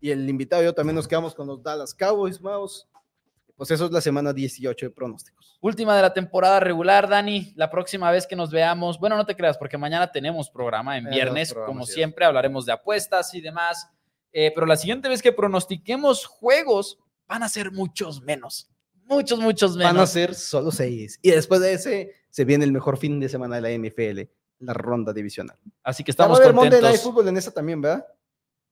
Y 0.00 0.10
el 0.10 0.28
invitado 0.28 0.62
yo 0.62 0.74
también 0.74 0.96
nos 0.96 1.08
quedamos 1.08 1.34
con 1.34 1.46
los 1.46 1.62
Dallas 1.62 1.94
Cowboys, 1.94 2.40
vamos. 2.40 2.88
Pues 3.56 3.70
eso 3.70 3.86
es 3.86 3.90
la 3.90 4.02
semana 4.02 4.34
18 4.34 4.86
de 4.86 4.90
pronósticos. 4.90 5.58
Última 5.62 5.96
de 5.96 6.02
la 6.02 6.12
temporada 6.12 6.60
regular, 6.60 7.08
Dani. 7.08 7.54
La 7.56 7.70
próxima 7.70 8.10
vez 8.10 8.26
que 8.26 8.36
nos 8.36 8.50
veamos, 8.50 9.00
bueno, 9.00 9.16
no 9.16 9.24
te 9.24 9.34
creas, 9.34 9.56
porque 9.56 9.78
mañana 9.78 10.12
tenemos 10.12 10.50
programa 10.50 10.98
en 10.98 11.08
viernes, 11.08 11.54
como 11.54 11.86
siempre, 11.86 12.26
hablaremos 12.26 12.66
de 12.66 12.72
apuestas 12.72 13.32
y 13.34 13.40
demás. 13.40 13.88
Eh, 14.32 14.52
pero 14.54 14.66
la 14.66 14.76
siguiente 14.76 15.08
vez 15.08 15.22
que 15.22 15.32
pronostiquemos 15.32 16.26
juegos, 16.26 16.98
van 17.28 17.42
a 17.42 17.48
ser 17.48 17.72
muchos 17.72 18.22
menos. 18.22 18.70
Muchos, 19.04 19.38
muchos 19.38 19.76
menos. 19.76 19.92
Van 19.92 20.02
a 20.02 20.06
ser 20.06 20.34
solo 20.34 20.70
seis. 20.70 21.18
Y 21.22 21.30
después 21.30 21.60
de 21.60 21.72
ese, 21.74 22.14
se 22.30 22.44
viene 22.44 22.64
el 22.64 22.72
mejor 22.72 22.98
fin 22.98 23.20
de 23.20 23.28
semana 23.28 23.60
de 23.60 23.62
la 23.62 23.70
NFL, 23.70 24.22
la 24.58 24.72
ronda 24.72 25.12
divisional. 25.12 25.56
Así 25.82 26.02
que 26.02 26.10
estamos 26.10 26.40
contentos. 26.40 26.64
Monday 26.64 26.82
Night 26.82 27.00
Football 27.00 27.28
en 27.28 27.36
esa 27.36 27.52
también, 27.52 27.80
¿verdad? 27.80 28.06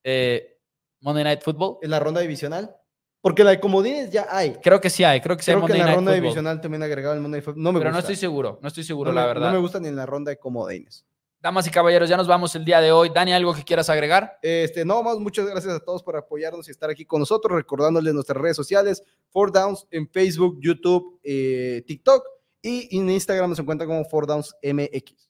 Eh, 0.03 0.59
Monday 1.01 1.25
Night 1.25 1.43
Football. 1.43 1.79
En 1.83 1.91
la 1.91 2.01
ronda 2.01 2.21
divisional. 2.21 2.77
Porque 3.21 3.43
la 3.43 3.51
de 3.51 3.61
comodines 3.61 4.11
ya 4.11 4.27
hay. 4.29 4.57
Creo 4.63 4.81
que 4.83 4.91
sí 4.91 5.03
hay, 5.03 5.21
creo 5.23 5.35
que 5.35 5.43
sí 5.43 5.51
creo 5.51 5.65
que 5.65 5.73
en 5.73 5.79
la 5.79 5.95
ronda 5.95 6.13
divisional 6.13 6.61
también 6.61 6.83
agregado 6.83 7.15
el 7.15 7.21
Monday 7.21 7.39
Night 7.39 7.45
Football. 7.45 7.63
No 7.63 7.73
me 7.73 7.79
Pero 7.79 7.93
no 7.93 7.99
estoy 7.99 8.17
seguro, 8.17 8.59
no 8.61 8.69
estoy 8.69 8.85
seguro, 8.85 9.13
la 9.13 9.25
verdad. 9.25 9.47
No 9.47 9.53
me 9.53 9.59
gusta 9.61 9.81
ni 9.81 9.89
en 9.89 9.97
la 9.97 10.05
ronda 10.05 10.31
de 10.31 10.39
comodines. 10.39 11.07
Damas 11.45 11.67
y 11.67 11.71
caballeros, 11.71 12.09
ya 12.09 12.17
nos 12.17 12.27
vamos 12.27 12.55
el 12.57 12.65
día 12.65 12.81
de 12.81 12.91
hoy. 12.91 13.11
Dani, 13.11 13.35
¿algo 13.35 13.53
que 13.53 13.63
quieras 13.63 13.91
agregar? 13.91 14.39
Este, 14.41 14.83
no, 14.83 15.03
más 15.03 15.19
muchas 15.19 15.45
gracias 15.45 15.75
a 15.75 15.81
todos 15.81 16.03
por 16.03 16.17
apoyarnos 16.17 16.67
y 16.69 16.71
estar 16.71 16.89
aquí 16.89 17.05
con 17.05 17.21
nosotros, 17.21 17.55
recordándoles 17.55 18.15
nuestras 18.15 18.41
redes 18.41 18.57
sociales, 18.57 19.03
Four 19.29 19.53
Downs 19.53 19.87
en 19.91 20.09
Facebook, 20.09 20.57
YouTube, 20.59 21.21
eh, 21.23 21.85
TikTok 21.87 22.25
y 22.63 22.97
en 22.97 23.11
Instagram 23.11 23.51
nos 23.51 23.59
encuentra 23.59 23.87
como 23.87 24.07
Four 24.07 24.27
Downs 24.27 24.57
MX. 24.63 25.29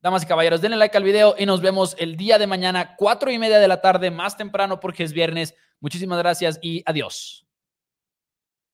Damas 0.00 0.22
y 0.22 0.26
caballeros, 0.26 0.60
denle 0.60 0.76
like 0.76 0.96
al 0.96 1.02
video 1.02 1.34
y 1.36 1.46
nos 1.46 1.60
vemos 1.60 1.96
el 1.98 2.16
día 2.16 2.38
de 2.38 2.46
mañana, 2.46 2.94
cuatro 2.96 3.32
y 3.32 3.38
media 3.40 3.58
de 3.58 3.66
la 3.66 3.80
tarde, 3.80 4.12
más 4.12 4.36
temprano 4.36 4.78
porque 4.78 5.02
es 5.02 5.12
viernes. 5.12 5.52
Muchísimas 5.80 6.20
gracias 6.20 6.60
y 6.62 6.84
adiós. 6.86 7.44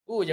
Uh, 0.05 0.25